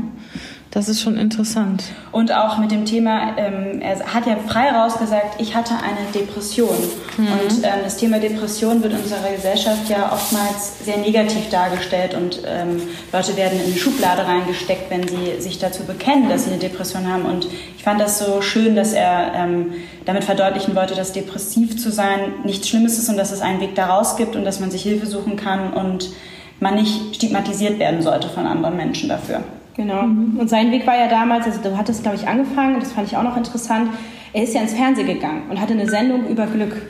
Das 0.72 0.88
ist 0.88 1.02
schon 1.02 1.18
interessant. 1.18 1.84
Und 2.12 2.32
auch 2.32 2.60
mit 2.60 2.70
dem 2.70 2.86
Thema, 2.86 3.36
ähm, 3.38 3.82
er 3.82 4.14
hat 4.14 4.28
ja 4.28 4.36
frei 4.48 4.70
rausgesagt, 4.70 5.42
ich 5.42 5.56
hatte 5.56 5.74
eine 5.74 6.12
Depression. 6.14 6.78
Mhm. 7.18 7.28
Und 7.28 7.64
ähm, 7.64 7.80
das 7.84 7.98
Thema 7.98 8.20
Depression 8.20 8.84
wird 8.84 8.94
in 8.94 9.00
unserer 9.00 9.32
Gesellschaft 9.36 9.90
ja 9.90 10.12
oftmals 10.14 10.86
sehr 10.86 10.98
negativ 10.98 11.50
dargestellt 11.50 12.14
und 12.14 12.42
ähm, 12.46 12.82
Leute 13.12 13.36
werden 13.36 13.60
in 13.60 13.66
eine 13.66 13.76
Schublade 13.78 14.28
reingesteckt, 14.28 14.92
wenn 14.92 15.08
sie 15.08 15.42
sich 15.42 15.58
dazu 15.58 15.86
bekennen, 15.86 16.30
dass 16.30 16.46
sie 16.46 16.52
eine 16.52 16.60
Depression 16.60 17.12
haben. 17.12 17.26
Und 17.26 17.48
ich 17.76 17.84
fand 17.84 18.00
das 18.00 18.20
so 18.20 18.44
schön, 18.44 18.76
dass 18.76 18.94
er 18.94 19.34
ähm, 19.34 19.74
damit 20.06 20.24
verdeutlichen 20.24 20.76
wollte, 20.76 20.94
dass 20.94 21.14
depressiv 21.14 21.82
zu 21.82 21.92
sein 21.92 22.44
nichts 22.46 22.70
Schlimmes 22.70 23.00
ist 23.00 23.10
und 23.10 23.18
dass 23.18 23.32
es 23.32 23.42
einen 23.42 23.60
Weg 23.60 23.74
daraus 23.74 24.18
gibt 24.18 24.36
und 24.36 24.46
dass 24.46 24.60
man 24.60 24.70
sich 24.70 24.84
Hilfe 24.84 25.08
suchen 25.08 25.36
kann 25.36 25.74
und 25.74 26.12
man 26.60 26.76
nicht 26.76 27.16
stigmatisiert 27.16 27.80
werden 27.80 28.04
sollte 28.04 28.30
von 28.30 28.46
anderen 28.46 28.78
Menschen 28.78 29.10
dafür. 29.10 29.42
Genau. 29.76 30.04
Mhm. 30.04 30.40
Und 30.40 30.50
sein 30.50 30.72
Weg 30.72 30.86
war 30.86 30.98
ja 30.98 31.08
damals, 31.08 31.46
also 31.46 31.62
du 31.62 31.78
hattest, 31.78 32.04
glaube 32.04 32.18
ich, 32.18 32.28
angefangen, 32.28 32.80
das 32.80 32.92
fand 32.92 33.08
ich 33.08 33.18
auch 33.18 33.24
noch 33.24 33.38
interessant. 33.38 33.90
Er 34.34 34.44
ist 34.44 34.54
ja 34.54 34.62
ins 34.62 34.74
Fernsehen 34.74 35.08
gegangen 35.08 35.44
und 35.50 35.60
hatte 35.60 35.74
eine 35.74 35.90
Sendung 35.90 36.28
über 36.28 36.46
Glück. 36.46 36.82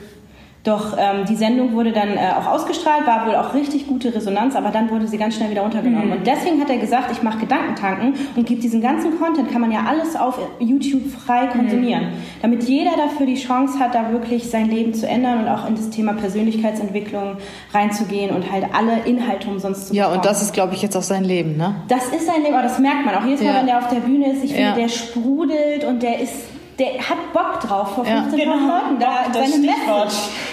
Doch 0.62 0.94
ähm, 0.98 1.24
die 1.26 1.36
Sendung 1.36 1.72
wurde 1.72 1.90
dann 1.92 2.10
äh, 2.10 2.32
auch 2.38 2.46
ausgestrahlt, 2.46 3.06
war 3.06 3.26
wohl 3.26 3.34
auch 3.34 3.54
richtig 3.54 3.86
gute 3.86 4.14
Resonanz, 4.14 4.54
aber 4.54 4.68
dann 4.70 4.90
wurde 4.90 5.06
sie 5.06 5.16
ganz 5.16 5.36
schnell 5.36 5.50
wieder 5.50 5.62
runtergenommen. 5.62 6.08
Mhm. 6.08 6.16
Und 6.18 6.26
deswegen 6.26 6.60
hat 6.60 6.68
er 6.68 6.76
gesagt, 6.76 7.10
ich 7.12 7.22
mache 7.22 7.38
Gedankentanken 7.38 8.14
und 8.36 8.46
gibt 8.46 8.62
diesen 8.62 8.82
ganzen 8.82 9.18
Content, 9.18 9.50
kann 9.50 9.62
man 9.62 9.72
ja 9.72 9.84
alles 9.88 10.16
auf 10.16 10.38
YouTube 10.58 11.10
frei 11.10 11.46
konsumieren, 11.46 12.02
mhm. 12.02 12.42
damit 12.42 12.64
jeder 12.64 12.90
dafür 12.98 13.24
die 13.24 13.36
Chance 13.36 13.78
hat, 13.78 13.94
da 13.94 14.12
wirklich 14.12 14.50
sein 14.50 14.68
Leben 14.68 14.92
zu 14.92 15.08
ändern 15.08 15.40
und 15.40 15.48
auch 15.48 15.66
in 15.66 15.76
das 15.76 15.88
Thema 15.88 16.12
Persönlichkeitsentwicklung 16.12 17.38
reinzugehen 17.72 18.34
und 18.34 18.52
halt 18.52 18.66
alle 18.74 18.98
Inhalte 19.06 19.48
umsonst 19.48 19.88
zu 19.88 19.94
bekommen. 19.94 20.12
Ja, 20.12 20.14
und 20.14 20.26
das 20.26 20.42
ist, 20.42 20.52
glaube 20.52 20.74
ich, 20.74 20.82
jetzt 20.82 20.94
auch 20.94 21.02
sein 21.02 21.24
Leben, 21.24 21.56
ne? 21.56 21.76
Das 21.88 22.08
ist 22.08 22.26
sein 22.26 22.42
Leben, 22.42 22.52
aber 22.52 22.64
das 22.64 22.78
merkt 22.78 23.06
man 23.06 23.14
auch 23.14 23.24
jedes 23.24 23.40
Mal, 23.40 23.48
ja. 23.48 23.58
wenn 23.60 23.66
der 23.66 23.78
auf 23.78 23.88
der 23.88 24.00
Bühne 24.00 24.32
ist. 24.32 24.44
Ich 24.44 24.52
finde, 24.52 24.68
ja. 24.68 24.74
der 24.74 24.88
sprudelt 24.88 25.84
und 25.84 26.02
der 26.02 26.20
ist 26.20 26.49
der 26.80 26.94
hat 26.98 27.32
Bock 27.34 27.60
drauf, 27.60 27.94
vor 27.94 28.04
15 28.06 28.38
ja. 28.38 28.44
genau. 28.44 28.54
Leuten 28.54 28.98
da 28.98 29.26
das 29.30 29.50
seine 29.50 29.64
Stichwort. 29.64 30.12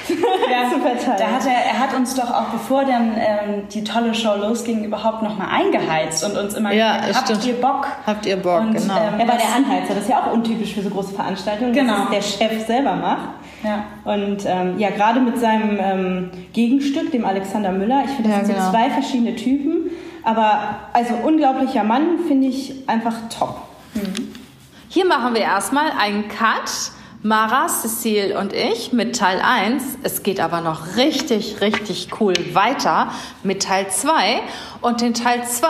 ja, 0.51 0.69
zu 0.73 0.79
verteilen. 0.79 1.17
Da 1.17 1.27
hat 1.27 1.45
er, 1.45 1.71
er 1.71 1.79
hat 1.79 1.95
uns 1.95 2.15
doch 2.15 2.29
auch, 2.29 2.49
bevor 2.51 2.83
dann 2.83 3.13
ähm, 3.15 3.67
die 3.71 3.83
tolle 3.83 4.13
Show 4.13 4.35
losging, 4.35 4.83
überhaupt 4.83 5.23
noch 5.23 5.37
mal 5.37 5.47
eingeheizt 5.47 6.25
und 6.25 6.37
uns 6.37 6.53
immer 6.55 6.73
ja, 6.73 7.07
gesagt, 7.07 7.29
habt 7.29 7.45
ihr 7.45 7.53
Bock? 7.53 7.87
Habt 8.05 8.25
ihr 8.25 8.35
Bock, 8.35 8.59
und, 8.59 8.73
genau. 8.73 8.97
Ähm, 8.97 9.19
er 9.19 9.27
war 9.27 9.37
der 9.37 9.55
Anheizer, 9.55 9.95
das 9.95 10.03
ist 10.03 10.09
ja 10.09 10.21
auch 10.21 10.33
untypisch 10.33 10.73
für 10.73 10.81
so 10.81 10.89
große 10.89 11.13
Veranstaltungen, 11.13 11.71
genau. 11.71 11.93
dass 11.93 12.09
der 12.09 12.21
Chef 12.21 12.67
selber 12.67 12.95
macht. 12.95 13.29
Ja. 13.63 13.85
Und 14.03 14.45
ähm, 14.45 14.77
ja, 14.77 14.89
gerade 14.89 15.21
mit 15.21 15.39
seinem 15.39 15.79
ähm, 15.79 16.31
Gegenstück, 16.51 17.11
dem 17.11 17.23
Alexander 17.25 17.71
Müller, 17.71 18.03
ich 18.03 18.11
finde, 18.11 18.29
das 18.29 18.39
ja, 18.39 18.45
sind 18.45 18.55
genau. 18.55 18.65
so 18.65 18.71
zwei 18.71 18.89
verschiedene 18.89 19.35
Typen, 19.35 19.91
aber 20.23 20.59
also 20.91 21.13
unglaublicher 21.23 21.85
Mann, 21.85 22.19
finde 22.27 22.47
ich 22.47 22.87
einfach 22.87 23.13
top. 23.29 23.66
Hier 24.97 25.05
machen 25.05 25.35
wir 25.35 25.41
erstmal 25.41 25.91
einen 25.91 26.27
Cut. 26.27 26.71
Mara, 27.21 27.67
Cecile 27.67 28.35
und 28.39 28.51
ich 28.51 28.93
mit 28.93 29.15
Teil 29.15 29.39
1. 29.39 29.99
Es 30.01 30.23
geht 30.23 30.39
aber 30.39 30.61
noch 30.61 30.95
richtig, 30.95 31.61
richtig 31.61 32.09
cool 32.19 32.33
weiter 32.53 33.11
mit 33.43 33.61
Teil 33.61 33.91
2. 33.91 34.41
Und 34.81 35.01
den 35.01 35.13
Teil 35.13 35.45
2 35.45 35.67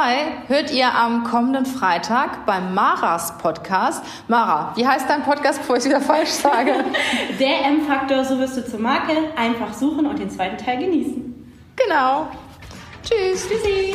hört 0.47 0.71
ihr 0.71 0.95
am 0.95 1.25
kommenden 1.25 1.65
Freitag 1.65 2.45
beim 2.45 2.73
Maras 2.73 3.37
Podcast. 3.37 4.01
Mara, 4.29 4.71
wie 4.77 4.87
heißt 4.87 5.09
dein 5.09 5.23
Podcast, 5.23 5.59
bevor 5.59 5.75
ich 5.75 5.83
es 5.83 5.89
wieder 5.89 5.99
falsch 5.99 6.29
sage? 6.29 6.85
Der 7.37 7.65
M-Faktor, 7.65 8.23
so 8.23 8.39
wirst 8.39 8.55
du 8.55 8.65
zur 8.65 8.79
Marke. 8.79 9.11
Einfach 9.35 9.73
suchen 9.73 10.05
und 10.05 10.19
den 10.19 10.29
zweiten 10.29 10.57
Teil 10.57 10.77
genießen. 10.77 11.51
Genau. 11.75 12.29
Tschüss. 13.03 13.45
Tschüssi. 13.49 13.93